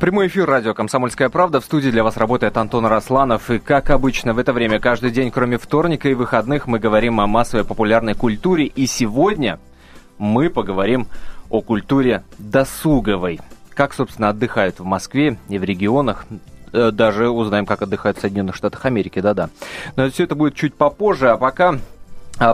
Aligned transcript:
Прямой 0.00 0.28
эфир 0.28 0.46
радио 0.46 0.72
«Комсомольская 0.72 1.28
правда». 1.28 1.60
В 1.60 1.64
студии 1.66 1.90
для 1.90 2.02
вас 2.02 2.16
работает 2.16 2.56
Антон 2.56 2.86
Росланов. 2.86 3.50
И, 3.50 3.58
как 3.58 3.90
обычно, 3.90 4.32
в 4.32 4.38
это 4.38 4.54
время 4.54 4.80
каждый 4.80 5.10
день, 5.10 5.30
кроме 5.30 5.58
вторника 5.58 6.08
и 6.08 6.14
выходных, 6.14 6.66
мы 6.66 6.78
говорим 6.78 7.20
о 7.20 7.26
массовой 7.26 7.66
популярной 7.66 8.14
культуре. 8.14 8.64
И 8.64 8.86
сегодня 8.86 9.60
мы 10.16 10.48
поговорим 10.48 11.06
о 11.50 11.60
культуре 11.60 12.24
досуговой. 12.38 13.40
Как, 13.74 13.92
собственно, 13.92 14.30
отдыхают 14.30 14.80
в 14.80 14.84
Москве 14.84 15.36
и 15.50 15.58
в 15.58 15.64
регионах. 15.64 16.24
Э, 16.72 16.90
даже 16.92 17.28
узнаем, 17.28 17.66
как 17.66 17.82
отдыхают 17.82 18.16
в 18.16 18.22
Соединенных 18.22 18.56
Штатах 18.56 18.86
Америки, 18.86 19.20
да-да. 19.20 19.50
Но 19.96 20.08
все 20.08 20.24
это 20.24 20.34
будет 20.34 20.54
чуть 20.54 20.74
попозже, 20.76 21.28
а 21.28 21.36
пока 21.36 21.78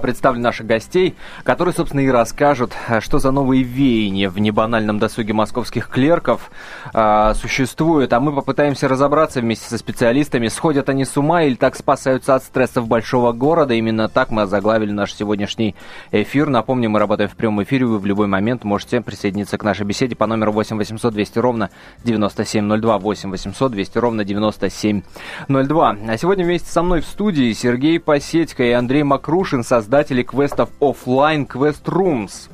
представлю 0.00 0.40
наших 0.40 0.66
гостей, 0.66 1.14
которые, 1.44 1.72
собственно, 1.72 2.00
и 2.00 2.08
расскажут, 2.08 2.72
а, 2.88 3.00
что 3.00 3.20
за 3.20 3.30
новые 3.30 3.62
веяния 3.62 4.28
в 4.28 4.38
небанальном 4.38 4.98
досуге 4.98 5.32
московских 5.32 5.88
клерков 5.88 6.50
а, 6.92 7.34
существуют. 7.34 8.12
А 8.12 8.18
мы 8.18 8.32
попытаемся 8.32 8.88
разобраться 8.88 9.40
вместе 9.40 9.68
со 9.68 9.78
специалистами, 9.78 10.48
сходят 10.48 10.88
они 10.88 11.04
с 11.04 11.16
ума 11.16 11.44
или 11.44 11.54
так 11.54 11.76
спасаются 11.76 12.34
от 12.34 12.42
стрессов 12.42 12.88
большого 12.88 13.32
города. 13.32 13.74
Именно 13.74 14.08
так 14.08 14.30
мы 14.30 14.42
озаглавили 14.42 14.90
наш 14.90 15.14
сегодняшний 15.14 15.76
эфир. 16.10 16.48
Напомню, 16.48 16.90
мы 16.90 16.98
работаем 16.98 17.30
в 17.30 17.36
прямом 17.36 17.62
эфире, 17.62 17.86
вы 17.86 17.98
в 17.98 18.06
любой 18.06 18.26
момент 18.26 18.64
можете 18.64 19.00
присоединиться 19.00 19.56
к 19.56 19.62
нашей 19.62 19.86
беседе 19.86 20.16
по 20.16 20.26
номеру 20.26 20.50
8 20.50 20.76
800 20.76 21.14
200 21.14 21.38
ровно 21.38 21.70
9702, 22.02 22.98
8 22.98 23.30
800 23.30 23.72
200 23.72 23.98
ровно 23.98 24.24
9702. 24.24 25.96
А 26.08 26.16
сегодня 26.18 26.44
вместе 26.44 26.70
со 26.70 26.82
мной 26.82 27.02
в 27.02 27.06
студии 27.06 27.52
Сергей 27.52 28.00
Посетько 28.00 28.64
и 28.64 28.72
Андрей 28.72 29.04
Макрушин, 29.04 29.62
создатели 29.76 30.22
квестов 30.22 30.70
Offline 30.80 31.46
Quest 31.46 31.84
Rooms. 31.84 32.48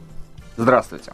Здравствуйте. 0.56 1.12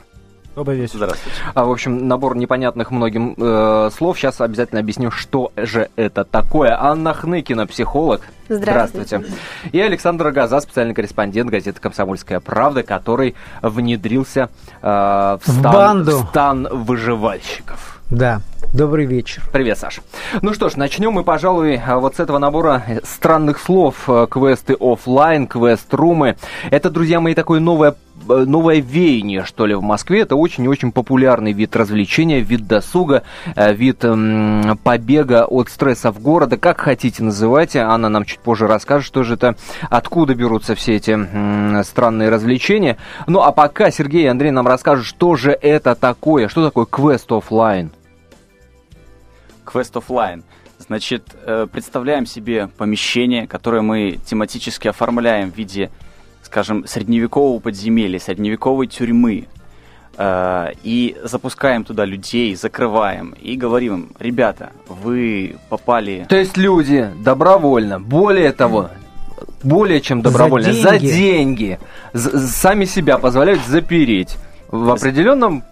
Добрый 0.56 0.78
вечер. 0.78 0.94
Здравствуйте. 0.96 1.38
А, 1.52 1.66
в 1.66 1.70
общем, 1.70 2.08
набор 2.08 2.34
непонятных 2.34 2.90
многим 2.90 3.34
э, 3.36 3.90
слов. 3.94 4.18
Сейчас 4.18 4.40
обязательно 4.40 4.80
объясню, 4.80 5.10
что 5.10 5.52
же 5.54 5.90
это 5.96 6.24
такое. 6.24 6.82
Анна 6.82 7.12
Хныкина, 7.12 7.66
психолог. 7.66 8.22
Здравствуйте. 8.48 9.18
Здравствуйте. 9.18 9.42
И 9.72 9.80
Александр 9.80 10.30
Газа, 10.30 10.60
специальный 10.60 10.94
корреспондент 10.94 11.50
газеты 11.50 11.78
«Комсомольская 11.78 12.40
правда», 12.40 12.82
который 12.82 13.34
внедрился 13.60 14.48
э, 14.80 14.86
в, 14.86 15.42
стан, 15.42 15.58
в, 15.58 15.62
банду. 15.62 16.18
в 16.18 16.28
стан 16.30 16.68
выживальщиков. 16.72 18.00
Да. 18.10 18.40
Добрый 18.74 19.06
вечер. 19.06 19.42
Привет, 19.50 19.78
Саша. 19.78 20.02
Ну 20.42 20.52
что 20.52 20.68
ж, 20.68 20.76
начнем 20.76 21.12
мы, 21.12 21.24
пожалуй, 21.24 21.80
вот 21.86 22.16
с 22.16 22.20
этого 22.20 22.36
набора 22.36 22.82
странных 23.02 23.60
слов. 23.60 24.04
Э, 24.08 24.26
квесты 24.30 24.76
офлайн, 24.78 25.46
квест-румы. 25.46 26.36
Это, 26.70 26.90
друзья 26.90 27.18
мои, 27.18 27.34
такое 27.34 27.60
новое 27.60 27.94
э, 28.28 28.44
новое 28.46 28.80
веяние, 28.80 29.44
что 29.44 29.64
ли, 29.64 29.74
в 29.74 29.80
Москве. 29.80 30.20
Это 30.20 30.36
очень-очень 30.36 30.92
популярный 30.92 31.54
вид 31.54 31.74
развлечения, 31.76 32.40
вид 32.40 32.66
досуга, 32.66 33.22
э, 33.56 33.72
вид 33.72 34.04
м, 34.04 34.78
побега 34.84 35.46
от 35.46 35.70
стрессов 35.70 36.20
города. 36.20 36.58
Как 36.58 36.78
хотите 36.82 37.22
называйте. 37.22 37.78
Анна 37.80 38.10
нам 38.10 38.26
чуть 38.26 38.40
позже 38.40 38.66
расскажет, 38.66 39.06
что 39.06 39.22
же 39.22 39.34
это, 39.34 39.56
откуда 39.88 40.34
берутся 40.34 40.74
все 40.74 40.96
эти 40.96 41.12
м, 41.12 41.82
странные 41.84 42.28
развлечения. 42.28 42.98
Ну, 43.26 43.40
а 43.40 43.50
пока 43.50 43.90
Сергей 43.90 44.24
и 44.24 44.28
Андрей 44.28 44.50
нам 44.50 44.66
расскажут, 44.66 45.06
что 45.06 45.36
же 45.36 45.52
это 45.52 45.94
такое, 45.94 46.48
что 46.48 46.66
такое 46.66 46.84
квест 46.84 47.32
офлайн. 47.32 47.92
Quest 49.68 49.92
Offline. 49.92 50.42
Значит, 50.78 51.36
э, 51.44 51.66
представляем 51.70 52.24
себе 52.24 52.68
помещение, 52.78 53.46
которое 53.46 53.82
мы 53.82 54.18
тематически 54.24 54.88
оформляем 54.88 55.50
в 55.50 55.56
виде, 55.56 55.90
скажем, 56.42 56.86
средневекового 56.86 57.58
подземелья, 57.58 58.18
средневековой 58.18 58.86
тюрьмы. 58.86 59.48
Э, 60.16 60.72
и 60.82 61.16
запускаем 61.24 61.84
туда 61.84 62.04
людей, 62.04 62.54
закрываем 62.54 63.34
и 63.40 63.56
говорим 63.56 63.94
им, 63.94 64.10
ребята, 64.18 64.70
вы 64.88 65.56
попали... 65.68 66.26
То 66.28 66.36
есть 66.36 66.56
люди 66.56 67.10
добровольно, 67.22 68.00
более 68.00 68.52
того, 68.52 68.90
более 69.62 70.00
чем 70.00 70.22
добровольно, 70.22 70.72
за 70.72 70.98
деньги, 70.98 71.78
за 72.12 72.28
деньги 72.32 72.48
сами 72.48 72.84
себя 72.84 73.18
позволяют 73.18 73.62
запереть 73.66 74.36
в 74.70 74.90
определенном 74.90 75.64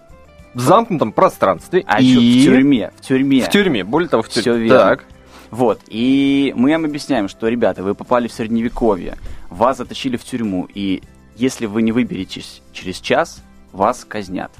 в 0.57 0.61
замкнутом 0.61 1.11
пространстве. 1.11 1.83
А 1.87 2.01
и... 2.01 2.05
еще 2.05 2.49
в 2.49 2.53
тюрьме. 2.53 2.91
В 2.97 3.01
тюрьме. 3.01 3.41
В 3.43 3.49
тюрьме, 3.49 3.83
более 3.83 4.09
того, 4.09 4.23
в 4.23 4.29
тюрьме. 4.29 4.41
Все 4.41 4.57
верно. 4.57 4.79
Так. 4.79 5.05
Вот, 5.51 5.79
и 5.87 6.51
мы 6.57 6.73
им 6.73 6.83
объясняем, 6.83 7.29
что, 7.29 7.47
ребята, 7.47 7.83
вы 7.83 7.93
попали 7.95 8.27
в 8.27 8.33
Средневековье, 8.33 9.17
вас 9.49 9.77
затащили 9.77 10.17
в 10.17 10.23
тюрьму, 10.25 10.67
и 10.73 11.03
если 11.37 11.67
вы 11.67 11.83
не 11.83 11.93
выберетесь 11.93 12.61
через 12.73 12.99
час, 12.99 13.41
вас 13.71 14.03
казнят. 14.03 14.51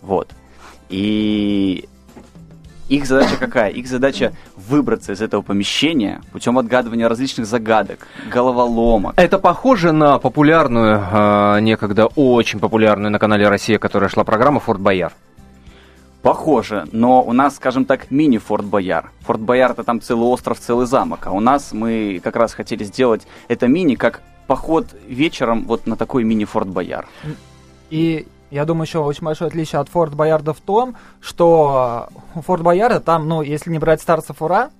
Вот. 0.00 0.30
И 0.88 1.88
их 2.88 3.06
задача 3.06 3.36
какая? 3.36 3.70
Их 3.70 3.86
задача 3.86 4.32
выбраться 4.72 5.12
из 5.12 5.20
этого 5.20 5.42
помещения 5.42 6.22
путем 6.32 6.58
отгадывания 6.58 7.06
различных 7.08 7.46
загадок, 7.46 8.06
головоломок. 8.32 9.12
Это 9.16 9.38
похоже 9.38 9.92
на 9.92 10.18
популярную, 10.18 10.98
э, 11.12 11.60
некогда 11.60 12.06
очень 12.06 12.58
популярную 12.58 13.10
на 13.10 13.18
канале 13.18 13.48
«Россия», 13.48 13.78
которая 13.78 14.08
шла 14.08 14.24
программа 14.24 14.60
«Форт 14.60 14.80
Бояр». 14.80 15.12
Похоже, 16.22 16.86
но 16.92 17.20
у 17.22 17.32
нас, 17.32 17.56
скажем 17.56 17.84
так, 17.84 18.10
мини 18.10 18.38
Форт 18.38 18.64
Бояр. 18.64 19.10
Форт 19.26 19.40
Бояр 19.40 19.72
это 19.72 19.84
там 19.84 20.00
целый 20.00 20.26
остров, 20.26 20.58
целый 20.58 20.86
замок, 20.86 21.26
а 21.26 21.32
у 21.32 21.40
нас 21.40 21.72
мы 21.72 22.20
как 22.24 22.36
раз 22.36 22.54
хотели 22.54 22.84
сделать 22.84 23.26
это 23.48 23.66
мини 23.66 23.96
как 23.96 24.22
поход 24.46 24.86
вечером 25.06 25.64
вот 25.66 25.86
на 25.86 25.96
такой 25.96 26.24
мини 26.24 26.44
Форт 26.44 26.68
Бояр. 26.68 27.06
И 27.90 28.26
я 28.52 28.66
думаю, 28.66 28.84
еще 28.84 28.98
очень 28.98 29.24
большое 29.24 29.48
отличие 29.48 29.80
от 29.80 29.88
Форт 29.88 30.14
Боярда 30.14 30.52
в 30.52 30.60
том, 30.60 30.94
что 31.20 32.08
у 32.34 32.42
Форт 32.42 32.62
Боярда 32.62 33.00
там, 33.00 33.26
ну, 33.26 33.42
если 33.42 33.70
не 33.70 33.78
брать 33.78 34.02
старца 34.02 34.34
Фура, 34.34 34.70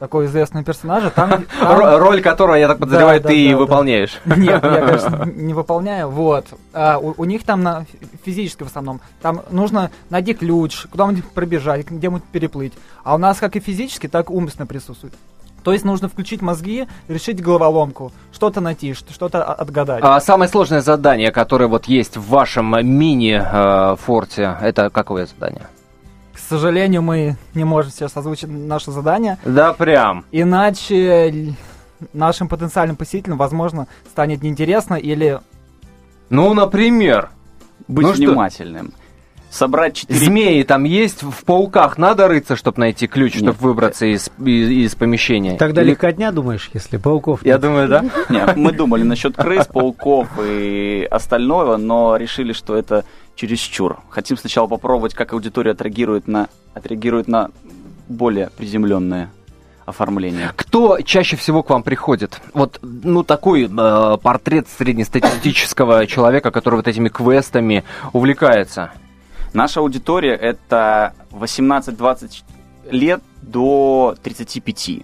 такой 0.00 0.26
известный 0.26 0.64
персонаж, 0.64 1.04
там... 1.14 1.44
там... 1.60 1.96
Роль 1.98 2.20
которого, 2.20 2.56
я 2.56 2.66
так 2.66 2.80
подозреваю, 2.80 3.20
да, 3.20 3.28
ты 3.28 3.44
да, 3.44 3.50
да, 3.52 3.56
выполняешь. 3.56 4.20
Нет, 4.24 4.60
я, 4.60 4.60
конечно, 4.60 5.24
не 5.36 5.54
выполняю, 5.54 6.08
вот. 6.08 6.46
А 6.72 6.98
у, 6.98 7.14
у 7.16 7.24
них 7.24 7.44
там 7.44 7.62
на 7.62 7.86
физически 8.24 8.64
в 8.64 8.66
основном, 8.66 9.00
там 9.20 9.42
нужно 9.50 9.92
найти 10.10 10.34
ключ, 10.34 10.86
куда-нибудь 10.90 11.30
пробежать, 11.30 11.88
где-нибудь 11.88 12.24
переплыть. 12.24 12.72
А 13.04 13.14
у 13.14 13.18
нас 13.18 13.38
как 13.38 13.54
и 13.54 13.60
физически, 13.60 14.08
так 14.08 14.30
и 14.30 14.32
умственно 14.32 14.66
присутствует. 14.66 15.14
То 15.62 15.72
есть 15.72 15.84
нужно 15.84 16.08
включить 16.08 16.42
мозги, 16.42 16.88
решить 17.08 17.40
головоломку, 17.40 18.12
что-то 18.32 18.60
найти, 18.60 18.94
что-то 18.94 19.44
отгадать. 19.44 20.02
А 20.02 20.20
самое 20.20 20.48
сложное 20.48 20.80
задание, 20.80 21.30
которое 21.30 21.66
вот 21.66 21.86
есть 21.86 22.16
в 22.16 22.28
вашем 22.28 22.74
мини-форте, 22.86 24.56
это 24.60 24.90
какое 24.90 25.26
задание? 25.26 25.66
К 26.34 26.38
сожалению, 26.38 27.02
мы 27.02 27.36
не 27.54 27.64
можем 27.64 27.92
сейчас 27.92 28.16
озвучить 28.16 28.48
наше 28.48 28.90
задание. 28.90 29.38
Да, 29.44 29.72
прям. 29.72 30.24
Иначе 30.32 31.54
нашим 32.12 32.48
потенциальным 32.48 32.96
посетителям, 32.96 33.38
возможно, 33.38 33.86
станет 34.10 34.42
неинтересно 34.42 34.94
или... 34.94 35.40
Ну, 36.30 36.54
например... 36.54 37.30
Быть 37.88 38.06
ну 38.06 38.12
внимательным. 38.12 38.88
Что? 38.88 39.01
Собрать 39.52 39.94
четыре... 39.94 40.18
Змеи 40.18 40.62
там 40.62 40.84
есть? 40.84 41.22
В 41.22 41.44
пауках 41.44 41.98
надо 41.98 42.26
рыться, 42.26 42.56
чтобы 42.56 42.80
найти 42.80 43.06
ключ, 43.06 43.36
чтобы 43.36 43.58
выбраться 43.60 44.06
из, 44.06 44.30
из, 44.44 44.70
из 44.70 44.94
помещения? 44.94 45.56
Тогда 45.56 45.82
Или... 45.82 45.90
легкотня, 45.90 46.32
думаешь, 46.32 46.70
если 46.72 46.96
пауков 46.96 47.44
Я 47.44 47.58
думаю, 47.58 47.88
да. 47.88 48.04
Нет, 48.28 48.56
мы 48.56 48.72
думали 48.72 49.02
насчет 49.02 49.36
крыс, 49.36 49.66
пауков 49.66 50.28
и 50.42 51.06
остального, 51.10 51.76
но 51.76 52.16
решили, 52.16 52.52
что 52.52 52.74
это 52.76 53.04
чересчур. 53.36 54.00
Хотим 54.08 54.36
сначала 54.36 54.66
попробовать, 54.66 55.14
как 55.14 55.32
аудитория 55.32 55.72
отреагирует 55.72 56.26
на, 56.26 56.48
отреагирует 56.74 57.28
на 57.28 57.50
более 58.08 58.50
приземленное 58.56 59.30
оформление. 59.84 60.52
Кто 60.56 61.00
чаще 61.00 61.36
всего 61.36 61.62
к 61.62 61.70
вам 61.70 61.82
приходит? 61.82 62.40
Вот, 62.54 62.78
ну, 62.82 63.22
такой 63.24 63.64
э, 63.64 64.16
портрет 64.22 64.68
среднестатистического 64.78 66.06
человека, 66.06 66.50
который 66.50 66.76
вот 66.76 66.88
этими 66.88 67.08
квестами 67.08 67.84
увлекается. 68.12 68.92
Наша 69.52 69.80
аудитория 69.80 70.34
это 70.34 71.14
18-20 71.30 72.42
лет 72.90 73.22
до 73.42 74.16
35. 74.22 75.02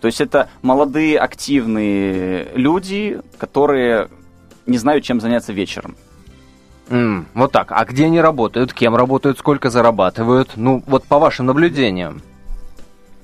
То 0.00 0.08
есть 0.08 0.20
это 0.20 0.48
молодые, 0.62 1.18
активные 1.18 2.48
люди, 2.54 3.20
которые 3.38 4.08
не 4.66 4.78
знают, 4.78 5.04
чем 5.04 5.20
заняться 5.20 5.52
вечером. 5.52 5.96
Mm, 6.88 7.24
вот 7.34 7.52
так. 7.52 7.72
А 7.72 7.84
где 7.84 8.06
они 8.06 8.20
работают? 8.20 8.72
Кем 8.72 8.94
работают? 8.94 9.38
Сколько 9.38 9.70
зарабатывают? 9.70 10.52
Ну, 10.56 10.82
вот 10.86 11.04
по 11.04 11.18
вашим 11.18 11.46
наблюдениям. 11.46 12.22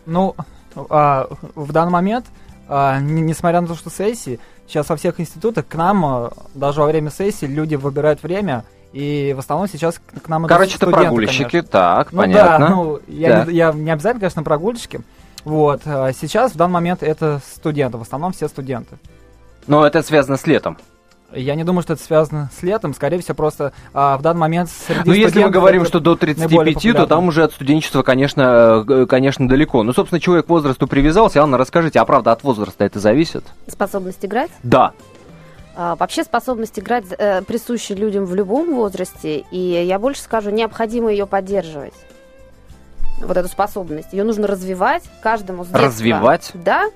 Ну, 0.06 0.34
а, 0.75 1.28
в 1.54 1.72
данный 1.72 1.92
момент, 1.92 2.26
а, 2.69 2.98
несмотря 3.00 3.60
на 3.60 3.69
то, 3.69 3.75
что 3.75 3.90
сессии, 3.90 4.40
сейчас 4.66 4.88
во 4.88 4.96
всех 4.96 5.20
институтах 5.20 5.69
к 5.69 5.75
нам, 5.75 6.04
а, 6.04 6.32
даже 6.54 6.81
во 6.81 6.87
время 6.87 7.10
сессии, 7.10 7.46
люди 7.46 7.76
выбирают 7.76 8.22
время 8.22 8.64
и 8.92 9.32
в 9.34 9.38
основном 9.38 9.68
сейчас 9.68 10.00
к 10.22 10.28
нам 10.28 10.46
Короче, 10.46 10.76
это 10.76 10.86
прогульщики, 10.86 11.50
конечно. 11.50 11.62
так, 11.62 12.12
ну, 12.12 12.18
понятно. 12.18 12.66
Да, 12.66 12.74
ну, 12.74 13.00
я, 13.08 13.28
да. 13.28 13.50
Не, 13.50 13.56
я 13.56 13.72
не 13.72 13.90
обязательно, 13.90 14.20
конечно, 14.20 14.42
прогульщики. 14.42 15.00
Вот, 15.44 15.82
а 15.86 16.12
сейчас, 16.12 16.52
в 16.52 16.56
данный 16.56 16.74
момент, 16.74 17.02
это 17.02 17.40
студенты, 17.54 17.98
в 17.98 18.02
основном 18.02 18.32
все 18.32 18.48
студенты. 18.48 18.98
Но 19.66 19.86
это 19.86 20.02
связано 20.02 20.36
с 20.36 20.46
летом. 20.46 20.76
Я 21.34 21.54
не 21.54 21.64
думаю, 21.64 21.82
что 21.82 21.94
это 21.94 22.02
связано 22.02 22.50
с 22.58 22.62
летом. 22.62 22.94
Скорее 22.94 23.18
всего, 23.20 23.34
просто 23.34 23.72
а, 23.94 24.18
в 24.18 24.22
данный 24.22 24.40
момент 24.40 24.70
среди 24.70 25.02
Ну, 25.06 25.12
если 25.12 25.42
мы 25.42 25.50
говорим, 25.50 25.84
что 25.86 25.98
до 25.98 26.14
35, 26.14 26.82
то 26.94 27.06
там 27.06 27.28
уже 27.28 27.44
от 27.44 27.52
студенчества, 27.52 28.02
конечно, 28.02 28.84
э, 28.86 29.06
конечно, 29.06 29.48
далеко. 29.48 29.82
Ну, 29.82 29.92
собственно, 29.92 30.20
человек 30.20 30.46
к 30.46 30.48
возрасту 30.50 30.86
привязался. 30.86 31.42
Анна, 31.42 31.56
расскажите, 31.56 32.00
а 32.00 32.04
правда 32.04 32.32
от 32.32 32.42
возраста 32.42 32.84
это 32.84 32.98
зависит? 32.98 33.44
Способность 33.66 34.24
играть? 34.24 34.50
Да. 34.62 34.92
А, 35.74 35.96
вообще 35.96 36.22
способность 36.24 36.78
играть 36.78 37.04
э, 37.16 37.42
присуща 37.42 37.94
людям 37.94 38.26
в 38.26 38.34
любом 38.34 38.74
возрасте, 38.74 39.44
и 39.50 39.58
я 39.58 39.98
больше 39.98 40.20
скажу, 40.22 40.50
необходимо 40.50 41.10
ее 41.10 41.26
поддерживать. 41.26 41.94
Вот 43.20 43.36
эту 43.36 43.48
способность. 43.48 44.12
Ее 44.12 44.24
нужно 44.24 44.46
развивать 44.46 45.04
каждому 45.22 45.64
с 45.64 45.69
детства. 45.69 45.86
Развивать? 45.86 46.50
Да. 46.54 46.90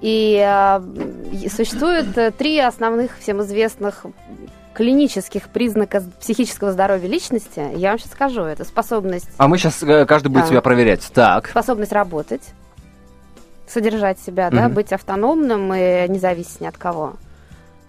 И 0.00 0.40
э, 0.40 1.48
существует 1.48 2.16
э, 2.16 2.30
три 2.30 2.58
основных 2.60 3.18
всем 3.18 3.42
известных 3.42 4.06
клинических 4.72 5.48
признаков 5.48 6.04
психического 6.20 6.70
здоровья 6.70 7.08
личности. 7.08 7.60
Я 7.74 7.90
вам 7.90 7.98
сейчас 7.98 8.12
скажу. 8.12 8.42
Это 8.42 8.64
способность... 8.64 9.28
А 9.36 9.48
мы 9.48 9.58
сейчас, 9.58 9.82
э, 9.82 10.06
каждый 10.06 10.28
будет 10.28 10.44
Да. 10.44 10.48
себя 10.50 10.60
проверять. 10.62 11.10
Так. 11.12 11.48
Способность 11.48 11.92
работать, 11.92 12.42
содержать 13.66 14.20
себя, 14.20 14.50
да, 14.50 14.66
Мгм. 14.66 14.74
быть 14.74 14.92
автономным 14.92 15.74
и 15.74 16.06
не 16.08 16.20
зависеть 16.20 16.60
ни 16.60 16.66
от 16.66 16.78
кого. 16.78 17.14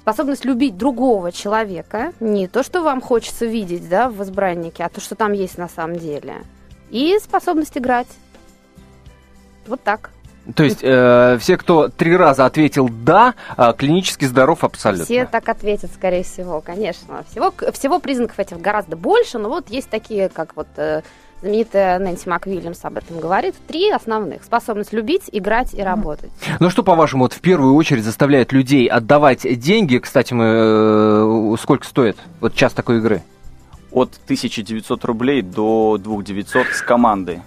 Способность 0.10 0.44
любить 0.44 0.76
другого 0.76 1.32
человека, 1.32 2.14
не 2.20 2.48
то, 2.48 2.64
что 2.64 2.82
вам 2.82 3.00
хочется 3.00 3.46
видеть, 3.46 3.88
да, 3.88 4.10
в 4.10 4.24
избраннике, 4.24 4.84
а 4.84 4.90
то, 4.90 5.00
что 5.00 5.14
там 5.14 5.34
есть 5.34 5.60
на 5.60 5.70
самом 5.70 5.98
деле. 5.98 6.38
И 6.90 7.16
способность 7.22 7.78
играть. 7.78 8.08
Вот 9.68 9.84
так. 9.84 10.10
То 10.56 10.64
есть 10.64 10.80
э, 10.82 11.38
все, 11.40 11.58
кто 11.58 11.90
три 11.90 12.18
раза 12.18 12.48
ответил 12.48 12.90
«да», 12.90 13.36
э, 13.56 13.72
клинически 13.78 14.26
здоров 14.26 14.64
абсолютно. 14.64 15.06
Все 15.06 15.28
так 15.28 15.48
ответят, 15.48 15.92
скорее 15.94 16.24
всего, 16.24 16.60
конечно. 16.60 17.24
Всего, 17.30 17.54
всего 17.72 18.00
признаков 18.00 18.40
этих 18.40 18.60
гораздо 18.60 18.96
больше, 18.96 19.38
но 19.38 19.48
вот 19.48 19.70
есть 19.70 19.92
такие, 19.92 20.30
как 20.30 20.56
вот 20.56 20.70
э, 20.78 21.04
знаменитая 21.42 22.00
Нэнси 22.00 22.28
МакВильямс 22.30 22.80
об 22.84 22.98
этом 22.98 23.20
говорит. 23.20 23.56
Три 23.68 23.90
основных. 23.92 24.44
Способность 24.44 24.94
любить, 24.94 25.24
играть 25.32 25.74
и 25.74 25.82
работать. 25.82 26.32
Ну 26.60 26.70
что, 26.70 26.84
по-вашему, 26.84 27.24
вот 27.24 27.34
в 27.34 27.42
первую 27.42 27.76
очередь 27.76 28.04
заставляет 28.04 28.52
людей 28.52 28.88
отдавать 28.88 29.42
деньги? 29.60 29.98
Кстати, 29.98 30.34
мы 30.34 30.46
э, 30.46 31.56
сколько 31.62 31.86
стоит 31.86 32.18
вот 32.42 32.56
час 32.56 32.74
такой 32.74 32.98
игры? 32.98 33.22
От 33.92 34.20
1900 34.26 35.04
рублей 35.06 35.42
до 35.42 35.98
2900 36.00 36.68
с 36.68 36.82
командой. 36.82 37.42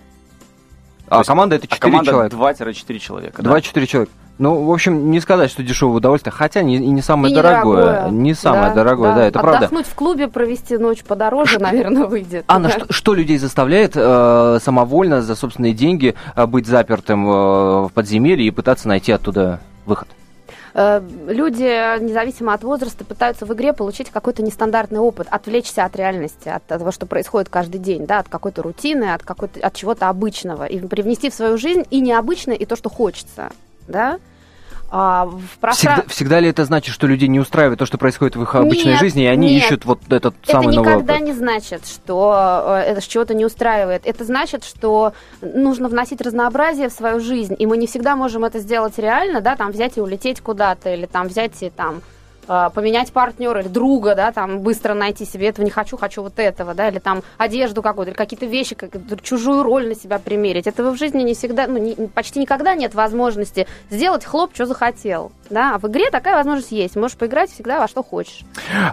А 1.08 1.18
есть- 1.18 1.28
команда 1.28 1.56
это 1.56 1.66
А 1.66 1.74
4 1.74 1.80
команда 1.80 2.10
человека. 2.10 2.36
2-4 2.36 2.98
человека. 2.98 3.42
да. 3.42 3.50
2-4 3.50 3.86
человека. 3.86 4.12
Ну, 4.38 4.64
в 4.64 4.72
общем, 4.72 5.10
не 5.10 5.20
сказать, 5.20 5.50
что 5.50 5.62
дешевое 5.62 5.96
удовольствие, 5.98 6.32
хотя 6.32 6.62
не, 6.62 6.76
и 6.76 6.88
не 6.88 7.02
самое 7.02 7.32
И 7.32 7.36
дорогое. 7.36 7.82
недорогое. 7.82 8.10
Не 8.10 8.34
самое 8.34 8.68
Да, 8.70 8.74
дорогое, 8.74 9.14
да, 9.14 9.26
это 9.26 9.38
правда. 9.38 9.58
Отдохнуть 9.58 9.86
в 9.86 9.94
клубе, 9.94 10.26
провести 10.28 10.78
ночь 10.78 11.04
подороже, 11.04 11.58
наверное, 11.60 12.06
выйдет. 12.06 12.44
Анна, 12.48 12.68
Да. 12.68 12.74
что, 12.84 12.92
что 12.92 13.14
людей 13.14 13.38
заставляет 13.38 13.92
э, 13.94 14.58
самовольно 14.62 15.22
за 15.22 15.36
собственные 15.36 15.74
деньги 15.74 16.14
э, 16.34 16.46
быть 16.46 16.66
запертым 16.66 17.28
э, 17.28 17.32
в 17.86 17.90
подземелье 17.94 18.46
и 18.46 18.50
пытаться 18.50 18.88
найти 18.88 19.12
оттуда 19.12 19.60
выход? 19.86 20.08
Э, 20.74 21.02
Люди, 21.28 22.00
независимо 22.02 22.54
от 22.54 22.64
возраста, 22.64 23.04
пытаются 23.04 23.44
в 23.44 23.52
игре 23.52 23.74
получить 23.74 24.08
какой-то 24.10 24.42
нестандартный 24.42 24.98
опыт, 24.98 25.26
отвлечься 25.30 25.84
от 25.84 25.94
реальности, 25.94 26.48
от 26.48 26.64
того, 26.64 26.90
что 26.90 27.04
происходит 27.06 27.50
каждый 27.50 27.78
день, 27.78 28.06
да, 28.06 28.20
от 28.20 28.28
какой-то 28.30 28.62
рутины, 28.62 29.12
от, 29.12 29.22
какой-то, 29.22 29.60
от 29.64 29.74
чего-то 29.74 30.08
обычного, 30.08 30.64
и 30.64 30.80
привнести 30.80 31.28
в 31.30 31.34
свою 31.34 31.58
жизнь 31.58 31.84
и 31.90 32.00
необычное, 32.00 32.56
и 32.56 32.64
то, 32.64 32.74
что 32.76 32.88
хочется, 32.88 33.50
да. 33.88 34.18
А 34.94 35.24
в 35.24 35.40
простра- 35.58 35.72
Всегда, 35.72 36.04
всегда 36.08 36.40
ли 36.40 36.50
это 36.50 36.66
значит, 36.66 36.92
что 36.94 37.06
людей 37.06 37.26
не 37.26 37.40
устраивает 37.40 37.78
то, 37.78 37.86
что 37.86 37.96
происходит 37.96 38.36
в 38.36 38.42
их 38.42 38.54
обычной 38.54 38.90
Нет, 38.92 39.00
жизни, 39.00 39.22
и 39.22 39.26
они 39.26 39.54
нет. 39.54 39.64
ищут 39.64 39.86
вот 39.86 40.00
этот 40.12 40.34
Это 40.42 40.52
самый 40.52 40.74
новый 40.74 40.90
никогда 40.92 41.14
опыт? 41.14 41.26
не 41.26 41.32
значит, 41.32 41.86
что 41.86 42.74
э, 42.84 42.90
это 42.90 43.00
чего-то 43.00 43.32
не 43.32 43.46
устраивает. 43.46 44.02
Это 44.04 44.24
значит, 44.24 44.64
что 44.64 45.14
нужно 45.40 45.88
вносить 45.88 46.20
разнообразие 46.20 46.90
в 46.90 46.92
свою 46.92 47.20
жизнь, 47.20 47.56
и 47.58 47.64
мы 47.64 47.78
не 47.78 47.86
всегда 47.86 48.16
можем 48.16 48.44
это 48.44 48.58
сделать 48.58 48.98
реально, 48.98 49.40
да, 49.40 49.56
там 49.56 49.70
взять 49.72 49.96
и 49.96 50.00
улететь 50.02 50.42
куда-то, 50.42 50.92
или 50.92 51.06
там 51.06 51.28
взять 51.28 51.62
и 51.62 51.70
там 51.70 52.02
поменять 52.46 53.12
партнера 53.12 53.60
или 53.60 53.68
друга, 53.68 54.14
да, 54.14 54.32
там 54.32 54.60
быстро 54.60 54.94
найти 54.94 55.24
себе 55.24 55.48
этого 55.48 55.64
не 55.64 55.70
хочу, 55.70 55.96
хочу 55.96 56.22
вот 56.22 56.38
этого, 56.38 56.74
да, 56.74 56.88
или 56.88 56.98
там 56.98 57.22
одежду 57.38 57.82
какую-то, 57.82 58.10
или 58.10 58.16
какие-то 58.16 58.46
вещи, 58.46 58.74
как 58.74 58.90
чужую 59.22 59.62
роль 59.62 59.88
на 59.88 59.94
себя 59.94 60.18
примерить. 60.18 60.66
Этого 60.66 60.90
в 60.90 60.98
жизни 60.98 61.22
не 61.22 61.34
всегда, 61.34 61.66
ну, 61.66 61.78
не- 61.78 61.94
почти 62.08 62.40
никогда 62.40 62.74
нет 62.74 62.94
возможности 62.94 63.66
сделать 63.90 64.24
хлоп, 64.24 64.50
что 64.54 64.66
захотел, 64.66 65.32
да, 65.50 65.74
а 65.74 65.78
в 65.78 65.86
игре 65.88 66.10
такая 66.10 66.34
возможность 66.34 66.72
есть. 66.72 66.96
Можешь 66.96 67.16
поиграть 67.16 67.50
всегда 67.50 67.78
во 67.78 67.88
что 67.88 68.02
хочешь. 68.02 68.40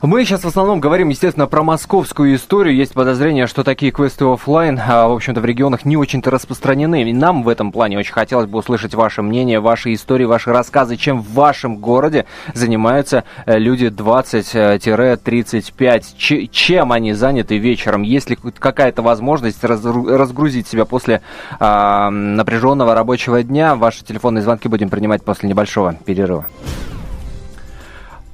Мы 0.01 0.23
сейчас 0.25 0.43
в 0.43 0.47
основном 0.47 0.79
говорим, 0.79 1.09
естественно, 1.09 1.47
про 1.47 1.63
московскую 1.63 2.35
историю. 2.35 2.75
Есть 2.75 2.93
подозрение, 2.93 3.47
что 3.47 3.63
такие 3.63 3.91
квесты 3.91 4.25
офлайн, 4.25 4.79
а, 4.79 5.07
в 5.07 5.13
общем-то, 5.13 5.41
в 5.41 5.45
регионах 5.45 5.85
не 5.85 5.97
очень-то 5.97 6.29
распространены. 6.31 7.09
И 7.09 7.13
нам 7.13 7.43
в 7.43 7.49
этом 7.49 7.71
плане 7.71 7.97
очень 7.97 8.13
хотелось 8.13 8.45
бы 8.47 8.59
услышать 8.59 8.93
ваше 8.93 9.21
мнение, 9.21 9.59
ваши 9.59 9.93
истории, 9.93 10.25
ваши 10.25 10.51
рассказы, 10.51 10.97
чем 10.97 11.21
в 11.21 11.33
вашем 11.33 11.77
городе 11.77 12.25
занимаются 12.53 13.23
люди 13.45 13.85
20-35, 13.85 16.03
Ч- 16.17 16.47
чем 16.47 16.91
они 16.91 17.13
заняты 17.13 17.57
вечером, 17.57 18.03
есть 18.03 18.29
ли 18.29 18.35
какая-то 18.35 19.01
возможность 19.01 19.63
разгрузить 19.63 20.67
себя 20.67 20.85
после 20.85 21.21
а, 21.59 22.09
напряженного 22.09 22.93
рабочего 22.93 23.41
дня. 23.43 23.75
Ваши 23.75 24.03
телефонные 24.03 24.41
звонки 24.41 24.67
будем 24.67 24.89
принимать 24.89 25.23
после 25.23 25.49
небольшого 25.49 25.95
перерыва. 26.05 26.45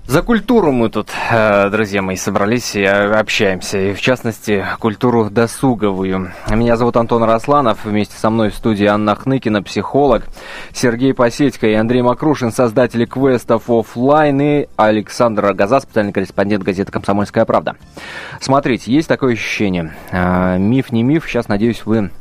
За 0.08 0.22
культуру 0.22 0.72
мы 0.72 0.90
тут, 0.90 1.10
э, 1.32 1.70
друзья 1.72 2.04
мои, 2.04 2.16
собрались 2.16 2.76
и 2.76 2.82
э, 2.82 3.12
общаемся. 3.12 3.80
И 3.80 3.94
в 3.94 4.02
частности, 4.02 4.64
культуру 4.80 5.32
досуговую. 5.32 6.32
Меня 6.52 6.78
зовут 6.78 6.96
Антон 6.98 7.24
Росланов. 7.24 7.86
Вместе 7.86 8.16
со 8.16 8.30
мной 8.30 8.52
в 8.52 8.56
студии 8.56 8.86
Анна 8.86 9.16
Хныкина, 9.16 9.64
психолог. 9.64 10.28
Сергей 10.74 11.16
Посетько 11.16 11.66
и 11.66 11.74
Андрей 11.74 12.04
Макрушин, 12.04 12.52
создатели 12.52 13.06
квестов 13.06 13.64
офлайн. 13.68 14.42
И 14.42 14.68
Александр 14.76 15.54
Газа, 15.54 15.80
специальный 15.80 16.14
корреспондент 16.14 16.64
газеты 16.64 16.92
«Комсомольская 16.92 17.46
правда». 17.46 17.76
Смотрите, 18.40 18.94
есть 18.94 19.08
такое 19.08 19.34
ощущение. 19.34 19.96
Э, 20.12 20.60
Миф 20.60 20.92
не 20.92 21.02
миф. 21.02 21.26
Сейчас, 21.28 21.48
надеюсь, 21.48 21.84
вы 21.84 22.12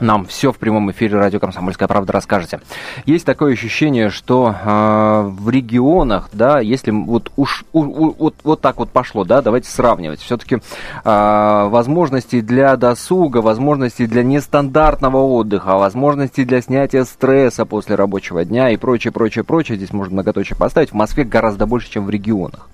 нам 0.00 0.26
все 0.26 0.52
в 0.52 0.58
прямом 0.58 0.90
эфире 0.90 1.18
радио 1.18 1.38
«Комсомольская 1.40 1.88
правда» 1.88 2.12
расскажете. 2.12 2.60
Есть 3.06 3.24
такое 3.24 3.52
ощущение, 3.52 4.10
что 4.10 4.54
э, 4.64 5.22
в 5.38 5.48
регионах, 5.50 6.28
да, 6.32 6.60
если 6.60 6.90
вот 6.90 7.30
уж 7.36 7.64
у- 7.72 7.80
у- 7.80 8.14
вот, 8.18 8.34
вот 8.44 8.60
так 8.60 8.78
вот 8.78 8.90
пошло, 8.90 9.24
да, 9.24 9.42
давайте 9.42 9.68
сравнивать. 9.70 10.20
Все-таки 10.20 10.58
возможности 11.04 12.40
для 12.40 12.76
досуга, 12.76 13.38
возможности 13.38 14.06
для 14.06 14.22
нестандартного 14.22 15.18
отдыха, 15.18 15.76
возможности 15.76 16.44
для 16.44 16.60
снятия 16.60 17.04
стресса 17.04 17.64
после 17.64 17.94
рабочего 17.94 18.44
дня 18.44 18.70
и 18.70 18.76
прочее, 18.76 19.12
прочее, 19.12 19.44
прочее, 19.44 19.76
здесь 19.76 19.92
можно 19.92 20.14
многоточие 20.14 20.56
поставить, 20.56 20.90
в 20.90 20.94
Москве 20.94 21.24
гораздо 21.24 21.66
больше, 21.66 21.90
чем 21.90 22.06
в 22.06 22.10
регионах. 22.10 22.68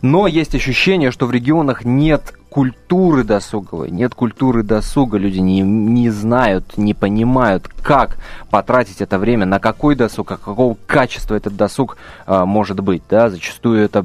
Но 0.00 0.26
есть 0.26 0.54
ощущение, 0.54 1.10
что 1.10 1.26
в 1.26 1.32
регионах 1.32 1.84
нет 1.84 2.34
культуры 2.52 3.24
досуговой, 3.24 3.90
нет 3.90 4.14
культуры 4.14 4.62
досуга, 4.62 5.16
люди 5.16 5.38
не, 5.38 5.62
не 5.62 6.10
знают, 6.10 6.76
не 6.76 6.92
понимают, 6.92 7.66
как 7.82 8.18
потратить 8.50 9.00
это 9.00 9.18
время, 9.18 9.46
на 9.46 9.58
какой 9.58 9.94
досуг, 9.96 10.32
а 10.32 10.36
какого 10.36 10.76
качества 10.86 11.34
этот 11.34 11.56
досуг 11.56 11.96
а, 12.26 12.44
может 12.44 12.78
быть, 12.80 13.04
да, 13.08 13.30
зачастую 13.30 13.82
это 13.82 14.04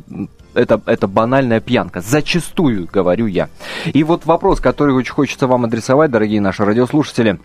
это, 0.53 0.81
это 0.85 1.07
банальная 1.07 1.59
пьянка. 1.59 2.01
Зачастую, 2.01 2.87
говорю 2.91 3.27
я. 3.27 3.49
И 3.85 4.03
вот 4.03 4.25
вопрос, 4.25 4.59
который 4.59 4.95
очень 4.95 5.13
хочется 5.13 5.45
вам 5.45 5.65
адресовать, 5.65 6.09
дорогие 6.09 6.41
наши 6.41 6.63
радиослушатели. 6.65 7.39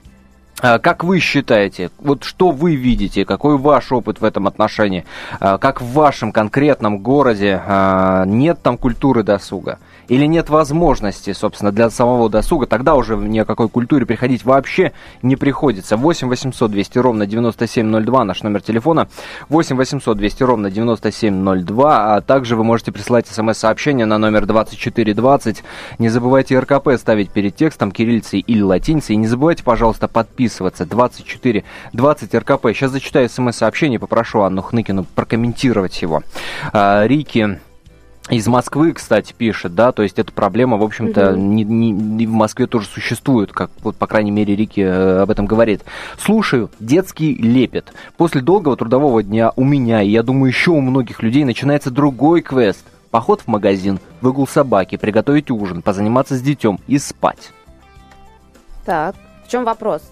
А, 0.60 0.78
Как 0.78 1.02
вы 1.02 1.18
считаете, 1.18 1.90
вот 1.98 2.24
что 2.24 2.50
вы 2.50 2.74
видите, 2.74 3.24
какой 3.24 3.56
ваш 3.56 3.90
опыт 3.92 4.20
в 4.20 4.24
этом 4.24 4.46
отношении? 4.46 5.04
А, 5.40 5.58
Как 5.58 5.80
в 5.80 5.92
вашем 5.92 6.32
конкретном 6.32 6.98
городе 6.98 7.60
а, 7.66 8.24
нет 8.26 8.58
там 8.62 8.76
культуры 8.76 9.22
досуга? 9.22 9.78
Или 10.08 10.26
нет 10.26 10.50
возможности, 10.50 11.32
собственно, 11.32 11.72
для 11.72 11.88
самого 11.88 12.28
досуга? 12.28 12.66
Тогда 12.66 12.96
уже 12.96 13.16
ни 13.16 13.38
о 13.38 13.44
какой 13.44 13.68
культуре 13.68 14.04
приходить 14.04 14.44
вообще 14.44 14.92
не 15.22 15.36
приходится. 15.36 15.96
8 15.96 16.28
800 16.28 16.70
200 16.70 16.98
ровно 16.98 17.26
9702 17.26 18.24
наш 18.24 18.42
номер 18.42 18.60
телефона. 18.60 19.08
8 19.48 19.76
800 19.76 20.16
200 20.18 20.42
ровно 20.42 20.70
9702. 20.70 22.16
А 22.16 22.20
также 22.20 22.56
вы 22.56 22.64
можете 22.64 22.92
присылать 22.92 23.26
смс-сообщение 23.26 24.04
на 24.04 24.18
номер 24.18 24.44
2420. 24.44 25.64
Не 25.98 26.08
забывайте 26.08 26.58
РКП 26.58 26.90
ставить 26.98 27.30
перед 27.30 27.56
текстом 27.56 27.90
кириллицей 27.90 28.40
или 28.40 28.60
латиницей. 28.60 29.14
И 29.14 29.16
не 29.16 29.28
забывайте, 29.28 29.64
пожалуйста, 29.64 30.08
подписываться. 30.08 30.41
24 30.48 31.64
20 31.92 32.34
РКП. 32.34 32.68
Сейчас 32.68 32.90
зачитаю 32.90 33.28
смс-сообщение. 33.28 33.98
Попрошу 33.98 34.40
Анну 34.42 34.62
Хныкину 34.62 35.04
прокомментировать 35.04 36.00
его. 36.02 36.22
А, 36.72 37.04
Рики... 37.06 37.58
Из 38.30 38.46
Москвы, 38.46 38.92
кстати, 38.92 39.34
пишет, 39.36 39.74
да, 39.74 39.90
то 39.90 40.04
есть 40.04 40.16
эта 40.16 40.30
проблема, 40.30 40.76
в 40.76 40.84
общем-то, 40.84 41.32
Мгм. 41.32 41.56
не, 41.56 41.64
не- 41.64 42.26
в 42.28 42.30
Москве 42.30 42.68
тоже 42.68 42.86
существует, 42.86 43.50
как 43.50 43.72
вот, 43.82 43.96
по 43.96 44.06
крайней 44.06 44.30
мере, 44.30 44.54
Рики 44.54 44.80
э, 44.80 45.22
об 45.22 45.30
этом 45.32 45.46
говорит. 45.46 45.82
Слушаю, 46.20 46.70
детский 46.78 47.34
лепет. 47.34 47.92
После 48.16 48.40
долгого 48.40 48.76
трудового 48.76 49.24
дня 49.24 49.50
у 49.56 49.64
меня, 49.64 50.02
и 50.02 50.08
я 50.08 50.22
думаю, 50.22 50.46
еще 50.52 50.70
у 50.70 50.80
многих 50.80 51.20
людей 51.20 51.42
начинается 51.44 51.90
другой 51.90 52.42
квест. 52.42 52.84
Поход 53.10 53.40
в 53.40 53.48
магазин, 53.48 53.98
выгул 54.20 54.46
собаки, 54.46 54.96
приготовить 54.96 55.50
ужин, 55.50 55.82
позаниматься 55.82 56.36
с 56.36 56.40
детем 56.40 56.78
и 56.86 56.98
спать. 56.98 57.50
Так, 58.84 59.16
чем 59.52 59.64
вопрос? 59.64 60.02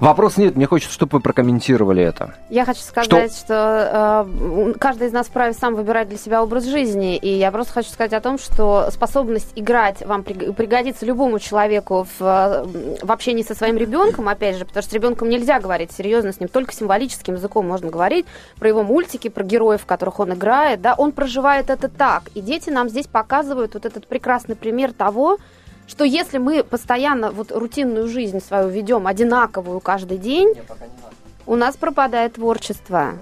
Вопрос 0.00 0.36
нет, 0.36 0.54
мне 0.54 0.66
хочется, 0.66 0.94
чтобы 0.94 1.18
вы 1.18 1.20
прокомментировали 1.20 2.00
это. 2.00 2.34
Я 2.50 2.64
хочу 2.64 2.80
сказать, 2.80 3.32
что, 3.32 3.36
что 3.36 4.24
э, 4.28 4.74
каждый 4.78 5.08
из 5.08 5.12
нас 5.12 5.26
вправе 5.26 5.54
сам 5.54 5.74
выбирать 5.74 6.08
для 6.08 6.18
себя 6.18 6.40
образ 6.40 6.64
жизни, 6.64 7.16
и 7.16 7.28
я 7.28 7.50
просто 7.50 7.72
хочу 7.72 7.90
сказать 7.90 8.12
о 8.12 8.20
том, 8.20 8.38
что 8.38 8.88
способность 8.92 9.52
играть 9.56 10.06
вам 10.06 10.22
пригодится 10.22 11.04
любому 11.04 11.40
человеку 11.40 12.06
в, 12.18 12.64
в 13.02 13.10
общении 13.12 13.42
со 13.42 13.56
своим 13.56 13.76
ребенком, 13.76 14.28
опять 14.28 14.56
же, 14.56 14.64
потому 14.64 14.82
что 14.82 14.90
с 14.92 14.94
ребенком 14.94 15.28
нельзя 15.28 15.58
говорить 15.58 15.90
серьезно, 15.90 16.32
с 16.32 16.38
ним 16.38 16.48
только 16.48 16.72
символическим 16.72 17.34
языком 17.34 17.66
можно 17.66 17.90
говорить 17.90 18.26
про 18.60 18.68
его 18.68 18.84
мультики, 18.84 19.26
про 19.28 19.42
героев, 19.42 19.82
в 19.82 19.86
которых 19.86 20.20
он 20.20 20.34
играет, 20.34 20.80
да, 20.80 20.94
он 20.94 21.10
проживает 21.10 21.70
это 21.70 21.88
так, 21.88 22.22
и 22.34 22.40
дети 22.40 22.70
нам 22.70 22.88
здесь 22.88 23.08
показывают 23.08 23.74
вот 23.74 23.84
этот 23.84 24.06
прекрасный 24.06 24.54
пример 24.54 24.92
того, 24.92 25.38
что 25.86 26.04
если 26.04 26.38
мы 26.38 26.64
постоянно 26.64 27.30
вот 27.30 27.52
рутинную 27.52 28.08
жизнь 28.08 28.40
свою 28.40 28.68
ведем 28.68 29.06
одинаковую 29.06 29.80
каждый 29.80 30.18
день, 30.18 30.54
у 31.46 31.56
нас 31.56 31.76
пропадает 31.76 32.34
творчество. 32.34 33.14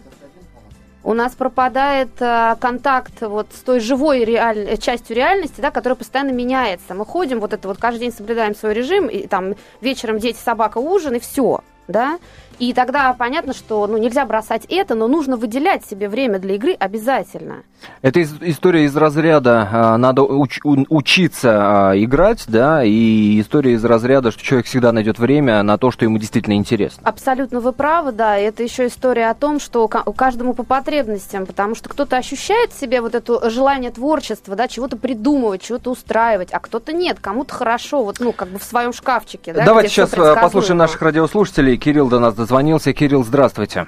У 1.03 1.13
нас 1.13 1.35
пропадает 1.35 2.09
э, 2.21 2.57
контакт 2.59 3.21
вот 3.21 3.49
с 3.53 3.61
той 3.61 3.79
живой 3.81 4.25
реаль... 4.25 4.61
Э, 4.61 4.77
частью 4.79 5.15
реальности, 5.15 5.61
да, 5.61 5.71
которая 5.71 5.97
постоянно 5.97 6.31
меняется. 6.31 6.95
Мы 6.95 7.05
ходим, 7.05 7.41
вот 7.41 7.53
это 7.53 7.69
вот 7.69 7.77
каждый 7.77 8.01
день 8.01 8.13
соблюдаем 8.13 8.55
свой 8.55 8.73
режим, 8.73 9.09
и 9.09 9.27
там 9.27 9.55
вечером 9.83 10.19
дети, 10.19 10.39
собака, 10.43 10.79
ужин, 10.79 11.17
и 11.17 11.19
все, 11.19 11.61
да. 11.89 12.19
И 12.59 12.73
тогда 12.73 13.13
понятно, 13.15 13.53
что 13.53 13.87
ну, 13.87 13.99
нельзя 13.99 14.25
бросать 14.27 14.65
это, 14.69 14.95
но 14.95 15.09
нужно 15.09 15.37
выделять 15.37 15.85
себе 15.85 16.09
время 16.09 16.39
для 16.39 16.55
игры 16.55 16.73
обязательно. 16.73 17.63
Это 18.03 18.21
из, 18.21 18.35
история 18.41 18.85
из 18.85 18.97
разряда 18.97 19.69
а, 19.71 19.99
надо 19.99 20.23
уч, 20.23 20.61
у, 20.65 20.85
учиться 20.89 21.91
а, 21.91 21.93
играть, 21.97 22.45
да, 22.49 22.83
и 22.85 23.41
история 23.41 23.75
из 23.75 23.85
разряда, 23.85 24.31
что 24.31 24.43
человек 24.43 24.67
всегда 24.67 24.93
найдет 24.93 25.19
время 25.19 25.63
на 25.63 25.79
то, 25.79 25.91
что 25.91 26.05
ему 26.05 26.19
действительно 26.19 26.55
интересно. 26.55 27.03
Абсолютно 27.05 27.61
вы 27.61 27.73
правы, 27.73 28.13
да. 28.13 28.37
Это 28.37 28.63
еще 28.63 28.87
история 28.87 29.31
о 29.31 29.35
том, 29.35 29.61
что 29.61 29.85
у 29.85 30.13
каждому 30.13 30.55
по 30.55 30.63
потребностям, 30.63 31.47
потому 31.47 31.75
что 31.75 31.89
кто-то 31.89 32.17
ощущает 32.17 32.73
в 32.73 32.81
себе 32.81 33.01
вот 33.01 33.15
это 33.15 33.51
желание 33.51 33.91
творчества, 33.91 34.57
да, 34.57 34.69
чего-то 34.69 34.97
придумывать, 34.97 35.63
чего-то 35.63 35.91
устраивать, 35.91 36.49
а 36.53 36.61
кто-то 36.61 36.93
нет, 36.93 37.19
кому-то 37.21 37.55
хорошо, 37.55 38.05
вот, 38.05 38.21
ну, 38.21 38.33
как 38.33 38.49
бы 38.49 38.59
в 38.59 38.65
своем 38.65 38.93
шкафчике, 38.93 39.53
да. 39.53 39.65
Давайте 39.65 39.91
сейчас 39.91 40.13
а, 40.15 40.37
послушаем 40.37 40.79
наших 40.79 41.01
радиослушателей. 41.03 41.77
Кирилл 41.77 42.09
до 42.09 42.19
нас 42.19 42.35
дозвонился. 42.45 42.93
Кирилл, 42.93 43.25
здравствуйте. 43.25 43.87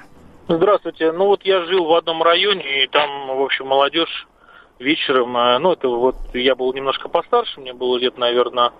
Здравствуйте. 0.49 1.11
Ну 1.11 1.27
вот 1.27 1.43
я 1.43 1.63
жил 1.65 1.85
в 1.85 1.93
одном 1.93 2.23
районе, 2.23 2.83
и 2.83 2.87
там, 2.87 3.37
в 3.37 3.41
общем, 3.43 3.67
молодежь 3.67 4.27
вечером, 4.79 5.37
э, 5.37 5.59
ну 5.59 5.73
это 5.73 5.87
вот 5.87 6.15
я 6.33 6.55
был 6.55 6.73
немножко 6.73 7.07
постарше, 7.07 7.59
мне 7.59 7.73
было 7.73 7.97
лет, 7.97 8.17
наверное, 8.17 8.71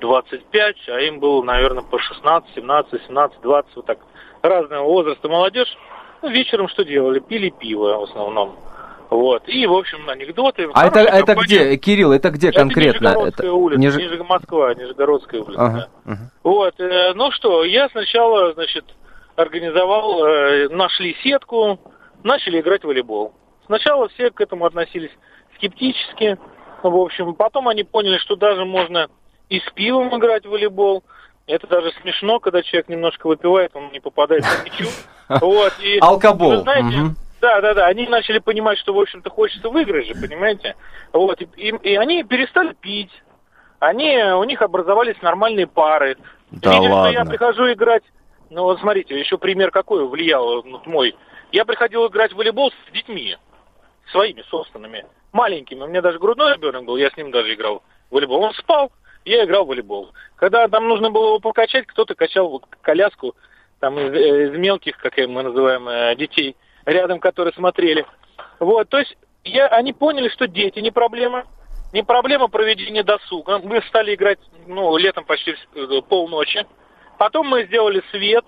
25, 0.00 0.76
а 0.88 1.00
им 1.00 1.20
было, 1.20 1.42
наверное, 1.42 1.82
по 1.82 1.98
16, 1.98 2.50
17, 2.54 3.02
17, 3.06 3.40
20, 3.40 3.76
вот 3.76 3.86
так, 3.86 3.98
разного 4.42 4.84
возраста 4.84 5.28
молодежь. 5.28 5.74
Ну, 6.20 6.28
вечером 6.28 6.68
что 6.68 6.84
делали? 6.84 7.20
Пили 7.20 7.48
пиво 7.48 7.96
в 8.00 8.02
основном. 8.02 8.56
Вот. 9.08 9.44
И, 9.46 9.66
в 9.66 9.72
общем, 9.72 10.08
анекдоты. 10.08 10.68
А 10.74 10.86
это, 10.86 11.00
это 11.00 11.34
где, 11.36 11.76
Кирилл, 11.76 12.12
это 12.12 12.30
где 12.30 12.48
это 12.48 12.58
конкретно? 12.60 13.08
Нижегородская 13.08 13.46
это... 13.46 13.54
улица, 13.54 13.80
Ниж... 13.80 13.96
Ниж... 13.96 14.20
Москва, 14.28 14.74
Нижегородская 14.74 15.40
улица. 15.40 15.60
Ага, 15.60 15.88
да. 16.04 16.12
ага. 16.12 16.30
Вот. 16.42 16.80
Э, 16.80 17.12
ну 17.14 17.30
что, 17.30 17.64
я 17.64 17.88
сначала, 17.90 18.52
значит, 18.54 18.84
организовал, 19.36 20.26
э, 20.26 20.68
нашли 20.68 21.16
сетку, 21.22 21.80
начали 22.22 22.60
играть 22.60 22.82
в 22.82 22.86
волейбол. 22.86 23.32
Сначала 23.66 24.08
все 24.08 24.30
к 24.30 24.40
этому 24.40 24.66
относились 24.66 25.10
скептически, 25.56 26.38
в 26.82 26.96
общем, 26.96 27.34
потом 27.34 27.68
они 27.68 27.82
поняли, 27.84 28.18
что 28.18 28.36
даже 28.36 28.64
можно 28.64 29.08
и 29.48 29.60
с 29.60 29.70
пивом 29.74 30.16
играть 30.18 30.44
в 30.44 30.50
волейбол. 30.50 31.02
Это 31.46 31.66
даже 31.66 31.92
смешно, 32.02 32.40
когда 32.40 32.62
человек 32.62 32.88
немножко 32.88 33.26
выпивает, 33.26 33.74
он 33.74 33.90
не 33.92 34.00
попадает 34.00 34.44
в 34.44 34.64
мячу. 34.64 34.88
Вот, 35.40 35.72
и, 35.80 35.98
Алкобол. 36.02 36.50
Вы 36.50 36.56
знаете, 36.58 36.98
угу. 36.98 37.14
Да, 37.40 37.60
да, 37.62 37.74
да. 37.74 37.86
Они 37.86 38.06
начали 38.06 38.38
понимать, 38.38 38.78
что, 38.78 38.92
в 38.92 38.98
общем-то, 38.98 39.30
хочется 39.30 39.70
выиграть 39.70 40.06
же, 40.06 40.14
понимаете? 40.14 40.76
Вот. 41.12 41.40
И, 41.40 41.48
и, 41.56 41.74
и 41.76 41.96
они 41.96 42.24
перестали 42.24 42.74
пить. 42.74 43.10
Они, 43.80 44.16
у 44.16 44.44
них 44.44 44.62
образовались 44.62 45.20
нормальные 45.20 45.66
пары. 45.66 46.16
Да 46.50 46.72
Видели, 46.72 46.90
ладно. 46.90 47.10
что 47.10 47.18
я 47.20 47.24
прихожу 47.24 47.72
играть 47.72 48.02
ну 48.54 48.62
вот 48.62 48.78
смотрите, 48.78 49.18
еще 49.18 49.36
пример 49.36 49.70
какой 49.72 50.06
влиял 50.06 50.62
мой. 50.86 51.16
Я 51.50 51.64
приходил 51.64 52.06
играть 52.06 52.32
в 52.32 52.36
волейбол 52.36 52.70
с 52.70 52.92
детьми, 52.92 53.36
своими 54.12 54.42
собственными, 54.42 55.06
маленькими. 55.32 55.82
У 55.82 55.88
меня 55.88 56.00
даже 56.00 56.20
грудной 56.20 56.54
ребенок 56.54 56.84
был, 56.84 56.96
я 56.96 57.10
с 57.10 57.16
ним 57.16 57.32
даже 57.32 57.52
играл 57.52 57.82
в 58.10 58.14
волейбол. 58.14 58.42
Он 58.42 58.54
спал, 58.54 58.92
я 59.24 59.44
играл 59.44 59.64
в 59.64 59.68
волейбол. 59.68 60.12
Когда 60.36 60.68
там 60.68 60.88
нужно 60.88 61.10
было 61.10 61.26
его 61.26 61.40
покачать, 61.40 61.86
кто-то 61.86 62.14
качал 62.14 62.62
коляску 62.80 63.34
там 63.80 63.98
из, 63.98 64.14
э, 64.14 64.44
из 64.46 64.56
мелких, 64.56 64.98
как 64.98 65.16
мы 65.18 65.42
называем, 65.42 65.88
э, 65.88 66.14
детей, 66.14 66.56
рядом, 66.86 67.18
которые 67.18 67.52
смотрели. 67.54 68.06
Вот, 68.60 68.88
то 68.88 68.98
есть 68.98 69.16
я, 69.42 69.66
они 69.66 69.92
поняли, 69.92 70.28
что 70.28 70.46
дети 70.46 70.78
не 70.78 70.92
проблема, 70.92 71.44
не 71.92 72.04
проблема 72.04 72.46
проведения 72.48 73.02
досуга. 73.02 73.58
Мы 73.58 73.82
стали 73.88 74.14
играть, 74.14 74.38
ну, 74.68 74.96
летом 74.96 75.24
почти 75.24 75.56
э, 75.74 76.00
полночи. 76.08 76.64
Потом 77.18 77.48
мы 77.48 77.64
сделали 77.64 78.02
свет. 78.10 78.44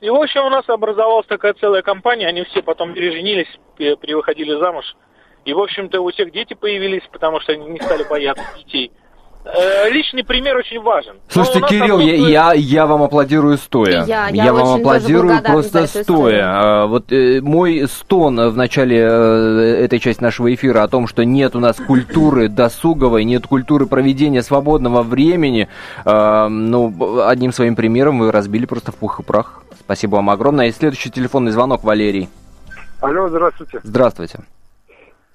И, 0.00 0.08
в 0.08 0.14
общем, 0.14 0.44
у 0.46 0.50
нас 0.50 0.68
образовалась 0.68 1.26
такая 1.26 1.54
целая 1.54 1.82
компания. 1.82 2.26
Они 2.26 2.44
все 2.44 2.62
потом 2.62 2.94
переженились, 2.94 3.48
перевыходили 3.76 4.58
замуж. 4.58 4.84
И, 5.44 5.52
в 5.52 5.60
общем-то, 5.60 6.00
у 6.00 6.10
всех 6.10 6.32
дети 6.32 6.54
появились, 6.54 7.02
потому 7.12 7.40
что 7.40 7.52
они 7.52 7.66
не 7.66 7.80
стали 7.80 8.04
бояться 8.04 8.44
детей. 8.56 8.92
Э, 9.42 9.88
личный 9.88 10.22
пример 10.22 10.56
очень 10.56 10.80
важен. 10.80 11.14
Слушайте, 11.28 11.60
Кирилл, 11.62 11.96
отсутствует... 11.96 12.28
я, 12.28 12.52
я, 12.52 12.52
я 12.52 12.86
вам 12.86 13.02
аплодирую 13.02 13.56
стоя. 13.56 14.04
Я, 14.04 14.28
я, 14.28 14.44
я 14.44 14.52
вам 14.52 14.80
аплодирую 14.80 15.42
просто 15.42 15.86
стоя. 15.86 16.44
А, 16.44 16.86
вот 16.86 17.10
э, 17.10 17.40
мой 17.40 17.86
стон 17.88 18.50
в 18.50 18.56
начале 18.56 18.98
э, 18.98 19.84
этой 19.84 19.98
части 19.98 20.22
нашего 20.22 20.52
эфира 20.54 20.82
о 20.82 20.88
том, 20.88 21.06
что 21.06 21.24
нет 21.24 21.56
у 21.56 21.60
нас 21.60 21.76
культуры 21.76 22.48
досуговой, 22.48 23.24
нет 23.24 23.46
культуры 23.46 23.86
проведения 23.86 24.42
свободного 24.42 25.02
времени, 25.02 25.68
э, 26.04 26.48
ну, 26.48 27.22
одним 27.26 27.52
своим 27.52 27.76
примером 27.76 28.18
вы 28.18 28.30
разбили 28.30 28.66
просто 28.66 28.92
в 28.92 28.96
пух 28.96 29.20
и 29.20 29.22
прах. 29.22 29.62
Спасибо 29.80 30.16
вам 30.16 30.28
огромное. 30.28 30.68
И 30.68 30.72
следующий 30.72 31.10
телефонный 31.10 31.52
звонок, 31.52 31.82
Валерий. 31.82 32.28
Алло, 33.00 33.28
здравствуйте. 33.28 33.80
Здравствуйте. 33.82 34.40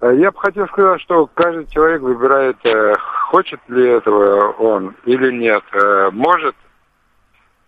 Э, 0.06 0.16
я 0.18 0.32
бы 0.32 0.40
хотел 0.40 0.68
сказать, 0.68 1.02
что 1.02 1.28
каждый 1.34 1.68
человек 1.68 2.02
выбирает, 2.02 2.58
э, 2.64 2.96
хочет 3.30 3.60
ли 3.68 3.88
этого 3.88 4.52
он 4.52 4.96
или 5.06 5.32
нет, 5.32 5.64
э, 5.72 6.10
может, 6.12 6.56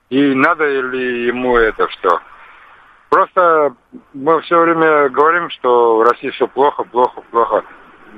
и 0.09 0.35
надо 0.35 0.65
ли 0.65 1.27
ему 1.27 1.57
это 1.57 1.89
что. 1.89 2.19
Просто 3.09 3.73
мы 4.13 4.41
все 4.41 4.59
время 4.59 5.09
говорим, 5.09 5.49
что 5.49 5.97
в 5.97 6.01
России 6.03 6.29
все 6.29 6.47
плохо, 6.47 6.83
плохо, 6.83 7.21
плохо. 7.31 7.63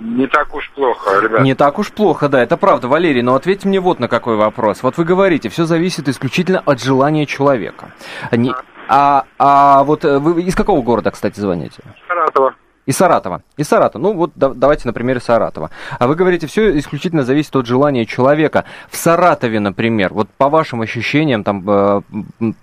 Не 0.01 0.27
так 0.27 0.53
уж 0.53 0.69
плохо, 0.71 1.19
ребят. 1.21 1.41
Не 1.41 1.55
так 1.55 1.77
уж 1.77 1.91
плохо, 1.91 2.29
да, 2.29 2.41
это 2.41 2.57
правда, 2.57 2.87
Валерий, 2.87 3.21
но 3.21 3.35
ответьте 3.35 3.67
мне 3.67 3.79
вот 3.79 3.99
на 3.99 4.07
какой 4.07 4.35
вопрос. 4.35 4.81
Вот 4.81 4.97
вы 4.97 5.03
говорите, 5.03 5.49
все 5.49 5.65
зависит 5.65 6.07
исключительно 6.07 6.61
от 6.65 6.81
желания 6.81 7.25
человека. 7.25 7.91
Не... 8.31 8.53
А, 8.87 9.25
а 9.37 9.83
вот 9.83 10.03
вы 10.03 10.41
из 10.41 10.55
какого 10.55 10.81
города, 10.81 11.11
кстати, 11.11 11.39
звоните? 11.39 11.83
Саратова. 12.07 12.55
И 12.89 12.91
Саратова. 12.91 13.43
И 13.55 13.63
Саратова. 13.63 14.01
Ну 14.01 14.13
вот 14.13 14.31
да, 14.33 14.49
давайте 14.49 14.87
на 14.87 14.93
примере 14.93 15.19
Саратова. 15.19 15.69
А 15.99 16.07
вы 16.07 16.15
говорите, 16.15 16.47
все 16.47 16.75
исключительно 16.79 17.23
зависит 17.23 17.55
от 17.55 17.67
желания 17.67 18.07
человека. 18.07 18.65
В 18.89 18.95
Саратове, 18.95 19.59
например, 19.59 20.11
вот 20.11 20.27
по 20.27 20.49
вашим 20.49 20.81
ощущениям, 20.81 21.43
там, 21.43 21.63
э, 21.69 22.01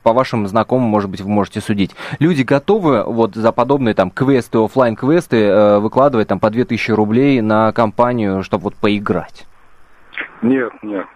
по 0.02 0.12
вашим 0.12 0.48
знакомым, 0.48 0.88
может 0.88 1.10
быть, 1.10 1.20
вы 1.20 1.28
можете 1.28 1.60
судить, 1.60 1.94
люди 2.18 2.42
готовы 2.42 3.04
вот 3.04 3.36
за 3.36 3.52
подобные 3.52 3.94
там 3.94 4.10
квесты, 4.10 4.58
офлайн 4.58 4.96
квесты 4.96 5.44
э, 5.44 5.78
выкладывать 5.78 6.26
там 6.26 6.40
по 6.40 6.50
2000 6.50 6.90
рублей 6.90 7.40
на 7.40 7.70
компанию, 7.70 8.42
чтобы 8.42 8.64
вот 8.64 8.74
поиграть? 8.74 9.46
Нет, 10.42 10.72
нет. 10.82 11.06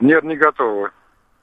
Нет, 0.00 0.24
не 0.24 0.36
готовы. 0.36 0.88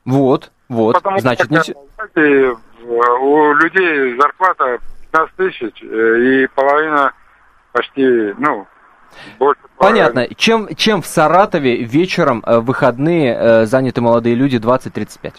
Вот, 0.05 0.51
вот. 0.69 0.95
Потому 0.95 1.19
Значит, 1.19 1.45
что, 1.45 1.73
не... 2.15 2.55
у 2.83 3.53
людей 3.53 4.19
зарплата 4.19 4.79
15 5.11 5.35
тысяч, 5.35 5.83
э, 5.83 6.19
и 6.19 6.47
половина 6.47 7.13
почти, 7.71 8.33
ну, 8.37 8.67
больше 9.39 9.61
Понятно. 9.77 10.21
Половины. 10.21 10.35
Чем, 10.35 10.67
чем 10.75 11.01
в 11.01 11.05
Саратове 11.05 11.83
вечером 11.83 12.41
в 12.41 12.49
э, 12.49 12.59
выходные 12.59 13.35
э, 13.35 13.65
заняты 13.65 14.01
молодые 14.01 14.35
люди 14.35 14.57
20-35? 14.57 15.35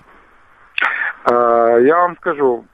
А, 1.25 1.77
я 1.79 1.97
вам 1.97 2.17
скажу, 2.17 2.65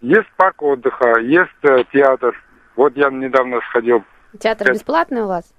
есть 0.00 0.28
парк 0.36 0.62
отдыха, 0.62 1.18
есть 1.20 1.50
театр. 1.92 2.36
Вот 2.76 2.96
я 2.96 3.10
недавно 3.10 3.60
сходил. 3.68 4.04
Театр 4.38 4.72
бесплатный 4.72 5.22
у 5.22 5.26
вас? 5.26 5.52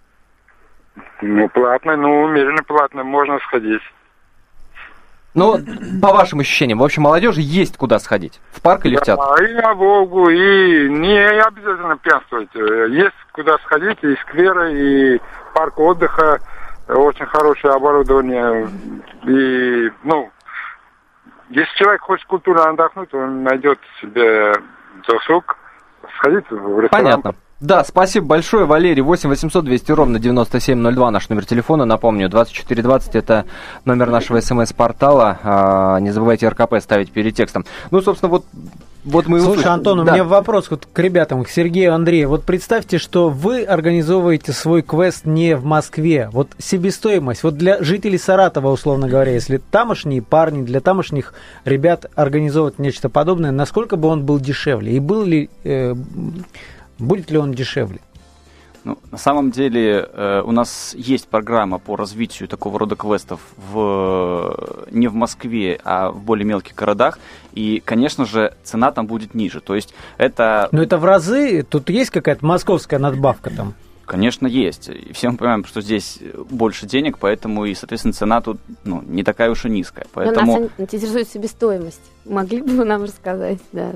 Ну, 1.22 1.50
платный, 1.50 1.98
ну, 1.98 2.24
умеренно 2.24 2.64
платный, 2.64 3.04
можно 3.04 3.40
сходить. 3.40 3.82
Ну, 5.34 5.58
по 6.02 6.12
вашим 6.12 6.42
ощущениям, 6.42 6.80
в 6.80 6.84
общем, 6.84 7.04
молодежи 7.04 7.40
есть 7.42 7.78
куда 7.78 8.00
сходить. 8.00 8.42
В 8.52 8.62
парк 8.62 8.86
или 8.86 8.98
в 8.98 9.02
театр? 9.02 9.24
Да, 9.38 9.46
и 9.46 9.54
на 9.54 9.74
Волгу, 9.74 10.30
и 10.30 10.90
не 10.90 11.20
обязательно 11.20 11.98
пьянствовать. 11.98 12.54
Есть 12.54 13.16
куда 13.32 13.58
сходить, 13.60 13.98
и 14.04 14.16
скверы, 14.18 14.74
и 14.74 15.22
парк 15.54 15.80
отдыха, 15.80 16.40
очень 16.90 17.26
хорошее 17.28 17.74
оборудование. 17.74 18.70
И, 19.24 19.92
ну, 20.04 20.30
если 21.50 21.76
человек 21.76 22.02
хочет 22.02 22.26
культурно 22.28 22.70
отдохнуть, 22.70 23.14
он 23.14 23.44
найдет 23.44 23.80
себе 24.02 24.54
досуг, 25.08 25.58
сходить 26.18 26.50
в 26.50 26.80
ресторан. 26.82 27.06
Понятно. 27.06 27.36
Да, 27.62 27.84
спасибо 27.84 28.26
большое, 28.26 28.66
Валерий. 28.66 29.04
8 29.04 29.30
800 29.30 29.64
200 29.64 29.92
ровно 29.92 30.18
9702 30.20 31.12
наш 31.12 31.30
номер 31.30 31.46
телефона. 31.46 31.86
Напомню, 31.86 32.28
2420 32.28 33.16
это 33.16 33.46
номер 33.86 34.10
нашего 34.10 34.42
смс-портала. 34.42 35.38
А, 35.44 36.00
не 36.00 36.10
забывайте 36.10 36.48
РКП 36.50 36.78
ставить 36.82 37.12
перед 37.12 37.36
текстом. 37.36 37.66
Ну, 37.92 38.02
собственно, 38.02 38.30
вот 38.32 38.46
вот 39.04 39.26
мы 39.28 39.40
Слушай, 39.40 39.52
услышали. 39.52 39.74
Антон, 39.74 40.00
у 40.00 40.04
Да. 40.04 40.12
меня 40.14 40.24
вопрос 40.24 40.70
вот 40.70 40.88
к 40.92 41.00
ребятам, 41.00 41.44
к 41.44 41.50
Сергею, 41.50 41.94
Андрею. 41.96 42.30
Вот 42.30 42.44
представьте, 42.44 43.00
что 43.00 43.30
вы 43.30 43.64
организовываете 43.64 44.54
свой 44.54 44.84
квест 44.84 45.26
не 45.26 45.56
в 45.56 45.64
Москве. 45.66 46.30
Вот 46.32 46.50
себестоимость, 46.60 47.42
вот 47.44 47.58
для 47.58 47.82
жителей 47.84 48.20
Саратова, 48.20 48.70
условно 48.72 49.08
говоря, 49.08 49.32
если 49.34 49.58
тамошние 49.58 50.22
парни, 50.22 50.64
для 50.64 50.82
тамошних 50.82 51.34
ребят 51.66 52.06
организовывать 52.16 52.78
нечто 52.78 53.10
подобное, 53.10 53.50
насколько 53.52 53.96
бы 53.98 54.08
он 54.08 54.24
был 54.24 54.40
дешевле? 54.40 54.94
И 54.94 55.00
был 55.00 55.24
ли, 55.24 55.50
э, 55.64 55.96
будет 57.02 57.32
ли 57.32 57.38
он 57.38 57.54
дешевле? 57.54 58.00
Ну, 58.84 58.98
на 59.12 59.18
самом 59.18 59.52
деле 59.52 60.10
э, 60.12 60.42
у 60.44 60.52
нас 60.52 60.96
есть 60.98 61.28
программа 61.28 61.78
по 61.78 61.96
развитию 61.96 62.50
такого 62.50 62.80
рода 62.80 62.96
квестов 62.96 63.40
в, 63.72 64.88
не 64.90 65.08
в 65.08 65.14
Москве, 65.14 65.80
а 65.84 66.10
в 66.10 66.24
более 66.24 66.46
мелких 66.46 66.74
городах. 66.74 67.20
И, 67.54 67.82
конечно 67.86 68.26
же, 68.26 68.56
цена 68.64 68.92
там 68.92 69.06
будет 69.06 69.36
ниже. 69.36 69.62
То 69.62 69.76
есть 69.76 69.94
это, 70.18 70.68
Но 70.72 70.82
это 70.82 70.98
в 70.98 71.06
разы, 71.06 71.62
тут 71.62 71.92
есть 71.92 72.10
какая-то 72.10 72.44
московская 72.44 72.98
надбавка 72.98 73.52
там? 73.52 73.76
конечно, 74.12 74.46
есть. 74.46 74.90
И 74.90 75.14
все 75.14 75.30
мы 75.30 75.38
понимаем, 75.38 75.64
что 75.64 75.80
здесь 75.80 76.20
больше 76.50 76.86
денег, 76.86 77.18
поэтому 77.18 77.64
и, 77.64 77.74
соответственно, 77.74 78.14
цена 78.14 78.42
тут 78.42 78.58
ну, 78.84 79.02
не 79.08 79.24
такая 79.24 79.50
уж 79.50 79.64
и 79.64 79.70
низкая. 79.70 80.04
Но 80.04 80.10
Поэтому... 80.14 80.60
нас 80.60 80.70
интересует 80.78 81.30
себестоимость. 81.30 82.02
Могли 82.26 82.62
бы 82.62 82.76
вы 82.76 82.84
нам 82.84 83.04
рассказать, 83.06 83.60
да. 83.72 83.94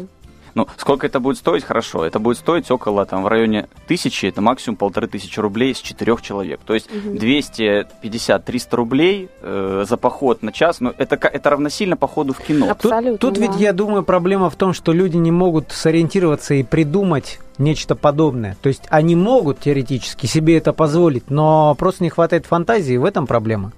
Ну, 0.55 0.67
сколько 0.77 1.05
это 1.05 1.19
будет 1.19 1.37
стоить? 1.37 1.65
Хорошо. 1.65 2.05
Это 2.05 2.17
будет 2.17 2.37
стоить 2.37 2.71
около, 2.71 3.05
там, 3.05 3.23
в 3.23 3.27
районе 3.27 3.67
тысячи, 3.87 4.25
это 4.25 4.41
максимум 4.41 4.77
полторы 4.77 5.07
тысячи 5.07 5.37
рублей 5.39 5.75
с 5.75 5.79
четырех 5.79 6.21
человек. 6.21 6.61
То 6.65 6.73
есть 6.73 6.89
250-300 6.89 8.75
рублей 8.75 9.29
э, 9.41 9.83
за 9.87 9.97
поход 9.97 10.41
на 10.43 10.51
час, 10.53 10.79
ну, 10.79 10.93
это, 10.97 11.15
это 11.27 11.49
равносильно 11.49 11.97
походу 11.97 12.33
в 12.33 12.39
кино. 12.39 12.69
Аб- 12.71 12.79
Тут, 12.81 12.91
Абсолютно, 12.91 13.17
тут 13.17 13.37
ведь, 13.37 13.51
да. 13.51 13.57
я 13.57 13.73
думаю, 13.73 14.03
проблема 14.03 14.49
в 14.49 14.55
том, 14.55 14.73
что 14.73 14.93
люди 14.93 15.17
не 15.17 15.31
могут 15.31 15.71
сориентироваться 15.71 16.53
и 16.53 16.63
придумать 16.63 17.39
нечто 17.57 17.95
подобное. 17.95 18.55
То 18.61 18.69
есть 18.69 18.83
они 18.89 19.15
могут 19.15 19.59
теоретически 19.59 20.25
себе 20.25 20.57
это 20.57 20.71
позволить, 20.71 21.29
но 21.29 21.75
просто 21.75 22.03
не 22.03 22.09
хватает 22.09 22.45
фантазии, 22.45 22.95
в 22.97 23.03
этом 23.05 23.27
проблема. 23.27 23.73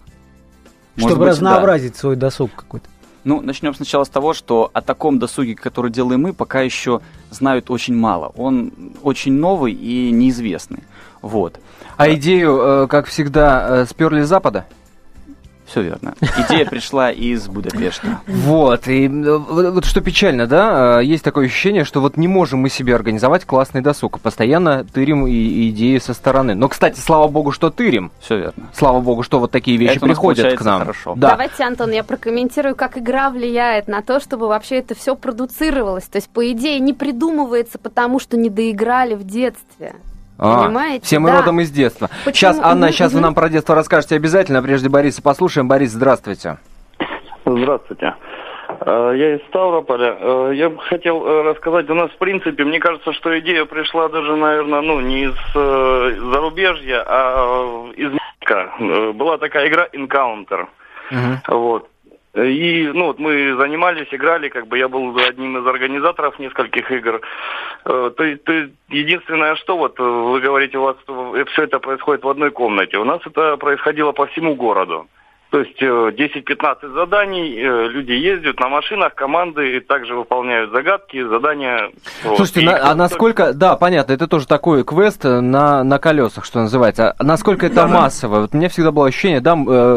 Может 0.96 1.10
чтобы 1.12 1.25
быть, 1.25 1.34
разнообразить 1.34 1.96
свой 1.96 2.15
досуг 2.15 2.51
какой-то. 2.55 2.88
Ну, 3.27 3.41
начнем 3.41 3.75
сначала 3.75 4.05
с 4.05 4.10
того, 4.10 4.34
что 4.34 4.72
о 4.72 4.79
таком 4.79 5.19
досуге, 5.19 5.53
который 5.53 5.91
делаем 5.91 6.22
мы, 6.22 6.31
пока 6.31 6.62
еще 6.62 7.01
знают 7.29 7.69
очень 7.69 7.93
мало. 7.93 8.31
Он 8.38 8.72
очень 9.03 9.34
новый 9.34 9.74
и 9.74 10.12
неизвестный. 10.12 10.84
Вот. 11.22 11.60
А 11.98 12.10
идею, 12.13 12.57
э, 12.57 12.88
как 12.88 13.07
всегда, 13.07 13.81
э, 13.81 13.86
сперли 13.86 14.22
с 14.22 14.29
Запада? 14.29 14.65
Все 15.67 15.81
верно. 15.81 16.15
Идея 16.47 16.65
пришла 16.65 17.12
из 17.12 17.47
Будапешта. 17.47 18.21
Вот, 18.25 18.88
и 18.88 19.07
вот, 19.07 19.86
что 19.86 20.01
печально, 20.01 20.47
да, 20.47 21.01
э, 21.01 21.03
есть 21.03 21.24
такое 21.24 21.45
ощущение, 21.47 21.83
что 21.83 22.00
вот 22.00 22.15
не 22.15 22.27
можем 22.27 22.59
мы 22.62 22.69
себе 22.69 22.95
организовать 22.95 23.43
классный 23.45 23.81
досуг, 23.81 24.19
постоянно 24.21 24.86
тырим 24.86 25.27
и, 25.27 25.69
идеи 25.69 25.97
со 25.97 26.13
стороны. 26.13 26.55
Но, 26.55 26.69
кстати, 26.69 27.00
слава 27.00 27.27
богу, 27.27 27.51
что 27.51 27.69
тырим, 27.69 28.12
Все 28.21 28.38
верно. 28.38 28.67
слава 28.74 29.01
богу, 29.01 29.24
что 29.24 29.39
вот 29.39 29.51
такие 29.51 29.77
вещи 29.77 29.97
Это 29.97 30.05
приходят 30.05 30.57
к 30.57 30.62
нам. 30.63 30.79
хорошо. 30.79 31.13
Да. 31.17 31.31
Давайте, 31.31 31.63
Антон, 31.63 31.91
я 31.91 32.03
прокомментирую, 32.03 32.75
как 32.75 32.97
игра 32.97 33.29
влияет 33.29 33.88
на 33.89 34.01
то, 34.01 34.19
чтобы 34.21 34.47
вообще 34.47 34.77
это 34.77 34.95
все 34.95 35.15
продуцировалось. 35.15 36.05
То 36.05 36.17
есть, 36.17 36.29
по 36.29 36.50
идее, 36.50 36.79
не 36.79 36.94
придумывается, 36.94 37.77
потому 37.77 38.20
что 38.20 38.37
не 38.37 38.50
доиграли 38.50 39.15
в 39.15 39.25
детстве. 39.25 39.96
А, 40.39 40.65
Понимаете? 40.65 41.05
Все 41.05 41.19
мы 41.19 41.31
Да. 41.31 41.37
родом 41.39 41.59
из 41.61 41.71
детства. 41.71 42.09
Почему? 42.25 42.33
Сейчас, 42.53 42.59
Анна, 42.63 42.91
сейчас 42.91 43.13
вы 43.13 43.21
нам 43.21 43.33
про 43.33 43.50
детство 43.50 43.75
расскажете 43.75 44.15
обязательно. 44.15 44.61
Прежде 44.61 44.89
Бориса 44.89 45.21
послушаем. 45.21 45.67
Борис, 45.67 45.91
здравствуйте. 45.91 46.57
Здравствуйте. 47.45 48.13
Э, 48.81 49.13
Я 49.15 49.35
из 49.35 49.41
Ставрополя. 49.47 50.15
Э, 50.19 50.51
Я 50.53 50.69
бы 50.69 50.77
хотел 50.79 51.25
э, 51.25 51.41
рассказать, 51.43 51.89
у 51.89 51.93
нас, 51.95 52.11
в 52.11 52.17
принципе, 52.17 52.63
мне 52.63 52.79
кажется, 52.79 53.13
что 53.13 53.37
идея 53.39 53.65
пришла 53.65 54.09
даже, 54.09 54.35
наверное, 54.35 54.81
ну, 54.81 55.00
не 55.01 55.23
из 55.25 55.35
зарубежья, 55.53 57.03
а 57.07 57.89
из 57.95 58.11
Была 59.15 59.37
такая 59.39 59.67
игра 59.67 59.87
Encounter. 59.93 60.67
Вот. 61.47 61.89
И, 62.35 62.92
ну, 62.94 63.05
вот 63.05 63.20
мы 63.20 63.55
занимались, 63.57 64.07
играли, 64.11 64.50
как 64.50 64.68
бы 64.68 64.77
я 64.77 64.87
был 64.87 65.18
одним 65.18 65.57
из 65.57 65.66
организаторов 65.66 66.37
нескольких 66.37 66.92
игр. 66.92 67.22
Э, 67.85 68.11
То, 68.16 68.37
то 68.37 68.70
единственное, 68.90 69.55
что 69.55 69.77
вот 69.77 70.00
э, 70.00 70.03
вы 70.03 70.40
говорите, 70.40 70.77
у 70.77 70.83
вас 70.83 70.98
все 71.51 71.63
это 71.63 71.79
происходит 71.79 72.24
в 72.24 72.29
одной 72.29 72.51
комнате. 72.51 72.98
У 72.98 73.05
нас 73.05 73.22
это 73.25 73.57
происходило 73.57 74.11
по 74.11 74.27
всему 74.27 74.55
городу. 74.55 75.07
То 75.50 75.62
есть 75.62 75.81
э, 75.81 75.86
10-15 75.86 76.94
заданий, 76.94 77.55
э, 77.57 77.88
люди 77.88 78.12
ездят 78.12 78.60
на 78.60 78.68
машинах, 78.68 79.16
команды 79.16 79.79
также 79.79 80.14
выполняют 80.14 80.72
загадки, 80.72 81.24
задания. 81.25 81.90
Вот. 82.25 82.36
Слушайте, 82.36 82.62
И 82.62 82.66
на- 82.66 82.92
а 82.92 82.96
насколько, 82.96 83.53
да, 83.53 83.77
понятно, 83.77 84.12
это 84.12 84.27
тоже 84.27 84.46
такой 84.46 84.83
квест 84.83 85.24
э, 85.24 85.40
на, 85.40 85.86
на 85.86 86.00
колесах, 86.00 86.44
что 86.44 86.60
называется. 86.60 87.16
А 87.18 87.24
насколько 87.24 87.66
это 87.68 87.88
массово? 87.88 88.42
Вот 88.42 88.50
у 88.53 88.57
меня 88.57 88.68
всегда 88.68 88.92
было 88.92 89.07
ощущение, 89.07 89.40
да, 89.40 89.53
э, 89.53 89.55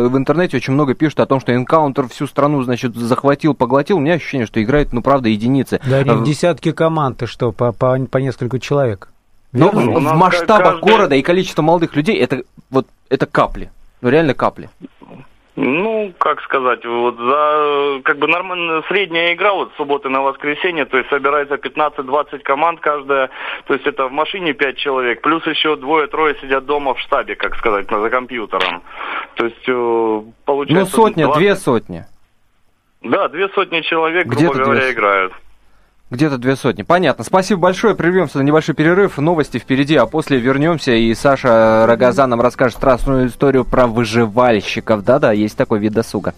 в 0.08 0.16
интернете 0.16 0.56
очень 0.56 0.72
много 0.74 0.94
пишут 0.94 1.18
о 1.18 1.26
том, 1.26 1.40
что 1.40 1.52
Encounter 1.52 2.08
всю 2.08 2.28
страну, 2.28 2.62
значит, 2.62 2.94
захватил, 2.94 3.52
поглотил. 3.54 3.96
У 3.96 4.00
меня 4.00 4.14
ощущение, 4.14 4.46
что 4.46 4.62
играет, 4.62 4.92
ну, 4.92 5.02
правда, 5.02 5.28
единицы. 5.28 5.80
Да, 5.84 5.96
они 5.96 6.10
Э, 6.10 6.14
в 6.14 6.22
десятки 6.22 6.70
команд, 6.70 7.22
и 7.24 7.26
что, 7.26 7.50
по, 7.50 7.72
по, 7.72 7.98
по 7.98 8.18
несколько 8.18 8.60
человек. 8.60 9.08
Но 9.52 9.66
Верно? 9.72 9.80
в, 9.80 9.96
У 9.96 9.98
в 9.98 10.14
масштабах 10.16 10.74
каждый- 10.74 10.90
города 10.92 11.14
и 11.16 11.22
количество 11.22 11.62
молодых 11.62 11.96
людей, 11.96 12.16
это 12.18 12.44
вот, 12.70 12.86
это 13.08 13.26
капли. 13.26 13.68
Ну, 14.00 14.08
реально 14.08 14.32
капли. 14.32 14.70
Ну, 15.56 16.12
как 16.18 16.40
сказать, 16.42 16.84
вот 16.86 17.16
за 17.18 18.00
как 18.04 18.18
бы 18.18 18.28
нормальная 18.28 18.82
средняя 18.88 19.34
игра 19.34 19.52
вот 19.52 19.72
с 19.72 19.76
субботы 19.76 20.08
на 20.08 20.22
воскресенье, 20.22 20.84
то 20.84 20.96
есть 20.96 21.10
собирается 21.10 21.56
15-20 21.56 22.38
команд 22.40 22.80
каждая, 22.80 23.30
то 23.66 23.74
есть 23.74 23.84
это 23.86 24.06
в 24.06 24.12
машине 24.12 24.52
5 24.54 24.76
человек, 24.76 25.20
плюс 25.22 25.44
еще 25.46 25.76
двое-трое 25.76 26.36
сидят 26.40 26.66
дома 26.66 26.94
в 26.94 27.00
штабе, 27.00 27.34
как 27.34 27.56
сказать, 27.56 27.88
за 27.90 28.10
компьютером. 28.10 28.82
То 29.34 29.44
есть 29.46 29.68
э, 29.68 29.72
Ну, 29.72 30.32
получается... 30.44 30.94
сотня, 30.96 31.24
20 31.24 31.38
две 31.40 31.56
сотни. 31.56 32.04
Да, 33.02 33.28
две 33.28 33.48
сотни 33.48 33.80
человек, 33.80 34.26
Где-то 34.26 34.52
грубо 34.52 34.64
говоря, 34.64 34.80
две- 34.82 34.92
играют. 34.92 35.32
Где-то 36.10 36.38
две 36.38 36.56
сотни. 36.56 36.82
Понятно. 36.82 37.22
Спасибо 37.22 37.60
большое. 37.60 37.94
Прервемся 37.94 38.38
на 38.38 38.42
небольшой 38.42 38.74
перерыв. 38.74 39.18
Новости 39.18 39.58
впереди, 39.58 39.94
а 39.94 40.06
после 40.06 40.38
вернемся, 40.38 40.92
и 40.92 41.14
Саша 41.14 41.86
Рогоза 41.86 42.26
нам 42.26 42.40
расскажет 42.40 42.76
страстную 42.76 43.28
историю 43.28 43.64
про 43.64 43.86
выживальщиков. 43.86 45.04
Да-да, 45.04 45.30
есть 45.30 45.56
такой 45.56 45.78
вид 45.78 45.92
досуга. 45.92 46.34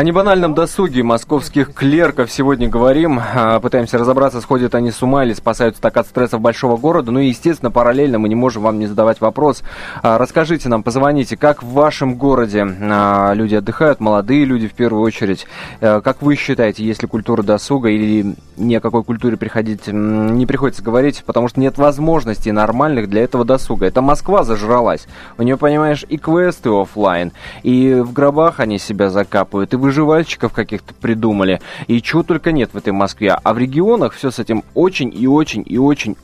О 0.00 0.02
небанальном 0.02 0.54
досуге 0.54 1.02
московских 1.02 1.74
клерков 1.74 2.32
сегодня 2.32 2.70
говорим. 2.70 3.20
А, 3.20 3.60
Пытаемся 3.60 3.98
разобраться, 3.98 4.40
сходят 4.40 4.74
они 4.74 4.92
с 4.92 5.02
ума 5.02 5.26
или 5.26 5.34
спасаются 5.34 5.82
так 5.82 5.94
от 5.98 6.06
стрессов 6.06 6.40
большого 6.40 6.78
города. 6.78 7.10
Ну 7.10 7.20
и, 7.20 7.26
естественно, 7.26 7.70
параллельно 7.70 8.18
мы 8.18 8.30
не 8.30 8.34
можем 8.34 8.62
вам 8.62 8.78
не 8.78 8.86
задавать 8.86 9.20
вопрос. 9.20 9.62
А, 10.02 10.16
Расскажите 10.16 10.70
нам, 10.70 10.82
позвоните, 10.82 11.36
как 11.36 11.62
в 11.62 11.74
вашем 11.74 12.14
городе 12.14 12.66
а, 12.66 13.34
люди 13.34 13.56
отдыхают, 13.56 14.00
молодые 14.00 14.46
люди 14.46 14.68
в 14.68 14.72
первую 14.72 15.02
очередь. 15.02 15.46
Как 15.80 16.22
вы 16.22 16.34
считаете, 16.34 16.82
есть 16.82 17.02
ли 17.02 17.08
культура 17.08 17.42
досуга 17.42 17.90
или 17.90 18.34
ни 18.56 18.74
о 18.74 18.80
какой 18.80 19.04
культуре 19.04 19.36
приходить 19.36 19.86
не 19.86 20.46
приходится 20.46 20.82
говорить, 20.82 21.22
потому 21.26 21.48
что 21.48 21.60
нет 21.60 21.76
возможностей 21.76 22.52
нормальных 22.52 23.10
для 23.10 23.22
этого 23.22 23.44
досуга. 23.44 23.84
Это 23.84 24.00
Москва 24.00 24.44
зажралась. 24.44 25.06
У 25.36 25.42
нее, 25.42 25.58
понимаешь, 25.58 26.06
и 26.08 26.16
квесты 26.16 26.70
оффлайн, 26.70 27.32
и 27.62 27.94
в 27.94 28.14
гробах 28.14 28.60
они 28.60 28.78
себя 28.78 29.10
закапывают, 29.10 29.74
и 29.74 29.76
выживальщиков 29.90 30.52
каких-то 30.52 30.94
придумали, 30.94 31.60
и 31.88 32.00
чего 32.00 32.22
только 32.22 32.52
нет 32.52 32.70
в 32.72 32.76
этой 32.76 32.92
Москве. 32.92 33.32
А 33.42 33.52
в 33.52 33.58
регионах 33.58 34.12
все 34.14 34.30
с 34.30 34.38
этим 34.38 34.62
очень 34.74 35.12
и 35.12 35.26
очень 35.26 35.64
и 35.66 35.78
очень 35.78 36.16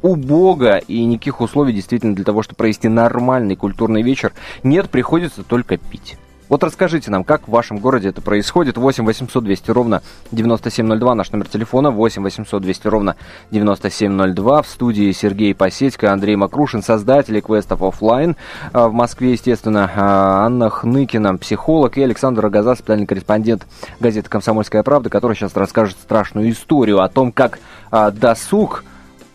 убого, 0.00 0.78
и 0.78 1.04
никаких 1.04 1.42
условий 1.42 1.74
действительно 1.74 2.14
для 2.14 2.24
того, 2.24 2.42
чтобы 2.42 2.56
провести 2.56 2.88
нормальный 2.88 3.56
культурный 3.56 4.00
вечер 4.00 4.32
нет, 4.62 4.88
приходится 4.88 5.42
только 5.42 5.76
пить. 5.76 6.16
Вот 6.50 6.64
расскажите 6.64 7.12
нам, 7.12 7.22
как 7.22 7.46
в 7.46 7.52
вашем 7.52 7.78
городе 7.78 8.08
это 8.08 8.20
происходит. 8.20 8.76
8 8.76 9.04
800 9.04 9.44
200 9.44 9.70
ровно 9.70 10.02
9702, 10.32 11.14
наш 11.14 11.30
номер 11.30 11.48
телефона. 11.48 11.92
8 11.92 12.24
800 12.24 12.60
200 12.60 12.88
ровно 12.88 13.14
9702. 13.52 14.62
В 14.62 14.66
студии 14.66 15.12
Сергей 15.12 15.54
Посетько, 15.54 16.12
Андрей 16.12 16.34
Макрушин, 16.34 16.82
создатели 16.82 17.38
квестов 17.38 17.82
офлайн. 17.82 18.34
А, 18.72 18.88
в 18.88 18.92
Москве, 18.92 19.30
естественно, 19.30 19.88
а, 19.94 20.44
Анна 20.44 20.70
Хныкина, 20.70 21.38
психолог, 21.38 21.96
и 21.96 22.02
Александр 22.02 22.42
Рогоза, 22.42 22.74
специальный 22.74 23.06
корреспондент 23.06 23.68
газеты 24.00 24.28
«Комсомольская 24.28 24.82
правда», 24.82 25.08
который 25.08 25.36
сейчас 25.36 25.54
расскажет 25.54 25.98
страшную 26.02 26.50
историю 26.50 27.00
о 27.00 27.08
том, 27.08 27.30
как 27.30 27.60
а, 27.92 28.10
досуг 28.10 28.82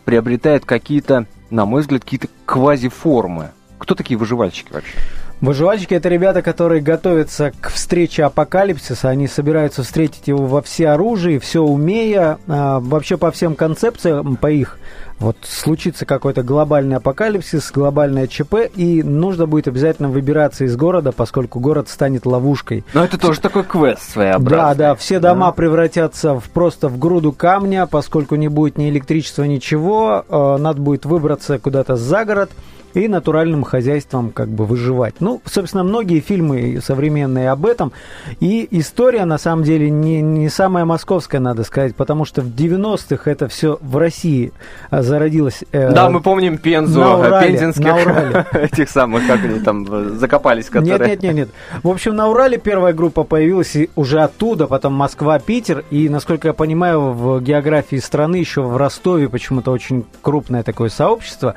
приобретает 0.03 0.65
какие-то, 0.65 1.27
на 1.49 1.65
мой 1.65 1.79
взгляд, 1.79 2.03
какие-то 2.03 2.27
квазиформы. 2.45 3.51
Кто 3.77 3.95
такие 3.95 4.17
выживальщики 4.17 4.73
вообще? 4.73 4.97
Выживальщики 5.41 5.93
это 5.93 6.09
ребята, 6.09 6.41
которые 6.41 6.81
готовятся 6.81 7.51
к 7.59 7.69
встрече 7.69 8.23
апокалипсиса. 8.23 9.09
Они 9.09 9.27
собираются 9.27 9.83
встретить 9.83 10.27
его 10.27 10.45
во 10.45 10.61
все 10.61 10.89
оружие, 10.89 11.39
все 11.39 11.61
умея. 11.61 12.39
А, 12.47 12.79
вообще 12.79 13.17
по 13.17 13.31
всем 13.31 13.55
концепциям, 13.55 14.37
по 14.37 14.49
их, 14.49 14.79
вот 15.19 15.37
случится 15.43 16.05
какой-то 16.05 16.43
глобальный 16.43 16.97
апокалипсис, 16.97 17.71
глобальное 17.71 18.27
ЧП, 18.27 18.55
и 18.75 19.01
нужно 19.01 19.45
будет 19.45 19.67
обязательно 19.67 20.09
выбираться 20.09 20.65
из 20.65 20.75
города, 20.75 21.11
поскольку 21.11 21.59
город 21.59 21.89
станет 21.89 22.25
ловушкой. 22.25 22.83
Но 22.93 23.03
это 23.03 23.17
тоже 23.17 23.39
такой 23.39 23.63
квест 23.63 24.11
своеобразный. 24.11 24.57
Да, 24.57 24.75
да, 24.75 24.95
все 24.95 25.19
дома 25.19 25.47
да. 25.47 25.51
превратятся 25.51 26.39
в, 26.39 26.49
просто 26.49 26.89
в 26.89 26.97
груду 26.97 27.31
камня, 27.31 27.85
поскольку 27.85 28.35
не 28.35 28.47
будет 28.47 28.77
ни 28.77 28.89
электричества, 28.89 29.43
ничего. 29.43 30.25
Э, 30.27 30.57
надо 30.57 30.81
будет 30.81 31.05
выбраться 31.05 31.59
куда-то 31.59 31.95
за 31.95 32.25
город 32.25 32.51
и 32.95 33.07
натуральным 33.07 33.63
хозяйством 33.63 34.31
как 34.31 34.47
бы 34.47 34.65
выживать. 34.65 35.15
Ну, 35.19 35.41
собственно, 35.45 35.83
многие 35.83 36.19
фильмы 36.19 36.79
современные 36.81 37.51
об 37.51 37.65
этом. 37.65 37.91
И 38.39 38.67
история, 38.71 39.25
на 39.25 39.37
самом 39.37 39.63
деле, 39.63 39.89
не, 39.89 40.21
не 40.21 40.49
самая 40.49 40.85
московская, 40.85 41.39
надо 41.39 41.63
сказать, 41.63 41.95
потому 41.95 42.25
что 42.25 42.41
в 42.41 42.47
90-х 42.47 43.29
это 43.29 43.47
все 43.47 43.77
в 43.81 43.97
России 43.97 44.53
а, 44.89 45.01
зародилось. 45.01 45.63
Э, 45.71 45.91
да, 45.91 46.09
мы 46.09 46.21
помним 46.21 46.57
Пензу, 46.57 47.01
на 47.01 47.17
Урале, 47.17 47.47
пензенских 47.49 47.85
на 47.85 47.95
Урале. 47.95 48.45
этих 48.53 48.89
самых, 48.89 49.27
как 49.27 49.43
они 49.43 49.59
там 49.59 49.85
э, 49.89 50.09
закопались, 50.15 50.67
которые... 50.67 50.97
Нет, 50.97 51.07
нет, 51.07 51.23
нет, 51.23 51.35
нет. 51.35 51.49
В 51.83 51.89
общем, 51.89 52.15
на 52.15 52.29
Урале 52.29 52.57
первая 52.57 52.93
группа 52.93 53.23
появилась 53.23 53.75
уже 53.95 54.21
оттуда, 54.21 54.67
потом 54.67 54.93
Москва, 54.93 55.37
Питер, 55.39 55.83
и, 55.91 56.07
насколько 56.07 56.47
я 56.47 56.53
понимаю, 56.53 57.11
в 57.11 57.41
географии 57.41 57.97
страны 57.97 58.37
еще 58.37 58.61
в 58.61 58.77
Ростове 58.77 59.27
почему-то 59.27 59.71
очень 59.71 60.05
крупное 60.21 60.63
такое 60.63 60.89
сообщество. 60.89 61.55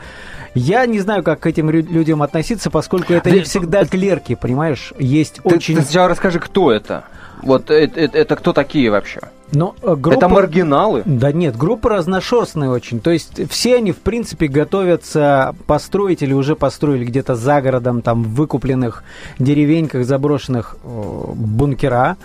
Я 0.54 0.86
не 0.86 1.00
знаю, 1.00 1.22
как 1.22 1.40
к 1.40 1.46
этим 1.46 1.70
людям 1.70 2.22
относиться, 2.22 2.70
поскольку 2.70 3.12
это 3.12 3.30
не 3.30 3.42
всегда 3.42 3.84
клерки, 3.84 4.34
понимаешь? 4.34 4.92
Есть 4.98 5.36
ты, 5.42 5.54
очень... 5.54 5.76
Ты 5.76 5.82
сначала 5.82 6.08
расскажи, 6.08 6.40
кто 6.40 6.72
это? 6.72 7.04
Вот 7.42 7.70
это, 7.70 8.00
это, 8.00 8.18
это 8.18 8.36
кто 8.36 8.52
такие 8.52 8.90
вообще? 8.90 9.20
Но 9.52 9.74
э, 9.82 9.94
группа... 9.94 10.16
Это 10.16 10.28
маргиналы? 10.28 11.02
Да 11.06 11.32
нет, 11.32 11.56
группа 11.56 11.90
разношерстная 11.90 12.68
очень. 12.68 13.00
То 13.00 13.10
есть 13.10 13.48
все 13.50 13.76
они, 13.76 13.92
в 13.92 13.98
принципе, 13.98 14.46
готовятся 14.46 15.54
построить 15.66 16.22
или 16.22 16.32
уже 16.32 16.54
построили 16.54 17.04
где-то 17.04 17.34
за 17.34 17.60
городом, 17.60 18.02
там, 18.02 18.24
в 18.24 18.34
выкупленных 18.34 19.04
деревеньках, 19.38 20.04
заброшенных 20.04 20.76
э, 20.82 21.32
бункера. 21.34 22.16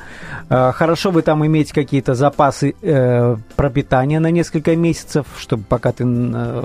Э, 0.49 0.71
хорошо 0.73 1.11
бы 1.11 1.21
там 1.21 1.45
иметь 1.45 1.71
какие-то 1.71 2.13
запасы 2.13 2.75
э, 2.81 3.37
пропитания 3.55 4.19
на 4.19 4.31
несколько 4.31 4.75
месяцев, 4.75 5.25
чтобы 5.37 5.63
пока 5.67 5.91
ты 5.91 6.05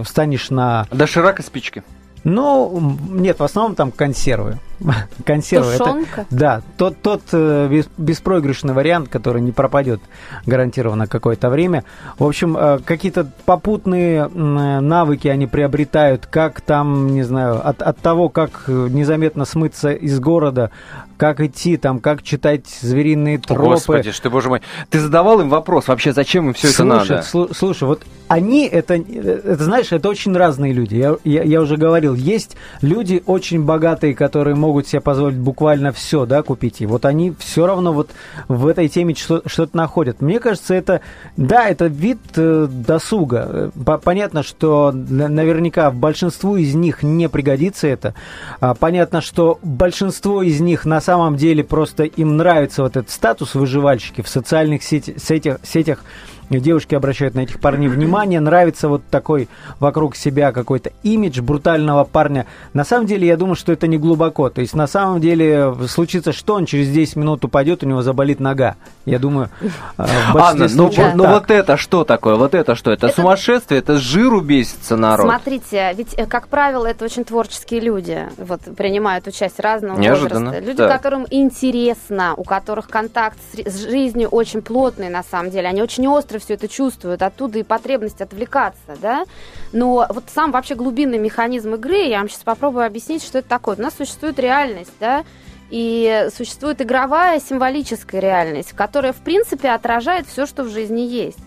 встанешь 0.03 0.51
на... 0.51 0.87
Доширак 0.91 1.41
и 1.41 1.43
спички. 1.43 1.83
Ну, 2.25 2.99
нет, 3.11 3.39
в 3.39 3.45
основном 3.45 3.75
там 3.75 3.93
консервы. 3.93 4.59
консервы. 5.25 5.77
Тушенка? 5.77 6.21
Это, 6.23 6.27
да, 6.31 6.63
тот, 6.77 7.01
тот 7.03 7.23
э, 7.33 7.69
бес, 7.71 7.89
беспроигрышный 7.97 8.75
вариант, 8.75 9.09
который 9.09 9.41
не 9.43 9.53
пропадет 9.53 10.01
гарантированно 10.47 11.07
какое-то 11.07 11.51
время. 11.51 11.85
В 12.19 12.25
общем, 12.25 12.57
э, 12.57 12.79
какие-то 12.85 13.31
попутные 13.45 14.29
навыки 14.29 15.29
они 15.29 15.47
приобретают, 15.47 16.27
как 16.27 16.61
там, 16.61 17.09
не 17.09 17.23
знаю, 17.23 17.67
от, 17.67 17.83
от 17.83 17.99
того, 17.99 18.29
как 18.29 18.65
незаметно 18.69 19.45
смыться 19.45 19.93
из 19.93 20.19
города, 20.21 20.71
как 21.19 21.41
идти 21.41 21.77
там, 21.77 21.99
как 21.99 22.23
читать 22.23 22.67
звериные 22.81 23.39
тропы. 23.39 23.63
Господи, 23.63 24.13
что, 24.13 24.31
боже 24.31 24.49
мой. 24.49 24.63
Ты 24.89 25.01
задавал 25.01 25.41
им 25.41 25.51
вопрос, 25.51 25.89
вообще 25.89 26.13
зачем 26.13 26.49
им 26.49 26.55
все 26.55 26.71
это 26.71 26.85
надо? 26.85 27.23
Слушай, 27.23 27.55
слушай, 27.55 27.85
вот 27.85 28.03
они, 28.29 28.67
это, 28.67 28.95
это, 28.95 29.65
знаешь, 29.65 29.91
это 29.91 30.09
очень 30.09 30.35
разные 30.35 30.73
люди. 30.73 30.95
Я, 30.95 31.17
я, 31.25 31.43
я 31.43 31.61
уже 31.61 31.77
говорил, 31.77 32.15
есть 32.15 32.57
люди 32.81 33.23
очень 33.27 33.65
богатые, 33.65 34.15
которые 34.15 34.55
могут 34.55 34.68
могут 34.69 34.87
себе 34.87 35.01
позволить 35.01 35.39
буквально 35.39 35.93
все, 35.93 36.27
да, 36.27 36.43
купить. 36.43 36.83
И 36.83 36.87
вот 36.87 37.07
они 37.07 37.33
все 37.39 37.67
равно 37.67 37.95
вот 37.95 38.11
в 38.49 38.67
этой 38.67 38.89
теме 38.89 39.15
что-то 39.15 39.75
находят. 39.75 40.21
Мне 40.21 40.41
кажется, 40.41 40.75
это, 40.75 41.01
да, 41.39 41.67
это 41.67 41.87
вид 41.87 42.19
э, 42.37 42.67
досуга. 42.71 43.73
Понятно, 44.05 44.43
что 44.43 44.93
наверняка 44.93 45.91
большинству 45.91 46.57
из 46.57 46.75
них 46.75 47.03
не 47.03 47.31
пригодится 47.31 47.87
это. 47.87 48.15
А, 48.61 48.75
понятно, 48.75 49.23
что 49.23 49.59
большинство 49.63 50.43
из 50.43 50.61
них 50.61 50.85
на 50.85 51.01
самом 51.01 51.37
деле 51.37 51.65
просто 51.65 52.03
им 52.03 52.37
нравится 52.37 52.83
вот 52.83 52.99
этот 52.99 53.11
статус 53.11 53.55
выживальщики 53.55 54.21
в 54.21 54.29
социальных 54.29 54.83
сетях, 54.83 55.17
сетях, 55.19 55.61
сетях 55.63 56.05
девушки 56.51 56.95
обращают 56.95 57.35
на 57.35 57.41
этих 57.41 57.61
парней 57.61 57.89
внимание, 57.89 58.41
нравится 58.41 58.89
вот 58.89 59.03
такой 59.11 59.49
вокруг 59.81 60.17
себя 60.17 60.53
какой-то 60.53 60.91
имидж 61.03 61.41
брутального 61.41 62.05
парня. 62.05 62.47
На 62.73 62.85
самом 62.85 63.07
деле, 63.07 63.27
я 63.27 63.37
думаю, 63.37 63.55
что 63.55 63.73
это 63.73 63.87
не 63.87 63.99
глубоко. 63.99 64.49
То 64.49 64.61
есть, 64.61 64.75
на 64.75 64.87
самом 64.87 65.21
деле, 65.21 65.75
случится 65.89 66.33
что, 66.33 66.55
он 66.55 66.67
через 66.67 66.89
10 66.91 67.17
минут 67.17 67.45
упадет, 67.45 67.83
у 67.83 67.87
него 67.87 68.03
заболит 68.03 68.41
нога. 68.41 68.77
Я 69.05 69.19
думаю, 69.19 69.51
э, 69.99 70.05
Анна, 70.35 70.67
ну, 70.71 70.91
ну 71.15 71.27
вот 71.27 71.51
это 71.51 71.77
что 71.77 72.05
такое? 72.05 72.37
Вот 72.37 72.55
это 72.55 72.75
что? 72.75 72.93
Это, 72.93 73.07
это 73.07 73.17
сумасшествие? 73.17 73.81
Это 73.81 73.99
с 73.99 74.01
жиру 74.01 74.41
бесится 74.41 74.97
народ? 74.97 75.27
Смотрите, 75.27 75.93
ведь, 75.97 76.15
э, 76.17 76.27
как 76.27 76.49
правило, 76.49 76.87
это 76.87 77.05
очень 77.05 77.25
творческие 77.25 77.81
люди. 77.81 78.27
Вот 78.39 78.61
принимают 78.77 79.27
участие 79.27 79.63
разного 79.63 79.99
Неожиданно. 79.99 80.47
возраста. 80.47 80.67
Люди, 80.67 80.79
да. 80.79 80.89
которым 80.89 81.27
интересно, 81.31 82.35
у 82.37 82.45
которых 82.45 82.89
контакт 82.89 83.39
с 83.55 83.85
жизнью 83.85 84.29
очень 84.29 84.63
плотный, 84.63 85.09
на 85.09 85.23
самом 85.23 85.51
деле. 85.51 85.69
Они 85.69 85.83
очень 85.83 86.07
остро 86.07 86.38
все 86.39 86.55
это 86.55 86.69
чувствуют, 86.69 87.23
оттуда 87.23 87.59
и 87.59 87.63
потребность 87.63 88.21
отвлекаться, 88.21 88.97
да. 89.01 89.25
Но 89.73 90.07
вот 90.09 90.25
сам 90.35 90.51
вообще 90.51 90.75
глубинный 90.75 91.19
механизм 91.19 91.75
игры, 91.75 91.97
я 91.97 92.19
вам 92.19 92.29
сейчас 92.29 92.43
попробую 92.43 92.87
объяснить, 92.87 93.23
что 93.23 93.39
это 93.39 93.49
такое. 93.49 93.77
У 93.77 93.81
нас 93.83 93.95
существует 93.95 94.39
реальность, 94.39 94.93
да, 95.01 95.25
и 95.71 96.29
существует 96.35 96.81
игровая 96.81 97.41
символическая 97.41 98.21
реальность, 98.21 98.73
которая, 98.73 99.13
в 99.13 99.19
принципе, 99.19 99.71
отражает 99.71 100.27
все, 100.27 100.47
что 100.47 100.65
в 100.65 100.69
жизни 100.69 101.03
есть. 101.03 101.39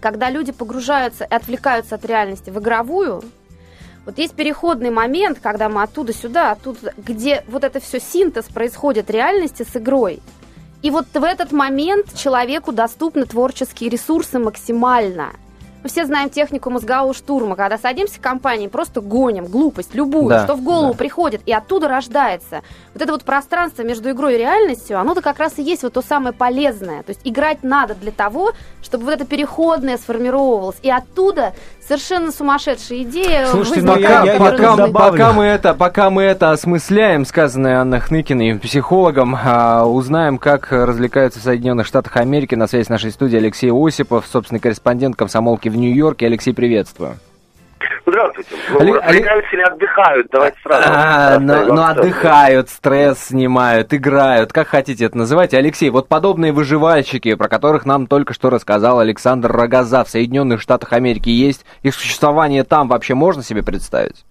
Когда 0.00 0.30
люди 0.30 0.52
погружаются 0.52 1.24
и 1.24 1.34
отвлекаются 1.34 1.96
от 1.96 2.04
реальности 2.04 2.50
в 2.50 2.58
игровую, 2.58 3.22
вот 4.04 4.18
есть 4.18 4.34
переходный 4.34 4.90
момент, 4.90 5.38
когда 5.42 5.68
мы 5.68 5.82
оттуда 5.82 6.14
сюда, 6.14 6.52
оттуда, 6.52 6.94
где 6.96 7.44
вот 7.48 7.64
это 7.64 7.78
все 7.78 8.00
синтез 8.00 8.44
происходит 8.46 9.10
реальности 9.10 9.66
с 9.70 9.76
игрой– 9.76 10.20
и 10.82 10.90
вот 10.90 11.06
в 11.12 11.24
этот 11.24 11.52
момент 11.52 12.14
человеку 12.14 12.72
доступны 12.72 13.26
творческие 13.26 13.90
ресурсы 13.90 14.38
максимально. 14.38 15.32
Мы 15.82 15.88
все 15.88 16.04
знаем 16.06 16.28
технику 16.28 16.70
мозгового 16.70 17.14
штурма, 17.14 17.54
когда 17.54 17.78
садимся 17.78 18.16
в 18.16 18.20
компании, 18.20 18.66
просто 18.66 19.00
гоним 19.00 19.46
глупость, 19.46 19.94
любую, 19.94 20.28
да, 20.28 20.44
что 20.44 20.54
в 20.54 20.62
голову 20.62 20.92
да. 20.92 20.98
приходит, 20.98 21.42
и 21.46 21.52
оттуда 21.52 21.88
рождается. 21.88 22.62
Вот 22.94 23.02
это 23.02 23.12
вот 23.12 23.22
пространство 23.22 23.82
между 23.82 24.10
игрой 24.10 24.34
и 24.34 24.38
реальностью, 24.38 24.98
оно-то 24.98 25.22
как 25.22 25.38
раз 25.38 25.58
и 25.58 25.62
есть 25.62 25.84
вот 25.84 25.92
то 25.92 26.02
самое 26.02 26.34
полезное. 26.34 27.02
То 27.04 27.10
есть 27.10 27.20
играть 27.24 27.62
надо 27.62 27.94
для 27.94 28.10
того, 28.10 28.52
чтобы 28.82 29.04
вот 29.04 29.14
это 29.14 29.24
переходное 29.24 29.98
сформировалось. 29.98 30.76
И 30.82 30.90
оттуда 30.90 31.52
совершенно 31.86 32.32
сумасшедшая 32.32 33.02
идея. 33.02 33.46
Слушайте, 33.46 33.82
ну 33.82 33.94
пока, 33.94 34.24
я, 34.24 34.32
я, 34.32 34.38
пока, 34.38 34.88
пока, 34.88 35.32
мы 35.32 35.44
это, 35.44 35.74
пока 35.74 36.10
мы 36.10 36.22
это 36.22 36.50
осмысляем, 36.50 37.24
сказанное 37.24 37.80
Анной 37.80 38.00
Хныкиной, 38.00 38.58
психологом, 38.58 39.36
а, 39.42 39.86
узнаем, 39.86 40.38
как 40.38 40.72
развлекаются 40.72 41.40
в 41.40 41.42
Соединенных 41.42 41.86
Штатах 41.86 42.16
Америки. 42.16 42.54
На 42.54 42.66
связи 42.66 42.86
с 42.86 42.88
нашей 42.88 43.10
студией 43.10 43.40
Алексей 43.40 43.70
Осипов, 43.72 44.26
собственный 44.30 44.60
корреспондент 44.60 45.16
комсомолки 45.16 45.67
в 45.68 45.76
Нью-Йорке. 45.76 46.26
Алексей, 46.26 46.52
приветствую. 46.52 47.16
Здравствуйте. 48.06 48.50
Ну, 48.70 48.80
Али... 48.80 48.92
развлекаются 48.92 49.56
или 49.56 49.62
отдыхают? 49.62 50.26
Давайте 50.32 50.56
сразу. 50.62 50.88
А, 50.88 51.38
ну, 51.38 51.74
ну, 51.74 51.82
отдыхают, 51.82 52.70
стресс 52.70 53.18
снимают, 53.26 53.92
играют, 53.92 54.52
как 54.52 54.68
хотите 54.68 55.04
это 55.04 55.18
называть. 55.18 55.54
Алексей, 55.54 55.90
вот 55.90 56.08
подобные 56.08 56.52
выживальщики, 56.52 57.34
про 57.34 57.48
которых 57.48 57.84
нам 57.84 58.06
только 58.06 58.34
что 58.34 58.50
рассказал 58.50 59.00
Александр 59.00 59.52
Рогоза 59.52 60.04
в 60.04 60.08
Соединенных 60.08 60.60
Штатах 60.60 60.92
Америки, 60.92 61.28
есть? 61.28 61.64
Их 61.82 61.94
существование 61.94 62.64
там 62.64 62.88
вообще 62.88 63.14
можно 63.14 63.42
себе 63.42 63.62
представить? 63.62 64.24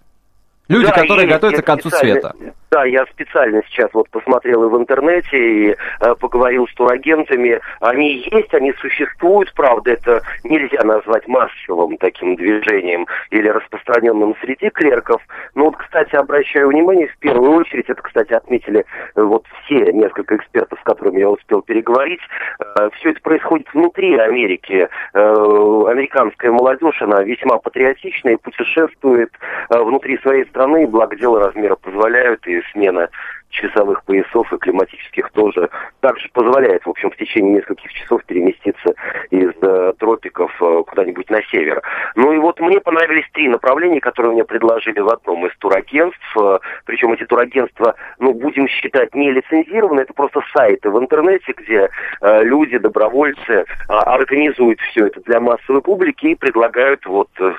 Люди, 0.68 0.86
да, 0.86 0.92
которые 0.92 1.28
готовятся 1.28 1.62
к 1.62 1.66
концу 1.66 1.90
света. 1.90 2.34
Да, 2.70 2.84
я 2.84 3.06
специально 3.06 3.62
сейчас 3.68 3.88
вот 3.94 4.10
посмотрел 4.10 4.64
и 4.64 4.68
в 4.68 4.76
интернете, 4.76 5.38
и 5.38 5.76
э, 6.00 6.14
поговорил 6.20 6.68
с 6.68 6.74
турагентами. 6.74 7.60
Они 7.80 8.26
есть, 8.30 8.52
они 8.52 8.74
существуют, 8.74 9.54
правда, 9.54 9.92
это 9.92 10.20
нельзя 10.44 10.84
назвать 10.84 11.26
массовым 11.28 11.96
таким 11.96 12.36
движением 12.36 13.06
или 13.30 13.48
распространенным 13.48 14.36
среди 14.42 14.68
клерков. 14.68 15.22
Но 15.54 15.66
вот, 15.66 15.76
кстати, 15.76 16.14
обращаю 16.14 16.68
внимание, 16.68 17.08
в 17.08 17.16
первую 17.18 17.52
очередь, 17.52 17.88
это, 17.88 18.02
кстати, 18.02 18.34
отметили 18.34 18.84
э, 19.14 19.22
вот 19.22 19.46
все 19.64 19.90
несколько 19.90 20.36
экспертов, 20.36 20.78
с 20.78 20.84
которыми 20.84 21.20
я 21.20 21.30
успел 21.30 21.62
переговорить, 21.62 22.20
э, 22.60 22.90
все 22.98 23.10
это 23.12 23.20
происходит 23.22 23.66
внутри 23.72 24.14
Америки. 24.18 24.88
Э, 25.14 25.84
американская 25.88 26.52
молодежь, 26.52 27.00
она 27.00 27.22
весьма 27.22 27.56
патриотичная 27.56 28.34
и 28.34 28.36
путешествует 28.36 29.30
э, 29.70 29.78
внутри 29.78 30.18
своей 30.18 30.44
страны, 30.44 30.86
благо 30.86 31.16
дела 31.16 31.40
размера 31.46 31.74
позволяют, 31.76 32.46
и 32.46 32.57
смена 32.72 33.08
часовых 33.50 34.04
поясов 34.04 34.52
и 34.52 34.58
климатических 34.58 35.30
тоже 35.30 35.68
также 36.00 36.28
позволяет, 36.32 36.84
в 36.84 36.90
общем, 36.90 37.10
в 37.10 37.16
течение 37.16 37.54
нескольких 37.54 37.92
часов 37.92 38.24
переместиться 38.24 38.94
из 39.30 39.50
э, 39.62 39.92
тропиков 39.98 40.52
э, 40.60 40.82
куда-нибудь 40.86 41.28
на 41.30 41.42
север. 41.50 41.82
Ну 42.14 42.32
и 42.32 42.38
вот 42.38 42.60
мне 42.60 42.80
понравились 42.80 43.26
три 43.32 43.48
направления, 43.48 44.00
которые 44.00 44.32
мне 44.32 44.44
предложили 44.44 45.00
в 45.00 45.08
одном 45.08 45.46
из 45.46 45.56
турагентств. 45.58 46.36
Э, 46.36 46.58
причем 46.84 47.12
эти 47.12 47.24
турагентства, 47.24 47.94
ну, 48.18 48.32
будем 48.32 48.68
считать, 48.68 49.14
не 49.14 49.32
лицензированы, 49.32 50.00
это 50.00 50.12
просто 50.12 50.42
сайты 50.56 50.90
в 50.90 50.98
интернете, 50.98 51.52
где 51.56 51.88
э, 52.20 52.42
люди, 52.44 52.78
добровольцы 52.78 53.52
э, 53.52 53.64
организуют 53.88 54.80
все 54.80 55.06
это 55.06 55.20
для 55.22 55.40
массовой 55.40 55.82
публики 55.82 56.26
и 56.26 56.34
предлагают 56.34 57.04
вот 57.06 57.28
э, 57.40 57.52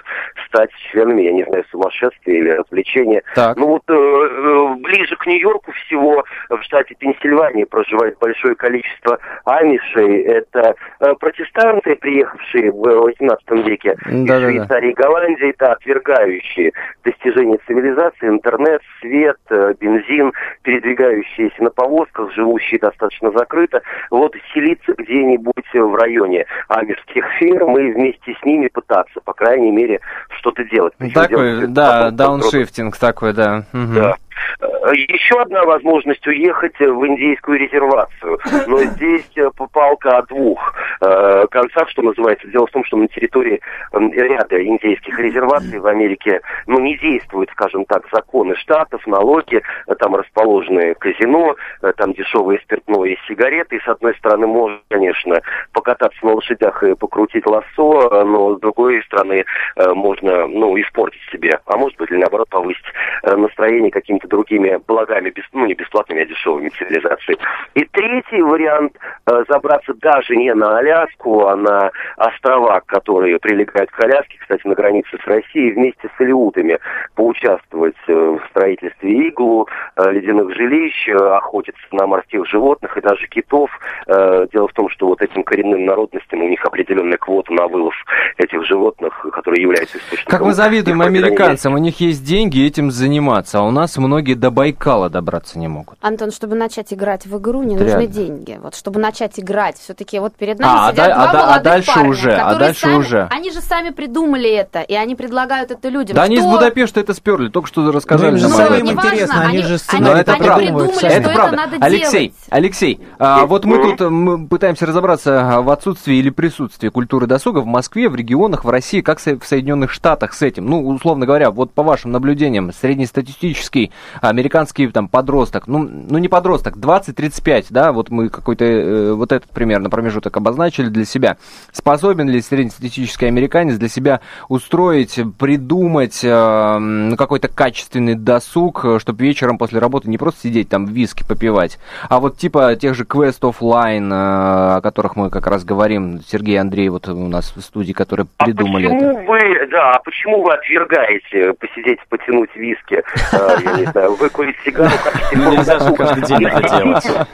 стать 0.47 0.71
членами, 0.91 1.23
я 1.23 1.31
не 1.31 1.43
знаю, 1.43 1.65
сумасшествия 1.71 2.37
или 2.37 2.49
развлечения. 2.49 3.23
Так. 3.35 3.57
Ну 3.57 3.67
вот 3.67 3.83
э, 3.87 3.93
э, 3.93 4.75
ближе 4.79 5.15
к 5.15 5.25
Нью-Йорку 5.25 5.73
всего 5.85 6.23
в 6.49 6.61
штате 6.63 6.95
Пенсильвания 6.95 7.65
проживает 7.65 8.17
большое 8.19 8.55
количество 8.55 9.19
амишей. 9.45 10.23
Это 10.23 10.75
э, 10.99 11.13
протестанты, 11.19 11.95
приехавшие 11.95 12.71
в 12.71 12.77
18 12.77 13.51
веке 13.65 13.95
Да-да-да. 14.05 14.37
из 14.37 14.41
Швейцарии 14.41 14.91
и 14.91 14.93
Голландии, 14.93 15.49
это 15.49 15.73
отвергающие 15.73 16.71
достижения 17.03 17.57
цивилизации, 17.67 18.27
интернет, 18.27 18.81
свет, 19.01 19.37
э, 19.49 19.73
бензин, 19.79 20.33
передвигающиеся 20.63 21.63
на 21.63 21.69
повозках, 21.69 22.33
живущие 22.33 22.79
достаточно 22.79 23.31
закрыто. 23.31 23.81
Вот 24.09 24.35
селиться 24.53 24.93
где-нибудь 24.97 25.53
в 25.73 25.95
районе 25.95 26.45
амишских 26.67 27.25
ферм 27.39 27.77
и 27.77 27.91
вместе 27.91 28.35
с 28.39 28.45
ними 28.45 28.67
пытаться, 28.67 29.19
по 29.21 29.33
крайней 29.33 29.71
мере, 29.71 29.99
что-то 30.39 30.63
делать. 30.65 30.93
Причем 30.97 31.13
делать 31.13 31.29
Такой, 31.29 31.57
это 31.63 31.67
да, 31.67 32.11
дауншифтинг 32.11 32.97
такой, 32.97 33.33
да. 33.33 33.63
Мгм. 33.73 33.95
да. 33.95 34.15
Э, 34.59 34.93
Еще 34.93 35.39
одна 35.39 35.63
возможность 35.63 36.25
уехать 36.27 36.79
в 36.79 37.05
индейскую 37.05 37.59
резервацию. 37.59 38.39
Но 38.67 38.77
здесь 38.95 39.29
э, 39.35 39.49
палка 39.71 40.17
о 40.17 40.23
двух 40.23 40.75
э, 41.01 41.45
концах, 41.49 41.89
что 41.89 42.01
называется. 42.01 42.47
Дело 42.47 42.67
в 42.67 42.71
том, 42.71 42.83
что 42.85 42.97
на 42.97 43.07
территории 43.07 43.61
м, 43.93 44.11
ряда 44.11 44.63
индейских 44.63 45.17
резерваций 45.19 45.79
в 45.79 45.87
Америке 45.87 46.41
ну, 46.67 46.79
не 46.79 46.97
действуют, 46.97 47.49
скажем 47.51 47.85
так, 47.85 48.03
законы 48.11 48.55
штатов, 48.55 49.05
налоги. 49.07 49.61
Там 49.99 50.15
расположены 50.15 50.93
казино, 50.95 51.55
там 51.97 52.13
дешевые 52.13 52.59
спиртное 52.59 53.09
и 53.09 53.17
сигареты. 53.27 53.77
И, 53.77 53.79
с 53.79 53.87
одной 53.87 54.15
стороны, 54.15 54.47
можно, 54.47 54.79
конечно, 54.89 55.41
покататься 55.73 56.25
на 56.25 56.33
лошадях 56.33 56.83
и 56.83 56.95
покрутить 56.95 57.45
лассо, 57.45 58.23
но 58.25 58.55
с 58.55 58.59
другой 58.59 59.01
стороны, 59.03 59.45
можно 59.75 60.47
ну, 60.47 60.79
испортить 60.79 61.21
себе, 61.31 61.59
а 61.65 61.77
может 61.77 61.97
быть, 61.97 62.11
или 62.11 62.19
наоборот, 62.19 62.49
повысить 62.49 62.85
настроение 63.23 63.91
какими-то 63.91 64.27
другими 64.29 64.79
благами, 64.87 65.33
ну 65.53 65.65
не 65.65 65.73
бесплатными, 65.73 66.21
а 66.21 66.25
дешевыми 66.25 66.69
цивилизации. 66.69 67.37
И 67.73 67.83
третий 67.85 68.41
вариант 68.41 68.93
э, 69.25 69.43
забраться 69.49 69.93
даже 69.95 70.35
не 70.35 70.53
на 70.53 70.77
Аляску, 70.77 71.47
а 71.47 71.55
на 71.55 71.91
острова, 72.17 72.81
которые 72.85 73.39
прилегают 73.39 73.91
к 73.91 73.99
Аляске, 74.03 74.37
кстати, 74.39 74.65
на 74.67 74.75
границе 74.75 75.17
с 75.23 75.27
Россией, 75.27 75.71
вместе 75.71 76.09
с 76.15 76.21
алиутами 76.21 76.79
поучаствовать 77.15 77.95
э, 78.07 78.13
в 78.13 78.41
строительстве 78.49 79.27
иглу, 79.27 79.67
э, 79.95 80.11
ледяных 80.11 80.55
жилищ, 80.55 81.07
э, 81.09 81.13
охотиться 81.13 81.81
на 81.91 82.07
морских 82.07 82.45
животных 82.47 82.95
и 82.97 83.01
даже 83.01 83.27
китов. 83.27 83.69
Э, 84.07 84.47
Дело 84.53 84.67
в 84.67 84.73
том, 84.73 84.89
что 84.89 85.07
вот 85.07 85.21
этим 85.21 85.43
коренным 85.43 85.85
народностям 85.85 86.41
у 86.41 86.47
них 86.47 86.63
определенная 86.65 87.17
квота 87.17 87.53
на 87.53 87.67
вылов 87.67 87.93
этих 88.37 88.65
животных, 88.65 89.25
которые 89.33 89.63
являются 89.63 89.97
источником... 89.97 90.31
Как 90.31 90.41
мы 90.41 90.53
завидуем 90.53 91.01
американцам, 91.01 91.73
у 91.73 91.77
них 91.77 91.99
есть 91.99 92.23
деньги 92.23 92.65
этим 92.65 92.91
заниматься, 92.91 93.59
а 93.59 93.63
у 93.63 93.71
нас 93.71 93.97
многие 93.97 94.18
до 94.21 94.51
Байкала 94.51 95.09
добраться 95.09 95.57
не 95.59 95.67
могут. 95.67 95.97
Антон, 96.01 96.31
чтобы 96.31 96.55
начать 96.55 96.93
играть 96.93 97.25
в 97.25 97.37
игру, 97.37 97.63
не 97.63 97.75
Это 97.75 97.83
нужны 97.85 97.97
реально. 98.01 98.13
деньги. 98.13 98.59
Вот 98.61 98.75
чтобы 98.75 98.99
начать 98.99 99.39
играть, 99.39 99.77
все-таки 99.77 100.19
вот 100.19 100.33
перед 100.35 100.59
нами 100.59 100.71
А, 100.73 100.87
а 100.87 100.91
сидят 100.91 101.07
да- 101.07 101.13
два 101.15 101.23
а 101.23 101.31
да- 101.33 101.39
а 101.39 101.45
молодых 101.47 101.63
дальше 101.63 101.93
парня, 101.93 102.09
уже, 102.09 102.33
а 102.35 102.55
дальше 102.55 102.81
сами- 102.81 102.95
уже. 102.95 103.27
Они 103.31 103.51
же 103.51 103.61
сами 103.61 103.89
придумали 103.91 104.49
это, 104.49 104.81
и 104.81 104.93
они 104.95 105.15
предлагают 105.15 105.71
это 105.71 105.89
людям. 105.89 106.15
Да 106.15 106.23
они 106.23 106.35
из 106.35 106.41
Что- 106.41 106.51
Будапешта 106.51 106.99
это 106.99 107.13
сперли, 107.13 107.49
только 107.49 107.67
что 107.67 107.91
рассказали. 107.91 108.31
Ну, 108.31 108.37
им 108.37 108.41
же 108.41 108.47
нам 108.49 108.57
Ну, 108.57 108.63
неважно, 108.91 109.07
интересно, 109.09 109.41
они 109.41 109.57
же 109.61 109.67
они, 109.67 109.77
сценарий 109.77 110.13
Но 110.13 110.19
это 110.19 110.31
они 110.33 110.41
правда. 110.43 110.63
придумали, 110.63 110.85
сами. 110.87 110.97
что 110.97 111.07
это 111.07 111.15
это 111.19 111.29
правда. 111.33 111.55
надо 111.57 111.77
Алексей, 111.79 112.19
делать. 112.29 112.33
Алексей, 112.49 112.99
а, 113.19 113.45
вот 113.45 113.65
мы 113.65 113.77
тут 113.81 114.01
э, 114.01 114.09
мы 114.09 114.47
пытаемся 114.47 114.85
разобраться 114.85 115.55
а, 115.57 115.61
в 115.61 115.69
отсутствии 115.69 116.15
или 116.17 116.29
присутствии 116.29 116.89
культуры 116.89 117.27
досуга 117.27 117.59
в 117.59 117.65
Москве, 117.65 118.09
в 118.09 118.15
регионах, 118.15 118.65
в 118.65 118.69
России, 118.69 119.01
как 119.01 119.19
в 119.19 119.45
Соединенных 119.45 119.91
Штатах 119.91 120.33
с 120.33 120.41
этим. 120.41 120.65
Ну, 120.65 120.87
условно 120.87 121.25
говоря, 121.25 121.51
вот 121.51 121.71
по 121.73 121.83
вашим 121.83 122.11
наблюдениям, 122.11 122.71
среднестатистический 122.73 123.91
американский 124.21 124.87
там 124.87 125.07
подросток, 125.07 125.67
ну, 125.67 125.79
ну 125.79 126.17
не 126.17 126.27
подросток, 126.27 126.77
20-35, 126.77 127.67
да, 127.69 127.91
вот 127.91 128.09
мы 128.09 128.29
какой-то 128.29 128.65
э, 128.65 129.13
вот 129.13 129.31
этот 129.31 129.49
примерно 129.51 129.89
промежуток 129.89 130.35
обозначили 130.37 130.87
для 130.87 131.05
себя. 131.05 131.37
Способен 131.71 132.29
ли 132.29 132.41
среднестатистический 132.41 133.27
американец 133.27 133.77
для 133.77 133.89
себя 133.89 134.21
устроить, 134.47 135.19
придумать 135.37 136.21
э, 136.23 137.15
какой-то 137.17 137.47
качественный 137.47 138.15
досуг, 138.15 138.85
чтобы 138.99 139.23
вечером 139.23 139.57
после 139.57 139.79
работы 139.79 140.09
не 140.09 140.17
просто 140.17 140.41
сидеть 140.41 140.69
там 140.69 140.85
виски 140.85 141.23
попивать, 141.27 141.77
а 142.09 142.19
вот 142.19 142.37
типа 142.37 142.75
тех 142.75 142.95
же 142.95 143.03
Quest 143.03 143.41
Offline, 143.41 144.09
э, 144.11 144.77
о 144.77 144.81
которых 144.81 145.15
мы 145.15 145.29
как 145.29 145.47
раз 145.47 145.63
говорим, 145.63 146.21
Сергей 146.25 146.59
Андрей 146.59 146.89
вот 146.89 147.07
у 147.07 147.27
нас 147.27 147.53
в 147.55 147.61
студии, 147.61 147.93
которые 147.93 148.27
придумали 148.37 148.87
а 148.87 148.89
почему 148.89 149.11
это. 149.11 149.21
вы, 149.21 149.67
да, 149.71 149.91
а 149.91 149.99
почему 149.99 150.41
вы 150.43 150.53
отвергаете 150.53 151.53
посидеть, 151.53 151.99
потянуть 152.09 152.55
виски, 152.55 153.03
э, 153.33 153.88
знаю, 153.91 154.15
выкурить 154.15 154.55
сигару, 154.63 154.89
как 155.03 155.33
Ну, 155.33 155.51
нельзя 155.51 155.79
же 155.79 155.93
каждый 155.93 156.25
день 156.25 156.45
это 156.45 156.69
делать. 156.69 157.27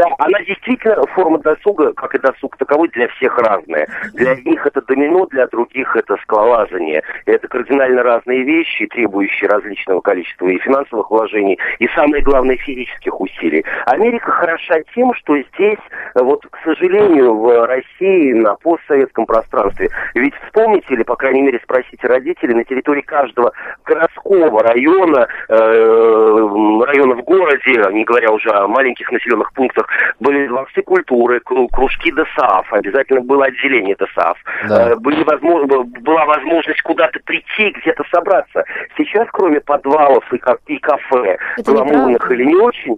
Да, 0.00 0.06
она 0.16 0.42
действительно, 0.44 1.06
форма 1.08 1.38
досуга, 1.40 1.92
как 1.92 2.14
и 2.14 2.18
досуг 2.18 2.56
таковой, 2.56 2.88
для 2.88 3.06
всех 3.08 3.36
разная. 3.36 3.86
Для 4.14 4.34
них 4.34 4.66
это 4.66 4.80
домино, 4.80 5.26
для 5.26 5.46
других 5.48 5.94
это 5.94 6.16
скалолазание. 6.22 7.02
Это 7.26 7.46
кардинально 7.48 8.02
разные 8.02 8.42
вещи, 8.42 8.86
требующие 8.86 9.50
различного 9.50 10.00
количества 10.00 10.46
и 10.46 10.58
финансовых 10.58 11.10
вложений, 11.10 11.58
и 11.80 11.88
самое 11.88 12.22
главное, 12.22 12.56
физических 12.56 13.20
усилий. 13.20 13.62
Америка 13.84 14.30
хороша 14.30 14.76
тем, 14.94 15.12
что 15.12 15.36
здесь, 15.36 15.78
вот, 16.14 16.46
к 16.46 16.58
сожалению, 16.64 17.34
в 17.34 17.66
России 17.66 18.32
на 18.32 18.54
постсоветском 18.54 19.26
пространстве, 19.26 19.90
ведь 20.14 20.32
вспомните, 20.46 20.94
или, 20.94 21.02
по 21.02 21.16
крайней 21.16 21.42
мере, 21.42 21.60
спросите 21.62 22.06
родителей, 22.06 22.54
на 22.54 22.64
территории 22.64 23.02
каждого 23.02 23.52
городского 23.84 24.62
района, 24.62 25.28
э, 25.50 25.54
района 26.86 27.16
в 27.16 27.22
городе, 27.24 27.84
не 27.92 28.04
говоря 28.04 28.30
уже 28.30 28.48
о 28.48 28.66
маленьких 28.66 29.12
населенных 29.12 29.52
пунктах, 29.52 29.89
были 30.20 30.46
дворцы 30.48 30.82
культуры, 30.82 31.40
кру- 31.44 31.68
кружки 31.72 32.10
ДОСААФ, 32.12 32.72
обязательно 32.72 33.20
было 33.20 33.46
отделение 33.46 33.96
ДОСААФ. 33.96 34.38
Да. 34.68 34.90
Э, 34.90 34.96
Были 34.96 35.22
возможно, 35.24 35.82
была 35.84 36.24
возможность 36.26 36.82
куда-то 36.82 37.18
прийти, 37.24 37.70
где-то 37.80 38.04
собраться. 38.12 38.64
Сейчас, 38.96 39.28
кроме 39.32 39.60
подвалов 39.60 40.24
и, 40.32 40.40
и 40.72 40.78
кафе, 40.78 41.38
гламурных 41.64 42.30
или 42.30 42.44
не 42.44 42.56
очень, 42.56 42.96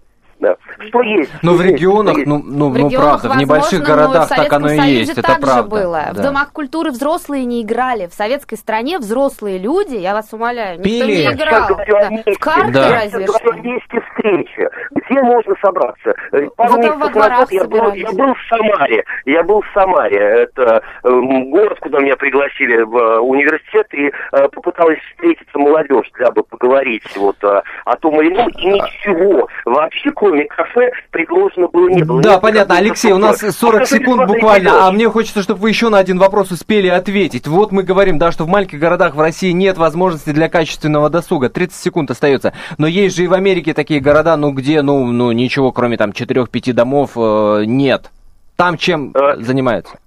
что 0.89 1.03
есть? 1.03 1.31
Но 1.43 1.53
что 1.53 1.63
в 1.63 1.65
есть, 1.65 1.75
регионах, 1.75 2.17
есть? 2.17 2.27
ну, 2.27 2.43
ну, 2.45 2.71
В 2.71 2.79
ну 2.79 2.87
регионах, 2.89 3.21
правда, 3.23 3.29
в 3.31 3.37
небольших 3.41 3.81
возможно, 3.81 3.97
но 3.97 4.03
городах 4.09 4.27
в 4.27 4.29
так 4.35 4.53
оно 4.53 4.71
и 4.73 4.77
Союзе 4.77 4.99
есть, 4.99 5.19
это 5.19 5.37
правда. 5.41 5.63
было. 5.65 6.03
В 6.13 6.17
Да. 6.17 6.23
домах 6.23 6.53
культуры 6.53 6.91
взрослые 6.91 7.45
не 7.45 7.63
играли. 7.63 8.07
В 8.07 8.15
советской 8.15 8.57
стране 8.57 8.99
взрослые 8.99 9.59
люди, 9.59 9.97
я 9.97 10.15
вас 10.15 10.33
умоляю, 10.33 10.79
никто 10.79 10.89
Пили. 10.89 11.05
не 11.05 11.25
играл. 11.33 11.69
Да. 11.89 12.09
месте. 12.11 12.33
В 12.33 12.39
карты 12.39 12.73
Да. 12.73 12.89
Разве 12.93 13.27
что. 13.27 13.53
месте 13.53 14.01
встречи. 14.11 14.69
Где 14.91 15.23
можно 15.23 15.55
собраться? 15.63 16.15
Э, 16.33 16.47
Пару 16.57 16.73
Вот 16.73 16.85
во 16.85 16.97
месяцев 16.97 17.15
назад 17.17 17.53
я 17.53 17.65
был, 17.65 17.93
я 17.93 18.13
был 18.13 18.35
в 18.35 18.39
Самаре. 18.49 19.05
Я 19.25 19.43
был 19.43 19.61
в 19.63 19.67
Самаре. 19.75 20.19
Это 20.19 20.83
эм, 21.05 21.51
город, 21.51 21.79
куда 21.81 21.99
меня 22.01 22.17
пригласили 22.17 22.83
в 22.83 22.97
э, 22.97 23.19
университет, 23.19 23.87
и 23.93 24.07
э, 24.33 24.49
попыталась 24.49 24.99
встретиться 25.11 25.59
молодежь, 25.59 26.11
дабы 26.19 26.43
поговорить 26.45 27.05
вот 27.17 27.37
о 27.43 27.97
том 27.97 28.21
или 28.21 28.33
ином. 28.33 28.49
И 28.49 28.67
ничего. 28.67 29.49
Вообще, 29.65 30.11
кроме 30.33 30.47
кафе, 30.47 30.90
предложено 31.11 31.68
было 31.68 31.88
не 31.88 32.03
было. 32.03 32.23
Да, 32.23 32.38
понятно. 32.38 32.77
Алексей, 32.77 33.12
у 33.12 33.18
нас 33.18 33.38
40 33.38 33.87
секунд 33.87 34.27
буквально, 34.27 34.87
а 34.87 34.92
мне 34.92 35.09
хочется, 35.11 35.42
чтобы 35.42 35.61
вы 35.61 35.68
еще 35.68 35.90
на 35.90 35.99
один 35.99 36.18
вопрос 36.18 36.51
успели 36.51 36.88
ответить. 36.88 37.47
Вот 37.47 37.71
мы 37.71 37.83
говорим, 37.83 38.18
да, 38.18 38.33
что 38.33 38.45
в 38.45 38.49
маленьких 38.49 38.79
городах 38.79 39.14
в 39.14 39.21
России 39.21 39.51
нет 39.51 39.77
возможности 39.77 40.31
для 40.31 40.49
качественного 40.49 41.11
досуга. 41.11 41.51
30 41.51 41.77
секунд 41.77 42.11
остается. 42.11 42.55
Но 42.79 42.87
есть 42.87 43.14
же 43.16 43.25
и 43.25 43.27
в 43.27 43.35
Америке 43.35 43.75
такие 43.75 44.01
города, 44.01 44.37
ну, 44.37 44.53
где, 44.53 44.81
ну, 44.81 45.05
ну 45.07 45.33
ничего, 45.33 45.71
кроме 45.71 45.99
там 45.99 46.11
4-5 46.11 46.73
домов 46.73 47.11
э, 47.16 47.64
нет. 47.66 48.11
Там 48.57 48.77
чем 48.79 49.12
Э, 49.14 49.37
занимаются? 49.38 49.99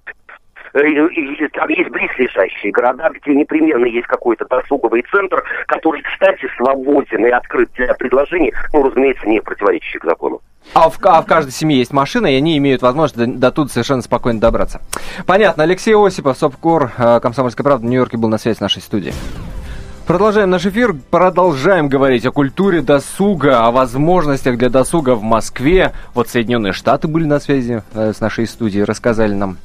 Э, 0.76 1.48
Там 1.54 1.68
есть 1.70 1.90
близлежащие 1.90 2.70
города, 2.70 3.10
где 3.14 3.34
непременно 3.34 3.86
есть 3.86 4.06
какой-то 4.06 4.44
досуговый 4.44 5.02
центр, 5.10 5.42
который, 5.66 6.02
кстати, 6.02 6.46
свободен 6.56 7.24
и 7.24 7.30
открыт 7.30 7.70
для 7.76 7.94
предложений, 7.94 8.52
ну, 8.74 8.82
разумеется, 8.82 9.26
не 9.26 9.40
противоречащих 9.40 10.04
закону. 10.04 10.40
А 10.74 10.90
в, 10.90 10.98
а 11.02 11.22
в 11.22 11.26
каждой 11.26 11.52
семье 11.52 11.78
есть 11.78 11.92
машина, 11.92 12.26
и 12.26 12.36
они 12.36 12.58
имеют 12.58 12.82
возможность 12.82 13.16
до, 13.16 13.26
до 13.26 13.52
туда 13.52 13.70
совершенно 13.70 14.02
спокойно 14.02 14.40
добраться. 14.40 14.82
Понятно. 15.24 15.62
Алексей 15.62 15.94
Осипов, 15.94 16.36
СОПКОР, 16.36 16.90
э, 16.98 17.20
Комсомольская 17.20 17.64
правда, 17.64 17.86
в 17.86 17.88
Нью-Йорке 17.88 18.18
был 18.18 18.28
на 18.28 18.36
связи 18.36 18.58
с 18.58 18.60
нашей 18.60 18.82
студией. 18.82 19.14
Продолжаем 20.06 20.50
наш 20.50 20.64
эфир, 20.64 20.94
продолжаем 21.10 21.88
говорить 21.88 22.24
о 22.26 22.30
культуре 22.30 22.80
досуга, 22.80 23.66
о 23.66 23.72
возможностях 23.72 24.56
для 24.56 24.68
досуга 24.68 25.16
в 25.16 25.22
Москве. 25.24 25.92
Вот 26.14 26.28
Соединенные 26.28 26.72
Штаты 26.72 27.08
были 27.08 27.24
на 27.24 27.40
связи 27.40 27.82
э, 27.92 28.12
с 28.12 28.20
нашей 28.20 28.46
студией, 28.46 28.84
рассказали 28.84 29.34
нам, 29.34 29.56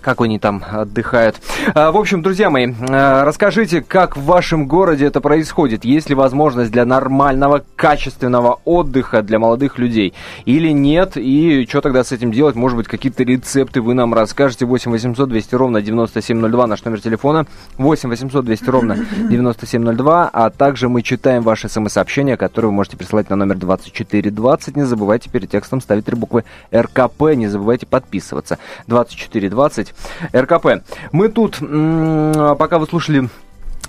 как 0.00 0.20
они 0.20 0.38
там 0.38 0.62
отдыхают. 0.70 1.36
А, 1.74 1.92
в 1.92 1.96
общем, 1.96 2.22
друзья 2.22 2.50
мои, 2.50 2.66
э, 2.66 3.22
расскажите, 3.22 3.82
как 3.82 4.16
в 4.16 4.24
вашем 4.24 4.66
городе 4.66 5.06
это 5.06 5.20
происходит, 5.20 5.84
есть 5.84 6.08
ли 6.08 6.14
возможность 6.14 6.70
для 6.70 6.84
нормального, 6.84 7.62
качественного 7.76 8.60
отдыха 8.64 9.22
для 9.22 9.38
молодых 9.38 9.78
людей? 9.78 10.14
Или 10.44 10.70
нет, 10.70 11.16
и 11.16 11.66
что 11.68 11.80
тогда 11.80 12.04
с 12.04 12.12
этим 12.12 12.32
делать, 12.32 12.56
может 12.56 12.76
быть, 12.76 12.88
какие-то 12.88 13.22
рецепты 13.24 13.80
вы 13.80 13.94
нам 13.94 14.14
расскажете, 14.14 14.66
8 14.66 14.90
800 14.90 15.28
200 15.28 15.54
ровно 15.54 15.82
9702, 15.82 16.66
наш 16.66 16.84
номер 16.84 17.00
телефона, 17.00 17.46
8 17.78 18.08
800 18.08 18.44
200 18.44 18.70
ровно 18.70 18.96
9702, 18.96 20.30
а 20.32 20.50
также 20.50 20.88
мы 20.88 21.02
читаем 21.02 21.42
ваши 21.42 21.68
смс-сообщения, 21.68 22.36
которые 22.36 22.70
вы 22.70 22.76
можете 22.76 22.96
присылать 22.96 23.30
на 23.30 23.36
номер 23.36 23.56
2420, 23.56 24.76
не 24.76 24.84
забывайте 24.84 25.30
перед 25.30 25.50
текстом 25.50 25.80
ставить 25.80 26.04
три 26.04 26.16
буквы 26.16 26.44
РКП, 26.74 27.34
не 27.34 27.48
забывайте 27.48 27.86
подписываться, 27.86 28.58
2420 28.86 29.89
РКП. 30.34 30.82
Мы 31.12 31.28
тут, 31.28 31.58
м, 31.60 32.56
пока 32.56 32.78
вы 32.78 32.86
слушали 32.86 33.28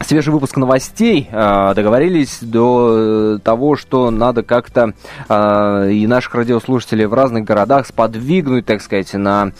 свежий 0.04 0.34
выпуск 0.34 0.58
новостей. 0.58 1.30
э, 1.32 1.74
Договорились 1.76 2.40
до 2.42 3.36
э, 3.36 3.40
того, 3.44 3.76
что 3.76 4.12
надо 4.12 4.44
как-то 4.44 4.94
э, 5.30 5.92
и 5.92 6.08
наших 6.08 6.36
радиослушателей 6.36 7.06
в 7.06 7.14
разных 7.14 7.44
городах 7.44 7.86
сподвигнуть, 7.88 8.66
так 8.66 8.82
сказать, 8.82 9.14
на 9.14 9.52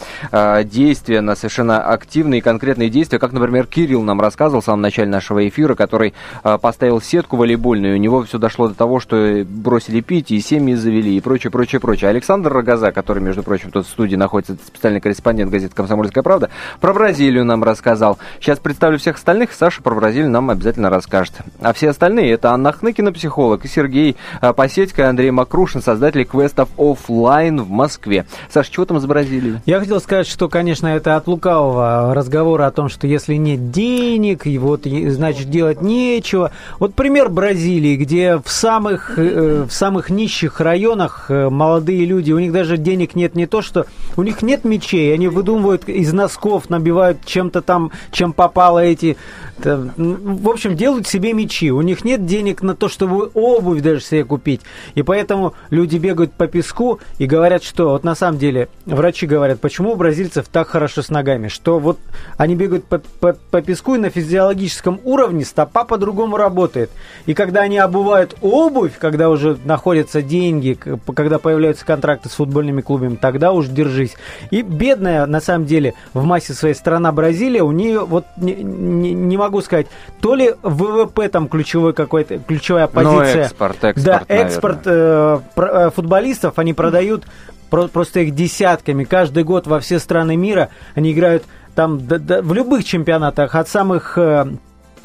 действия, 0.64 1.22
на 1.22 1.36
совершенно 1.36 1.84
активные 1.84 2.40
и 2.40 2.42
конкретные 2.42 2.90
действия. 2.90 3.20
Как, 3.20 3.32
например, 3.32 3.68
Кирилл 3.68 4.02
нам 4.02 4.20
рассказывал 4.22 4.62
в 4.62 4.66
самом 4.66 4.82
начале 4.82 5.10
нашего 5.10 5.48
эфира, 5.48 5.76
который 5.76 6.14
поставил 6.62 7.02
сетку 7.02 7.38
волейбольную, 7.38 7.96
у 7.96 8.00
него 8.00 8.24
все 8.24 8.38
дошло 8.38 8.68
до 8.68 8.74
того, 8.74 9.00
что 9.00 9.46
бросили 9.48 10.02
пить, 10.02 10.32
и 10.32 10.40
семьи 10.40 10.76
завели, 10.76 11.18
и 11.18 11.22
прочее, 11.22 11.52
прочее, 11.52 11.80
прочее. 11.80 12.10
Александр 12.10 12.52
Рогоза, 12.52 12.92
который, 12.92 13.22
между 13.22 13.44
прочим, 13.44 13.72
тут 13.72 13.86
в 13.86 13.90
студии 13.90 14.16
находится, 14.16 14.56
специальный 14.66 15.02
корреспондент 15.02 15.52
газеты 15.52 15.76
«Комсомольская 15.76 16.24
правда», 16.24 16.50
про 16.80 16.94
Бразилию 16.94 17.46
нам 17.46 17.64
рассказал. 17.64 18.18
Сейчас 18.40 18.60
представлю 18.60 18.98
всех 18.98 19.18
остальных, 19.18 19.52
Саша 19.54 19.82
про 19.82 19.94
Бразилию 19.96 20.31
нам 20.32 20.50
обязательно 20.50 20.90
расскажет. 20.90 21.36
А 21.60 21.74
все 21.74 21.90
остальные 21.90 22.32
это 22.32 22.52
Анна 22.52 22.72
Хныкина, 22.72 23.12
психолог, 23.12 23.66
и 23.66 23.68
Сергей 23.68 24.16
а, 24.40 24.54
Посетько, 24.54 25.10
Андрей 25.10 25.32
Макрушин, 25.32 25.82
создатели 25.82 26.24
квестов 26.24 26.70
офлайн 26.78 27.62
в 27.62 27.70
Москве. 27.70 28.26
Саша, 28.50 28.72
чего 28.72 28.86
там 28.86 29.00
с 29.00 29.06
Бразилией? 29.06 29.58
Я 29.66 29.80
хотел 29.80 30.00
сказать, 30.00 30.28
что, 30.28 30.50
конечно, 30.50 30.88
это 30.88 31.16
от 31.16 31.28
лукавого 31.28 32.14
разговора 32.14 32.68
о 32.68 32.72
том, 32.72 32.90
что 32.90 33.08
если 33.08 33.36
нет 33.36 33.72
денег, 33.72 34.48
и 34.48 34.58
вот, 34.58 34.86
значит, 34.86 35.50
делать 35.50 35.82
нечего. 35.82 36.52
Вот 36.80 36.96
пример 36.96 37.30
Бразилии, 37.30 37.96
где 37.96 38.38
в 38.38 38.50
самых, 38.50 39.18
э, 39.18 39.66
в 39.68 39.72
самых 39.72 40.10
нищих 40.10 40.60
районах 40.60 41.26
э, 41.30 41.50
молодые 41.50 42.06
люди, 42.06 42.32
у 42.32 42.40
них 42.40 42.52
даже 42.52 42.78
денег 42.78 43.16
нет 43.16 43.36
не 43.36 43.48
то, 43.48 43.62
что... 43.62 43.86
У 44.18 44.24
них 44.24 44.42
нет 44.42 44.66
мечей, 44.66 45.14
они 45.14 45.28
выдумывают 45.28 45.88
из 45.88 46.14
носков, 46.14 46.70
набивают 46.70 47.26
чем-то 47.26 47.62
там, 47.62 47.92
чем 48.12 48.34
попало 48.34 48.80
эти... 48.80 49.18
там, 49.62 49.92
в 50.24 50.50
общем, 50.50 50.76
делают 50.76 51.08
себе 51.08 51.34
мечи. 51.34 51.72
У 51.72 51.82
них 51.82 52.04
нет 52.04 52.26
денег 52.26 52.62
на 52.62 52.76
то, 52.76 52.88
чтобы 52.90 53.32
обувь 53.34 53.82
даже 53.82 54.02
себе 54.02 54.24
купить. 54.24 54.62
И 54.96 55.04
поэтому 55.04 55.54
люди 55.70 55.98
бегают 55.98 56.34
по 56.34 56.48
песку 56.48 57.00
и 57.18 57.26
говорят, 57.26 57.64
что 57.64 57.90
вот 57.90 58.04
на 58.04 58.16
самом 58.16 58.38
деле 58.38 58.70
врачи 58.86 59.26
говорят, 59.28 59.60
почему 59.60 59.92
у 59.94 59.96
бразильцев 59.96 60.48
так 60.52 60.68
хорошо 60.68 61.02
с 61.02 61.10
ногами, 61.10 61.48
что 61.48 61.80
вот 61.80 61.98
они 62.38 62.56
бегают 62.56 62.86
по, 62.86 63.00
по- 63.00 63.34
по 63.34 63.62
песку 63.62 63.96
и 63.96 63.98
на 63.98 64.10
физиологическом 64.10 65.00
уровне 65.04 65.46
стопа 65.46 65.84
по-другому 65.86 66.38
работает. 66.38 66.90
И 67.26 67.34
когда 67.34 67.62
они 67.62 67.78
обувают 67.78 68.36
обувь, 68.42 68.94
когда 69.00 69.30
уже 69.30 69.58
находятся 69.66 70.22
деньги, 70.22 70.78
когда 71.16 71.40
появляются 71.40 71.86
контракты 71.86 72.30
с 72.30 72.34
футбольными 72.34 72.82
клубами, 72.82 73.16
тогда 73.16 73.52
уж 73.52 73.68
держись. 73.68 74.16
И 74.52 74.62
бедная, 74.62 75.26
на 75.26 75.42
самом 75.42 75.66
деле, 75.66 75.94
в 76.14 76.24
массе 76.24 76.54
своей 76.54 76.76
страна 76.76 77.12
Бразилия, 77.12 77.64
у 77.64 77.72
нее, 77.72 78.02
вот 78.06 78.26
не, 78.38 78.54
не- 78.56 79.14
не 79.14 79.38
могу 79.38 79.62
сказать, 79.62 79.88
то 80.20 80.36
ли 80.36 80.54
ВВП 80.62 81.30
там 81.30 81.48
ключевой 81.48 81.94
какой-то, 81.94 82.38
ключевая 82.40 82.88
Ну, 82.88 82.94
позиция. 82.94 83.46
экспорт, 83.46 83.84
экспорт, 83.84 84.06
Да, 84.06 84.24
экспорт 84.28 84.80
э, 84.86 85.40
э, 85.56 85.90
футболистов 85.96 86.60
они 86.60 86.74
продают 86.74 87.24
про- 87.70 87.88
просто 87.88 88.20
их 88.20 88.36
десятками. 88.36 89.04
Каждый 89.04 89.44
год 89.44 89.66
во 89.68 89.80
все 89.80 89.98
страны 90.00 90.36
мира 90.36 90.70
они 90.94 91.12
играют 91.14 91.44
там 91.74 92.06
да- 92.06 92.20
да, 92.20 92.42
в 92.42 92.54
любых 92.54 92.84
чемпионатах, 92.84 93.56
от 93.56 93.68
самых 93.70 94.18
э, 94.18 94.46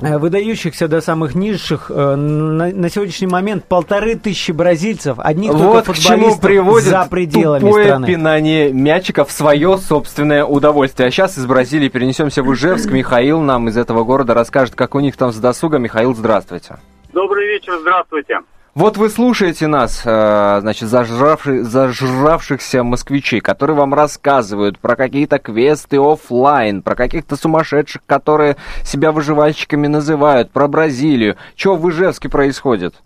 выдающихся 0.00 0.88
до 0.88 1.00
самых 1.00 1.34
низших. 1.34 1.90
э, 1.90 2.14
На, 2.16 2.66
на 2.68 2.88
сегодняшний 2.90 3.26
момент 3.26 3.64
полторы 3.64 4.14
тысячи 4.16 4.52
бразильцев, 4.52 5.18
одних 5.18 5.52
Вот 5.52 5.72
только 5.72 5.92
к 5.92 5.96
чему 5.98 6.36
приводит 6.38 6.88
за 6.88 7.06
пределами 7.10 7.60
тупое 7.60 7.84
страны. 7.86 8.06
пинание 8.06 8.72
мячика 8.72 9.24
в 9.24 9.32
свое 9.32 9.78
собственное 9.78 10.44
удовольствие. 10.44 11.08
А 11.08 11.10
сейчас 11.10 11.38
из 11.38 11.46
Бразилии 11.46 11.88
перенесемся 11.88 12.42
в 12.42 12.52
Ижевск. 12.52 12.90
Михаил 12.90 13.40
нам 13.40 13.68
из 13.68 13.76
этого 13.76 14.04
города 14.04 14.34
расскажет, 14.34 14.74
как 14.74 14.94
у 14.94 15.00
них 15.00 15.16
там 15.16 15.32
с 15.32 15.36
досугом. 15.36 15.82
Михаил, 15.82 16.14
здравствуйте. 16.14 16.76
Добрый 17.12 17.46
вечер, 17.46 17.78
здравствуйте. 17.80 18.40
Вот 18.76 18.98
вы 18.98 19.08
слушаете 19.08 19.68
нас, 19.68 20.02
э, 20.04 20.60
значит, 20.60 20.82
зажравши- 20.90 21.62
зажравшихся 21.62 22.84
москвичей, 22.84 23.40
которые 23.40 23.74
вам 23.74 23.94
рассказывают 23.94 24.78
про 24.78 24.96
какие-то 24.96 25.38
квесты 25.38 25.96
оффлайн, 25.98 26.82
про 26.82 26.94
каких-то 26.94 27.36
сумасшедших, 27.36 28.02
которые 28.04 28.56
себя 28.84 29.12
выживальщиками 29.12 29.86
называют, 29.86 30.50
про 30.50 30.68
Бразилию. 30.68 31.36
Что 31.56 31.76
в 31.76 31.88
Ижевске 31.88 32.28
происходит? 32.28 32.96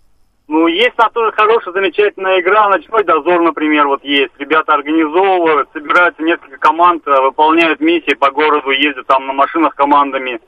Ну, 0.49 0.67
есть 0.67 0.97
там 0.97 1.09
тоже 1.13 1.31
хорошая, 1.31 1.73
замечательная 1.73 2.41
игра. 2.41 2.67
Ночной 2.67 3.05
дозор, 3.05 3.41
например, 3.41 3.87
вот 3.87 4.03
есть. 4.03 4.33
Ребята 4.39 4.73
организовывают, 4.73 5.69
собираются 5.71 6.21
несколько 6.21 6.57
команд, 6.57 7.07
э, 7.07 7.21
выполняют 7.21 7.79
миссии 7.79 8.13
по 8.15 8.29
городу, 8.29 8.71
ездят 8.71 9.07
там 9.07 9.25
на 9.25 9.31
машинах 9.31 9.71
с 9.71 9.77
командами. 9.77 10.41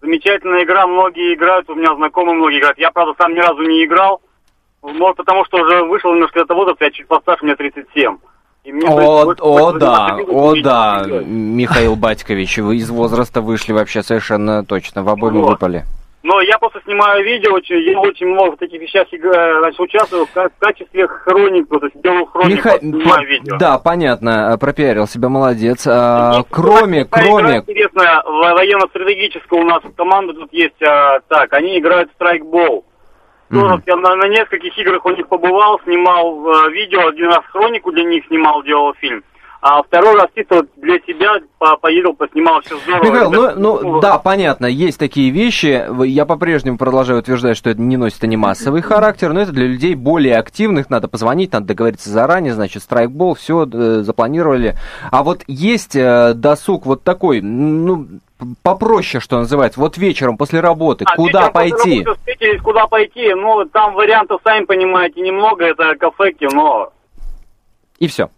Замечательная 0.00 0.64
игра, 0.64 0.86
многие 0.86 1.34
играют, 1.34 1.68
у 1.68 1.74
меня 1.74 1.94
знакомые 1.94 2.36
многие 2.36 2.60
играют. 2.60 2.78
Я, 2.78 2.90
правда, 2.90 3.12
сам 3.18 3.34
ни 3.34 3.38
разу 3.38 3.60
не 3.64 3.84
играл. 3.84 4.22
Может, 4.82 5.16
потому 5.16 5.44
что 5.44 5.58
уже 5.58 5.84
вышел 5.84 6.12
немножко 6.12 6.40
этого 6.40 6.58
возраста, 6.58 6.84
я 6.84 6.90
чуть 6.90 7.06
постарше, 7.06 7.44
мне 7.44 7.54
37. 7.56 8.16
И 8.64 8.72
мне 8.72 8.86
О, 8.88 9.34
о, 9.40 9.72
да, 9.72 10.16
о, 10.28 10.54
да. 10.62 11.04
Михаил 11.24 11.96
Батькович, 11.96 12.58
вы 12.58 12.76
из 12.76 12.90
возраста 12.90 13.40
вышли 13.40 13.72
вообще 13.72 14.02
совершенно 14.02 14.64
точно, 14.64 15.02
в 15.02 15.08
обойму 15.08 15.40
Вот. 15.42 15.50
выпали. 15.52 15.84
Но 16.24 16.40
я 16.40 16.56
просто 16.58 16.80
снимаю 16.84 17.24
видео, 17.24 17.58
я 17.58 17.98
очень 17.98 18.26
много 18.28 18.52
в 18.54 18.58
таких 18.58 18.80
вещах 18.80 19.08
играю, 19.10 19.58
значит, 19.58 19.80
участвую 19.80 20.26
в, 20.26 20.30
ка- 20.30 20.50
в 20.50 20.58
качестве 20.60 21.08
хроника, 21.08 21.80
то 21.80 21.86
есть 21.86 22.00
делаю 22.00 22.26
хронику, 22.26 22.68
Миха- 22.68 22.78
снимаю 22.78 23.26
видео. 23.26 23.56
Да, 23.58 23.78
понятно, 23.78 24.52
э, 24.54 24.58
пропиарил 24.58 25.08
себя, 25.08 25.28
молодец. 25.28 25.84
А, 25.84 26.34
Есть 26.36 26.46
кроме, 26.48 27.04
кроме, 27.06 27.62
во- 27.62 28.54
военно-стратегическая 28.54 29.58
у 29.60 29.64
нас 29.64 29.82
команда 29.96 30.34
тут 30.34 30.52
есть, 30.52 30.80
а, 30.82 31.18
так, 31.26 31.52
они 31.54 31.78
играют 31.80 32.10
в 32.10 32.14
страйкбол. 32.14 32.84
Тоже 33.52 33.74
Мгм. 33.74 33.82
я 33.86 33.96
на, 33.96 34.16
на 34.16 34.28
нескольких 34.28 34.76
играх 34.78 35.04
у 35.04 35.10
них 35.10 35.28
побывал, 35.28 35.78
снимал 35.84 36.42
э, 36.46 36.70
видео, 36.72 37.08
один 37.08 37.26
раз 37.26 37.40
хронику 37.52 37.92
для 37.92 38.04
них 38.04 38.24
снимал, 38.26 38.62
делал 38.62 38.94
фильм. 38.94 39.22
А 39.60 39.80
второй 39.84 40.14
раз 40.16 40.26
чисто 40.34 40.66
для 40.76 40.98
себя 41.06 41.34
по- 41.58 41.76
поездил, 41.76 42.14
поснимал, 42.14 42.60
все 42.62 42.76
здорово. 42.78 43.04
Михаил, 43.04 43.30
ну, 43.30 43.42
Ребята, 43.42 43.60
ну 43.60 44.00
да, 44.00 44.18
понятно, 44.18 44.66
есть 44.66 44.98
такие 44.98 45.30
вещи. 45.30 45.86
Я 46.04 46.24
по-прежнему 46.26 46.78
продолжаю 46.78 47.20
утверждать, 47.20 47.56
что 47.56 47.70
это 47.70 47.80
не 47.80 47.96
носит 47.96 48.24
они 48.24 48.36
массовый 48.36 48.80
характер, 48.82 49.32
но 49.32 49.42
это 49.42 49.52
для 49.52 49.66
людей 49.68 49.94
более 49.94 50.36
активных. 50.38 50.90
Надо 50.90 51.06
позвонить, 51.06 51.52
надо 51.52 51.66
договориться 51.66 52.10
заранее, 52.10 52.54
значит, 52.54 52.82
страйкбол, 52.82 53.34
все 53.34 53.66
запланировали. 54.02 54.74
А 55.12 55.22
вот 55.22 55.42
есть 55.46 55.94
э, 55.94 56.32
досуг 56.34 56.84
вот 56.84 57.04
такой, 57.04 57.40
ну, 57.40 58.08
попроще, 58.62 59.20
что 59.20 59.38
называется. 59.38 59.80
Вот 59.80 59.96
вечером 59.98 60.36
после 60.36 60.60
работы, 60.60 61.04
А, 61.08 61.16
куда 61.16 61.48
вечером 61.48 61.52
после 61.52 61.70
пойти? 61.76 61.98
работы 62.04 62.18
встретились, 62.20 62.62
куда 62.62 62.86
пойти? 62.86 63.34
Ну, 63.34 63.64
там 63.66 63.94
вариантов, 63.94 64.40
сами 64.44 64.64
понимаете, 64.64 65.20
немного. 65.20 65.64
Это 65.64 65.94
кафе, 65.96 66.32
кино. 66.32 66.92
И 67.98 68.06
все. 68.08 68.28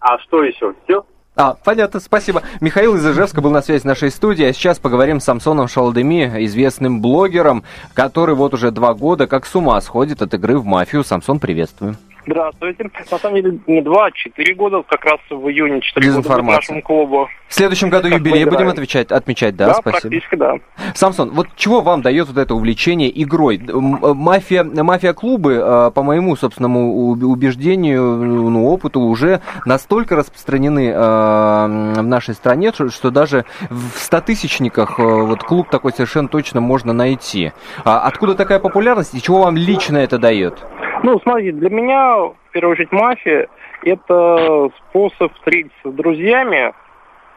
А 0.00 0.18
что 0.18 0.42
еще? 0.42 0.74
Все? 0.84 1.04
А, 1.36 1.54
понятно, 1.64 2.00
спасибо. 2.00 2.42
Михаил 2.60 2.96
из 2.96 3.06
Ижевска 3.06 3.40
был 3.40 3.50
на 3.52 3.62
связи 3.62 3.82
с 3.82 3.84
нашей 3.84 4.10
студией, 4.10 4.50
а 4.50 4.52
сейчас 4.52 4.80
поговорим 4.80 5.20
с 5.20 5.24
Самсоном 5.24 5.68
Шалдеми, 5.68 6.44
известным 6.46 7.00
блогером, 7.00 7.62
который 7.94 8.34
вот 8.34 8.54
уже 8.54 8.72
два 8.72 8.92
года 8.94 9.28
как 9.28 9.46
с 9.46 9.54
ума 9.54 9.80
сходит 9.80 10.20
от 10.20 10.34
игры 10.34 10.58
в 10.58 10.64
мафию. 10.64 11.04
Самсон, 11.04 11.38
приветствую. 11.38 11.96
Здравствуйте. 12.28 12.90
На 13.10 13.18
самом 13.18 13.36
деле 13.36 13.58
не 13.66 13.80
два, 13.80 14.06
а 14.06 14.10
четыре 14.10 14.54
года, 14.54 14.82
как 14.86 15.02
раз 15.04 15.18
в 15.30 15.48
июне 15.48 15.80
четыре 15.80 16.12
года 16.12 16.42
нашему 16.42 16.82
клубу. 16.82 17.26
В 17.48 17.54
следующем 17.54 17.88
году 17.88 18.10
Как 18.10 18.18
юбилей 18.18 18.44
будем 18.44 18.68
отвечать, 18.68 19.10
отмечать, 19.10 19.56
да, 19.56 19.68
Да, 19.68 19.74
спасибо. 19.76 20.00
практически 20.00 20.34
да. 20.34 20.54
Самсон, 20.94 21.30
вот 21.30 21.48
чего 21.56 21.80
вам 21.80 22.02
дает 22.02 22.28
вот 22.28 22.36
это 22.36 22.54
увлечение 22.54 23.10
игрой? 23.22 23.56
Э, 23.56 23.72
Мафия, 23.72 24.62
мафия-клубы, 24.62 25.54
э, 25.54 25.90
по 25.94 26.02
моему 26.02 26.36
собственному 26.36 27.08
убеждению, 27.08 28.02
ну, 28.02 28.68
опыту, 28.68 29.00
уже 29.00 29.40
настолько 29.64 30.14
распространены 30.14 30.90
э, 30.90 30.96
в 30.98 32.02
нашей 32.02 32.34
стране, 32.34 32.72
что, 32.72 33.10
даже 33.10 33.46
в 33.70 33.98
стотысячниках 33.98 34.98
вот 34.98 35.42
клуб 35.42 35.70
такой 35.70 35.92
совершенно 35.92 36.28
точно 36.28 36.60
можно 36.60 36.92
найти. 36.92 37.52
А 37.84 38.00
откуда 38.00 38.34
такая 38.34 38.58
популярность 38.58 39.14
и 39.14 39.22
чего 39.22 39.44
вам 39.44 39.56
лично 39.56 39.96
это 39.96 40.18
дает? 40.18 40.58
Ну, 41.02 41.18
смотрите, 41.20 41.52
для 41.52 41.70
меня, 41.70 42.16
в 42.16 42.34
первую 42.52 42.72
очередь, 42.72 42.92
мафия– 42.92 43.48
это 43.84 44.70
способ 44.78 45.32
встретиться 45.34 45.90
с 45.90 45.92
друзьями, 45.92 46.72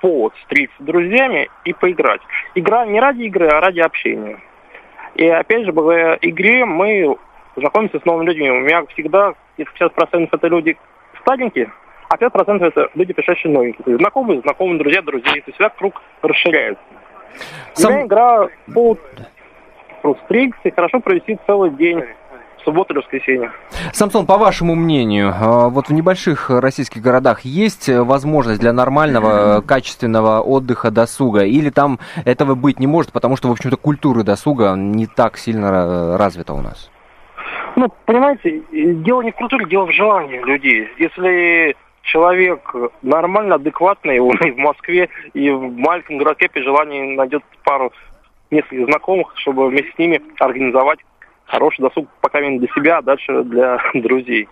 повод 0.02 0.34
встретиться 0.36 0.82
с 0.82 0.86
друзьями 0.86 1.50
и 1.66 1.74
поиграть. 1.74 2.22
Игра 2.56 2.86
не 2.86 3.00
ради 3.00 3.24
игры, 3.24 3.48
а 3.48 3.62
ради 3.62 3.80
общения. 3.80 4.40
И 5.16 5.28
опять 5.28 5.66
же, 5.66 5.72
благодаря 5.74 6.18
игре 6.22 6.66
мы 6.66 7.16
знакомимся 7.56 8.00
с 8.00 8.06
новыми 8.06 8.28
людьми. 8.28 8.50
У 8.50 8.62
меня 8.62 8.84
всегда, 8.94 9.34
если 9.58 9.74
50% 9.78 10.30
это 10.32 10.48
люди 10.48 10.78
старенькие, 11.22 11.72
а 12.10 12.16
5% 12.18 12.64
это 12.66 12.90
люди, 12.96 13.14
пришедшие 13.14 13.54
новенькие. 13.54 13.98
Знакомые, 13.98 14.42
знакомые, 14.42 14.80
друзья, 14.80 15.02
друзей. 15.02 15.42
То 15.42 15.48
есть 15.48 15.54
всегда 15.54 15.70
круг 15.70 16.02
расширяется. 16.22 16.84
Сам- 17.74 17.92
У 17.92 17.96
меня 17.96 18.06
игра 18.08 18.48
повод 18.74 19.00
встретиться 20.24 20.68
и 20.68 20.72
хорошо 20.72 21.00
провести 21.00 21.38
целый 21.46 21.70
день 21.72 22.04
субботу 22.64 22.94
или 22.94 23.00
воскресенье. 23.00 23.52
Самсон, 23.94 24.26
по 24.26 24.38
вашему 24.38 24.76
мнению, 24.76 25.30
э, 25.30 25.70
вот 25.70 25.90
в 25.90 25.94
небольших 25.94 26.50
российских 26.50 27.02
городах 27.02 27.42
есть 27.42 27.90
э, 27.90 28.02
возможность 28.02 28.60
для 28.60 28.74
нормального, 28.74 29.60
э, 29.60 29.62
качественного 29.62 30.42
отдыха, 30.42 30.92
досуга? 30.92 31.44
Или 31.44 31.70
там 31.70 32.00
этого 32.26 32.56
быть 32.56 32.80
не 32.80 32.88
может, 32.88 33.12
потому 33.12 33.38
что, 33.38 33.48
в 33.50 33.52
общем-то, 33.52 33.78
культура 33.78 34.24
досуга 34.24 34.74
не 34.76 35.08
так 35.08 35.38
сильно 35.38 36.18
развита 36.18 36.54
у 36.54 36.62
нас? 36.62 36.90
Ну, 37.76 37.88
понимаете, 38.06 38.62
дело 38.72 39.22
не 39.22 39.32
в 39.32 39.36
культуре, 39.36 39.66
дело 39.66 39.86
в 39.86 39.92
желании 39.92 40.40
людей. 40.40 40.90
Если 40.98 41.76
человек 42.04 42.76
нормально, 43.02 43.56
адекватный, 43.56 44.20
он 44.20 44.36
и 44.38 44.52
в 44.52 44.58
Москве, 44.58 45.10
и 45.34 45.50
в 45.50 45.72
маленьком 45.78 46.18
городке 46.18 46.50
при 46.50 46.62
желании 46.62 47.16
найдет 47.16 47.44
пару 47.64 47.92
нескольких 48.50 48.86
знакомых, 48.86 49.34
чтобы 49.38 49.70
вместе 49.70 49.92
с 49.96 49.98
ними 49.98 50.22
организовать 50.40 51.00
хороший 51.52 51.82
досуг, 51.82 52.08
пока 52.22 52.40
для 52.60 52.68
себя, 52.70 52.98
а 52.98 53.02
дальше 53.02 53.44
для 53.44 53.78
друзей. 53.94 54.48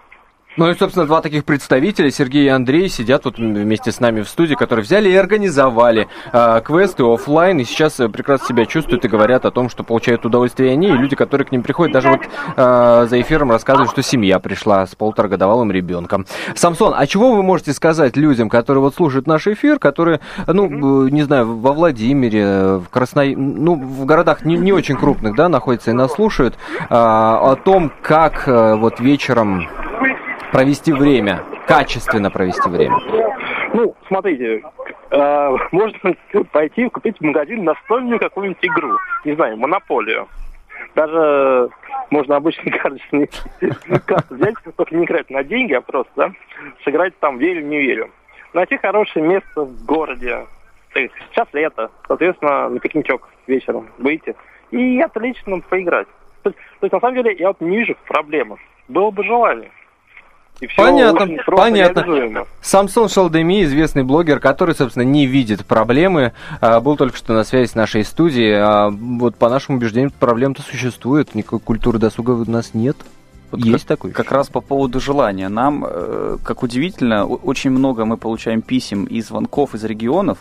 Ну 0.57 0.69
и, 0.69 0.75
собственно, 0.75 1.05
два 1.05 1.21
таких 1.21 1.45
представителя, 1.45 2.09
Сергей 2.09 2.45
и 2.45 2.49
Андрей, 2.49 2.89
сидят 2.89 3.21
тут 3.23 3.37
вместе 3.37 3.91
с 3.91 3.99
нами 3.99 4.21
в 4.21 4.27
студии, 4.27 4.55
которые 4.55 4.83
взяли 4.83 5.07
и 5.07 5.15
организовали 5.15 6.07
э, 6.33 6.61
квесты 6.65 7.03
оффлайн, 7.03 7.59
и 7.59 7.63
сейчас 7.65 7.99
э, 7.99 8.09
прекрасно 8.09 8.47
себя 8.47 8.65
чувствуют 8.65 9.05
и 9.05 9.07
говорят 9.07 9.45
о 9.45 9.51
том, 9.51 9.69
что 9.69 9.83
получают 9.83 10.25
удовольствие 10.25 10.71
они, 10.71 10.87
и 10.87 10.91
люди, 10.91 11.15
которые 11.15 11.45
к 11.45 11.51
ним 11.51 11.61
приходят, 11.61 11.93
даже 11.93 12.09
вот 12.09 12.21
э, 12.57 13.07
за 13.07 13.21
эфиром 13.21 13.51
рассказывают, 13.51 13.91
что 13.91 14.01
семья 14.01 14.39
пришла 14.39 14.87
с 14.87 14.95
полуторагодовалым 14.95 15.71
ребенком. 15.71 16.25
Самсон, 16.55 16.95
а 16.97 17.05
чего 17.05 17.35
вы 17.35 17.43
можете 17.43 17.71
сказать 17.71 18.17
людям, 18.17 18.49
которые 18.49 18.81
вот 18.81 18.95
слушают 18.95 19.27
наш 19.27 19.45
эфир, 19.45 19.77
которые, 19.77 20.19
ну, 20.47 21.05
э, 21.05 21.09
не 21.11 21.21
знаю, 21.21 21.59
во 21.59 21.73
Владимире, 21.73 22.77
в 22.77 22.87
Красной... 22.89 23.35
ну, 23.35 23.75
в 23.75 24.03
городах 24.05 24.43
не, 24.43 24.57
не 24.57 24.73
очень 24.73 24.97
крупных, 24.97 25.35
да, 25.35 25.47
находятся 25.47 25.91
и 25.91 25.93
нас 25.93 26.11
слушают, 26.13 26.55
э, 26.55 26.85
о 26.89 27.55
том, 27.63 27.91
как 28.01 28.47
э, 28.47 28.75
вот 28.75 28.99
вечером 28.99 29.67
провести 30.51 30.91
время, 30.91 31.43
качественно 31.67 32.29
провести 32.31 32.69
время. 32.69 32.97
Ну, 33.73 33.95
смотрите, 34.07 34.63
э, 35.11 35.57
можно 35.71 36.15
пойти 36.51 36.89
купить 36.89 37.17
в 37.19 37.23
магазин 37.23 37.63
настольную 37.63 38.19
какую-нибудь 38.19 38.63
игру, 38.63 38.97
не 39.25 39.33
знаю, 39.35 39.57
монополию. 39.57 40.27
Даже 40.95 41.69
можно 42.09 42.37
обычный 42.37 42.71
карточный 42.79 43.29
карты 44.05 44.35
взять, 44.35 44.55
только 44.75 44.95
не 44.95 45.05
играть 45.05 45.29
на 45.29 45.43
деньги, 45.43 45.73
а 45.73 45.81
просто, 45.81 46.11
да, 46.15 46.31
сыграть 46.83 47.17
там 47.19 47.37
верю, 47.37 47.65
не 47.65 47.79
верю. 47.79 48.09
Найти 48.53 48.77
хорошее 48.77 49.25
место 49.25 49.61
в 49.63 49.85
городе. 49.85 50.45
Сейчас 50.93 51.47
лето, 51.53 51.91
соответственно, 52.07 52.69
на 52.69 52.79
пикничок 52.79 53.29
вечером 53.45 53.89
выйти 53.99 54.35
и 54.71 54.99
отлично 54.99 55.59
поиграть. 55.59 56.07
То 56.41 56.49
есть, 56.49 56.59
то 56.79 56.85
есть, 56.85 56.93
на 56.93 56.99
самом 56.99 57.15
деле, 57.15 57.35
я 57.37 57.49
вот 57.49 57.61
не 57.61 57.77
вижу 57.77 57.95
проблемы. 58.07 58.57
Было 58.87 59.11
бы 59.11 59.23
желание. 59.23 59.71
И 60.61 60.67
всё 60.67 60.83
Понятно, 60.83 61.23
очень 61.23 61.37
просто 61.37 61.55
понятно. 61.63 61.99
реализуемо. 62.01 62.47
Самсон 62.61 63.07
Шалдеми, 63.07 63.63
известный 63.63 64.03
блогер, 64.03 64.39
который, 64.39 64.75
собственно, 64.75 65.03
не 65.03 65.25
видит 65.25 65.65
проблемы, 65.65 66.33
а, 66.59 66.81
был 66.81 66.97
только 66.97 67.15
что 67.17 67.33
на 67.33 67.43
связи 67.45 67.69
с 67.69 67.75
нашей 67.75 68.03
студией. 68.03 68.55
А, 68.55 68.89
Вот 68.89 69.35
по 69.35 69.49
нашему 69.49 69.77
убеждению, 69.77 70.11
проблем-то 70.11 70.61
существует, 70.61 71.33
никакой 71.35 71.59
культуры 71.59 71.97
досуга 71.97 72.31
у 72.31 72.49
нас 72.49 72.73
нет. 72.73 72.97
Вот 73.51 73.61
Есть 73.61 73.87
как, 73.87 73.97
такой? 73.97 74.11
Как 74.11 74.31
раз 74.31 74.47
по 74.47 74.61
поводу 74.61 74.99
желания. 74.99 75.49
Нам, 75.49 75.83
э, 75.87 76.37
как 76.43 76.61
удивительно, 76.61 77.25
очень 77.25 77.71
много 77.71 78.05
мы 78.05 78.17
получаем 78.17 78.61
писем 78.61 79.05
и 79.05 79.21
звонков 79.21 79.73
из 79.73 79.83
регионов, 79.83 80.37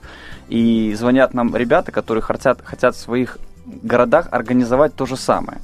и 0.49 0.93
звонят 0.95 1.33
нам 1.33 1.57
ребята, 1.57 1.91
которые 1.91 2.21
хотят, 2.23 2.61
хотят 2.63 2.95
в 2.97 3.01
своих 3.01 3.39
городах 3.65 4.29
организовать 4.31 4.95
то 4.95 5.07
же 5.07 5.17
самое. 5.17 5.59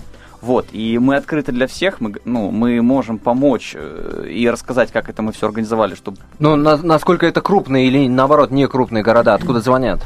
Вот, 0.45 0.67
и 0.73 0.99
мы 0.99 1.17
открыты 1.17 1.53
для 1.53 1.67
всех, 1.67 2.01
мы, 2.03 2.13
ну, 2.27 2.51
мы 2.51 2.83
можем 2.83 3.19
помочь 3.19 3.73
э, 3.75 4.27
и 4.31 4.51
рассказать, 4.51 4.93
как 4.93 5.09
это 5.09 5.23
мы 5.23 5.33
все 5.33 5.47
организовали, 5.47 5.95
чтобы 5.95 6.19
Ну, 6.39 6.55
на- 6.57 6.77
насколько 6.77 7.25
это 7.25 7.41
крупные 7.41 7.87
или, 7.87 8.09
наоборот, 8.09 8.51
не 8.51 8.69
крупные 8.69 9.03
города, 9.03 9.33
откуда 9.35 9.61
звонят? 9.61 10.01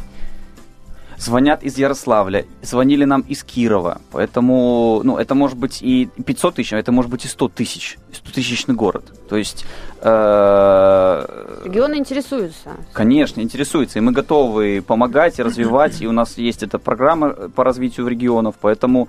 звонят 1.20 1.64
из 1.64 1.76
Ярославля, 1.76 2.44
звонили 2.62 3.04
нам 3.04 3.22
из 3.22 3.42
Кирова, 3.42 4.00
поэтому, 4.12 5.00
ну, 5.02 5.16
это 5.18 5.34
может 5.34 5.58
быть 5.58 5.82
и 5.82 6.08
500 6.24 6.54
тысяч, 6.54 6.72
а 6.72 6.78
это 6.78 6.92
может 6.92 7.10
быть 7.10 7.24
и 7.24 7.28
100 7.28 7.48
тысяч, 7.48 7.98
100 8.12 8.30
тысячный 8.32 8.76
город. 8.76 9.02
То 9.28 9.36
есть, 9.36 9.64
э, 10.00 11.60
Регионы 11.64 11.96
интересуются. 11.96 12.70
конечно, 12.92 13.40
интересуется, 13.40 13.98
и 13.98 14.02
мы 14.02 14.12
готовы 14.12 14.80
помогать 14.86 15.40
и 15.40 15.42
развивать, 15.42 16.00
и 16.02 16.06
у 16.06 16.12
нас 16.12 16.38
есть 16.38 16.62
эта 16.62 16.78
программа 16.78 17.30
по 17.30 17.64
развитию 17.64 18.06
регионов, 18.06 18.54
поэтому 18.60 19.08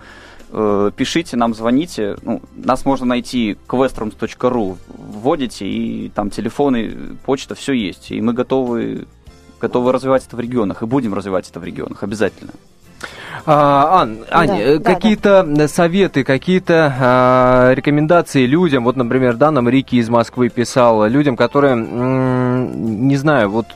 э, 0.51 0.91
пишите 0.95 1.37
нам, 1.37 1.53
звоните, 1.53 2.17
ну, 2.21 2.41
нас 2.55 2.85
можно 2.85 3.05
найти 3.05 3.57
questrooms.ru, 3.67 4.77
вводите, 4.87 5.67
и 5.67 6.09
там 6.09 6.29
телефоны, 6.29 7.17
почта, 7.25 7.55
все 7.55 7.73
есть, 7.73 8.11
и 8.11 8.21
мы 8.21 8.33
готовы 8.33 9.07
готовы 9.59 9.91
развивать 9.91 10.25
это 10.25 10.37
в 10.37 10.39
регионах, 10.39 10.81
и 10.81 10.85
будем 10.85 11.13
развивать 11.13 11.49
это 11.49 11.59
в 11.59 11.63
регионах, 11.63 12.03
обязательно. 12.03 12.51
А, 13.45 14.01
Ань, 14.01 14.17
Да, 14.29 14.59
э, 14.59 14.77
да, 14.79 14.93
какие-то 14.93 15.67
советы, 15.67 16.23
какие-то 16.23 16.93
а, 16.99 17.73
рекомендации 17.73 18.45
людям, 18.45 18.83
вот, 18.83 18.95
например, 18.95 19.35
да, 19.35 19.51
нам 19.51 19.69
Рики 19.69 19.95
из 19.95 20.09
Москвы 20.09 20.49
писал, 20.49 21.07
людям, 21.07 21.35
которые, 21.35 21.73
м, 21.73 23.07
не 23.07 23.15
знаю, 23.17 23.49
вот 23.49 23.67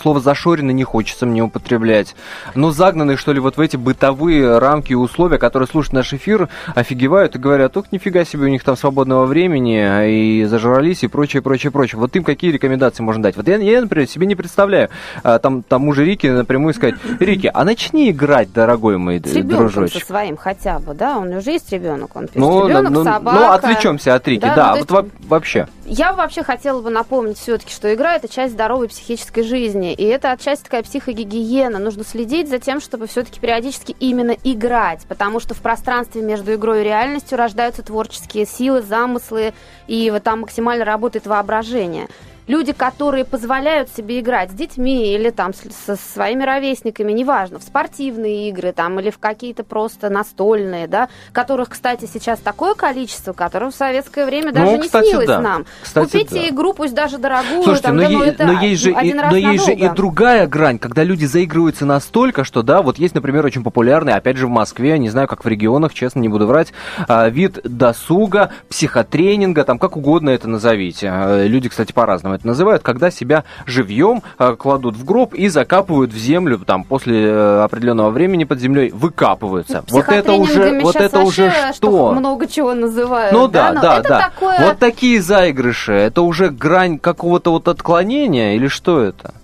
слово 0.00 0.20
зашорены 0.20 0.72
не 0.72 0.84
хочется 0.84 1.26
мне 1.26 1.42
употреблять, 1.42 2.14
но 2.54 2.70
загнаны, 2.70 3.16
что 3.16 3.32
ли, 3.32 3.40
вот 3.40 3.56
в 3.56 3.60
эти 3.60 3.76
бытовые 3.76 4.58
рамки 4.58 4.92
и 4.92 4.96
условия, 4.96 5.38
которые 5.38 5.66
слушают 5.66 5.94
наш 5.94 6.12
эфир, 6.12 6.48
офигевают 6.74 7.36
и 7.36 7.38
говорят, 7.38 7.76
ох, 7.76 7.86
нифига 7.90 8.24
себе, 8.24 8.44
у 8.44 8.48
них 8.48 8.62
там 8.62 8.76
свободного 8.76 9.26
времени, 9.26 10.40
и 10.40 10.44
зажрались, 10.44 11.02
и 11.02 11.08
прочее, 11.08 11.42
прочее, 11.42 11.70
прочее. 11.72 11.98
Вот 11.98 12.14
им 12.16 12.24
какие 12.24 12.52
рекомендации 12.52 13.02
можно 13.02 13.22
дать? 13.22 13.36
Вот 13.36 13.48
я, 13.48 13.56
я 13.56 13.80
например, 13.80 14.08
себе 14.08 14.26
не 14.26 14.34
представляю, 14.34 14.88
а, 15.22 15.38
там, 15.38 15.62
тому 15.62 15.92
же 15.94 16.04
Рики 16.04 16.26
напрямую 16.26 16.74
сказать, 16.74 16.94
Рики, 17.18 17.50
а 17.52 17.64
начни 17.64 18.10
играть, 18.10 18.52
дорогой 18.66 18.98
мой 18.98 19.18
С 19.24 19.32
ребенком 19.32 19.68
со 19.68 19.74
дружочек. 19.74 20.04
своим 20.04 20.36
хотя 20.36 20.78
бы, 20.78 20.94
да? 20.94 21.14
Него 21.24 21.38
уже 21.38 21.52
есть 21.52 21.70
ребенок, 21.72 22.16
он 22.16 22.24
пишет. 22.26 22.36
Ну, 22.40 22.66
ребенок, 22.68 22.90
ну, 22.90 23.04
собака. 23.04 23.38
ну, 23.38 23.50
отвлечемся 23.52 24.14
от 24.14 24.26
Рики, 24.26 24.40
Да, 24.40 24.54
да, 24.54 24.72
ну, 24.72 24.78
вот 24.80 24.90
во- 24.90 25.06
вообще. 25.28 25.68
Я 25.84 26.12
вообще 26.12 26.42
хотела 26.42 26.80
бы 26.82 26.90
напомнить 26.90 27.38
все-таки, 27.38 27.72
что 27.72 27.92
игра 27.94 28.14
это 28.16 28.28
часть 28.28 28.54
здоровой 28.54 28.88
психической 28.88 29.44
жизни. 29.44 29.92
И 29.94 30.02
это 30.04 30.32
отчасти 30.32 30.64
такая 30.64 30.82
психогигиена. 30.82 31.78
Нужно 31.78 32.04
следить 32.04 32.48
за 32.48 32.58
тем, 32.58 32.80
чтобы 32.80 33.06
все-таки 33.06 33.38
периодически 33.38 33.94
именно 34.00 34.34
играть. 34.42 35.06
Потому 35.08 35.38
что 35.38 35.54
в 35.54 35.58
пространстве 35.58 36.22
между 36.22 36.54
игрой 36.54 36.80
и 36.80 36.84
реальностью 36.84 37.38
рождаются 37.38 37.82
творческие 37.82 38.46
силы, 38.46 38.82
замыслы, 38.82 39.54
и 39.86 40.10
вот 40.10 40.24
там 40.24 40.40
максимально 40.40 40.84
работает 40.84 41.26
воображение. 41.26 42.08
Люди, 42.48 42.72
которые 42.72 43.24
позволяют 43.24 43.88
себе 43.90 44.20
играть 44.20 44.50
с 44.52 44.54
детьми 44.54 45.12
или 45.12 45.30
там 45.30 45.52
с- 45.52 45.62
со 45.84 45.96
своими 45.96 46.44
ровесниками, 46.44 47.10
неважно, 47.10 47.58
в 47.58 47.62
спортивные 47.64 48.48
игры 48.50 48.70
там 48.72 49.00
или 49.00 49.10
в 49.10 49.18
какие-то 49.18 49.64
просто 49.64 50.10
настольные, 50.10 50.86
да, 50.86 51.08
которых, 51.32 51.70
кстати, 51.70 52.08
сейчас 52.12 52.38
такое 52.38 52.74
количество, 52.74 53.32
которым 53.32 53.72
в 53.72 53.74
советское 53.74 54.24
время 54.26 54.52
даже 54.52 54.66
Ну, 54.70 54.76
не 54.76 54.82
кстати, 54.82 55.06
снилось 55.08 55.26
да. 55.26 55.40
нам. 55.40 55.66
Кстати, 55.82 56.04
Купите 56.12 56.34
да. 56.42 56.48
игру, 56.50 56.72
пусть 56.72 56.94
даже 56.94 57.18
дорогую, 57.18 57.64
Слушайте, 57.64 57.82
там, 57.88 57.96
но, 57.96 58.02
да, 58.04 58.08
ну, 58.10 58.22
е- 58.22 58.28
это 58.30 58.46
но 58.46 58.60
есть 58.62 58.80
же, 58.82 58.90
и, 58.92 59.12
но 59.12 59.36
есть 59.36 59.64
же 59.66 59.72
и 59.72 59.88
другая 59.88 60.46
грань, 60.46 60.78
когда 60.78 61.02
люди 61.02 61.24
заигрываются 61.24 61.84
настолько, 61.84 62.44
что, 62.44 62.62
да, 62.62 62.80
вот 62.80 62.98
есть, 63.00 63.16
например, 63.16 63.44
очень 63.44 63.64
популярный, 63.64 64.12
опять 64.14 64.36
же, 64.36 64.46
в 64.46 64.50
Москве, 64.50 64.96
не 65.00 65.08
знаю, 65.10 65.26
как 65.26 65.44
в 65.44 65.48
регионах, 65.48 65.92
честно, 65.94 66.20
не 66.20 66.28
буду 66.28 66.46
врать, 66.46 66.72
а, 67.08 67.28
вид 67.28 67.58
досуга, 67.64 68.50
психотренинга, 68.68 69.64
там, 69.64 69.80
как 69.80 69.96
угодно 69.96 70.30
это 70.30 70.48
назовите. 70.48 71.08
А, 71.12 71.44
Люди, 71.44 71.68
кстати, 71.68 71.90
по-разному 71.92 72.35
это 72.36 72.46
называют, 72.46 72.82
когда 72.82 73.10
себя 73.10 73.44
живьем 73.66 74.22
а, 74.38 74.54
кладут 74.56 74.96
в 74.96 75.04
гроб 75.04 75.34
и 75.34 75.48
закапывают 75.48 76.12
в 76.12 76.16
землю, 76.16 76.58
там, 76.58 76.84
после 76.84 77.26
э, 77.26 77.62
определенного 77.62 78.10
времени 78.10 78.44
под 78.44 78.60
землей 78.60 78.90
выкапываются. 78.90 79.84
Вот 79.88 80.08
это 80.08 80.32
уже, 80.32 80.80
вот 80.80 80.96
это 80.96 81.20
уже 81.20 81.46
вообще 81.46 81.72
что? 81.74 82.12
много 82.12 82.46
чего 82.46 82.74
называют. 82.74 83.32
Ну 83.32 83.48
да, 83.48 83.72
да, 83.72 83.98
это 83.98 84.08
да. 84.08 84.30
такое... 84.30 84.60
Вот 84.60 84.78
такие 84.78 85.20
заигрыши, 85.20 85.92
это 85.92 86.22
уже 86.22 86.48
грань 86.48 86.98
какого-то 86.98 87.52
вот 87.52 87.68
отклонения 87.68 88.54
или 88.54 88.68
что 88.68 89.02
это? 89.02 89.34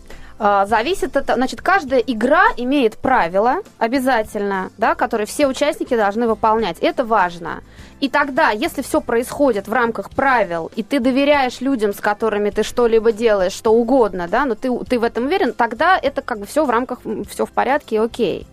А, 0.44 0.66
Зависит 0.66 1.16
от... 1.16 1.26
Значит, 1.32 1.62
каждая 1.62 2.00
игра 2.00 2.46
имеет 2.56 2.98
правила 2.98 3.58
обязательно, 3.78 4.72
да, 4.76 4.96
которые 4.96 5.28
все 5.28 5.46
участники 5.46 5.96
должны 5.96 6.26
выполнять. 6.26 6.78
Это 6.80 7.04
важно. 7.04 7.62
И 8.00 8.08
тогда, 8.08 8.50
если 8.50 8.82
все 8.82 9.00
происходит 9.00 9.68
в 9.68 9.72
рамках 9.72 10.10
правил, 10.10 10.68
и 10.74 10.82
ты 10.82 10.98
доверяешь 10.98 11.60
людям, 11.60 11.94
с 11.94 12.00
которыми 12.00 12.50
ты 12.50 12.64
что-либо 12.64 13.12
делаешь, 13.12 13.52
что 13.52 13.72
угодно, 13.72 14.26
да, 14.26 14.44
но 14.44 14.56
ты, 14.56 14.76
ты 14.80 14.98
в 14.98 15.04
этом 15.04 15.26
уверен, 15.26 15.52
тогда 15.52 15.96
это 15.96 16.22
как 16.22 16.40
бы 16.40 16.46
все 16.46 16.64
в 16.64 16.70
рамках, 16.70 16.98
все 17.30 17.46
в 17.46 17.52
порядке 17.52 17.94
и 17.94 17.98
окей. 17.98 18.46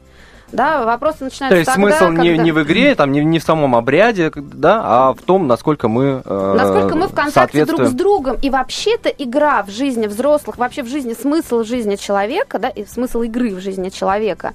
Да, 0.52 0.84
вопросы 0.86 1.26
начинаются 1.26 1.50
То 1.50 1.56
есть 1.56 1.72
тогда, 1.74 1.97
смысл 1.97 2.12
не, 2.12 2.30
когда- 2.30 2.43
не 2.43 2.52
в 2.52 2.64
игре, 2.64 2.95
там, 2.95 3.12
не, 3.12 3.24
не 3.24 3.39
в 3.39 3.43
самом 3.43 3.76
обряде, 3.76 4.32
да, 4.36 4.82
а 4.84 5.14
в 5.14 5.22
том, 5.22 5.47
насколько 5.47 5.88
мы 5.88 6.22
э, 6.26 6.54
Насколько 6.58 6.95
мы 6.95 7.08
в 7.08 7.14
контакте 7.14 7.66
друг 7.66 7.86
с 7.86 7.91
другом. 7.91 8.38
И 8.41 8.50
вообще-то 8.50 9.10
игра 9.10 9.64
в 9.64 9.70
жизни 9.70 10.08
взрослых, 10.08 10.58
вообще 10.58 10.84
в 10.84 10.88
жизни 10.88 11.14
смысл 11.14 11.64
жизни 11.64 11.95
человека, 11.95 12.60
да, 12.60 12.70
и 12.70 12.86
смысл 12.86 13.22
игры 13.22 13.54
в 13.54 13.60
жизни 13.60 13.89
человека, 13.89 14.54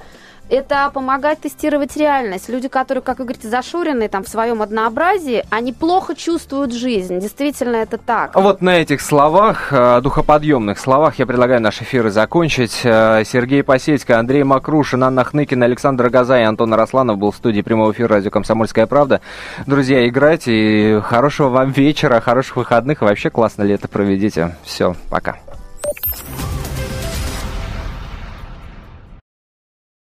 это 0.49 0.91
помогать 0.93 1.41
тестировать 1.41 1.97
реальность. 1.97 2.49
Люди, 2.49 2.69
которые, 2.69 3.03
как 3.03 3.19
вы 3.19 3.25
говорите, 3.25 3.49
зашуренные 3.49 4.09
там 4.09 4.25
в 4.25 4.29
своем 4.29 4.63
однообразии, 4.63 5.45
они 5.51 5.73
плохо 5.73 6.15
чувствуют 6.15 6.73
жизнь. 6.73 7.19
Действительно, 7.21 7.77
это 7.77 7.99
так. 7.99 8.31
А 8.35 8.41
Вот 8.41 8.61
на 8.61 8.77
этих 8.79 9.01
словах, 9.01 9.73
э, 9.73 10.01
духоподъемных 10.03 10.79
словах, 10.79 11.19
я 11.19 11.27
предлагаю 11.27 11.61
наш 11.61 11.81
эфир 11.81 12.09
закончить. 12.11 12.81
Э, 12.85 13.23
Сергей 13.25 13.63
Посетько, 13.63 14.19
Андрей 14.19 14.45
Макрушин, 14.45 15.03
Анна 15.05 15.25
Хныкин, 15.25 15.63
Александр 15.63 16.11
Газа 16.11 16.39
и 16.39 16.43
Антон 16.43 16.75
Росланов 16.75 17.19
был 17.19 17.31
в 17.31 17.37
студии 17.37 17.63
прямого 17.63 17.93
эфира 17.93 18.15
радио 18.15 18.31
«Комсомольская 18.31 18.87
правда». 18.87 19.21
Друзья, 19.67 20.07
играйте 20.07 20.53
и 20.53 21.01
хорошего 21.01 21.49
вам 21.49 21.71
вечера, 21.71 22.21
хороших 22.21 22.57
выходных 22.57 23.03
и 23.03 23.05
вообще 23.05 23.31
классно 23.31 23.63
лето 23.63 23.89
проведите. 23.89 24.57
Все, 24.63 24.95
пока. 25.11 25.37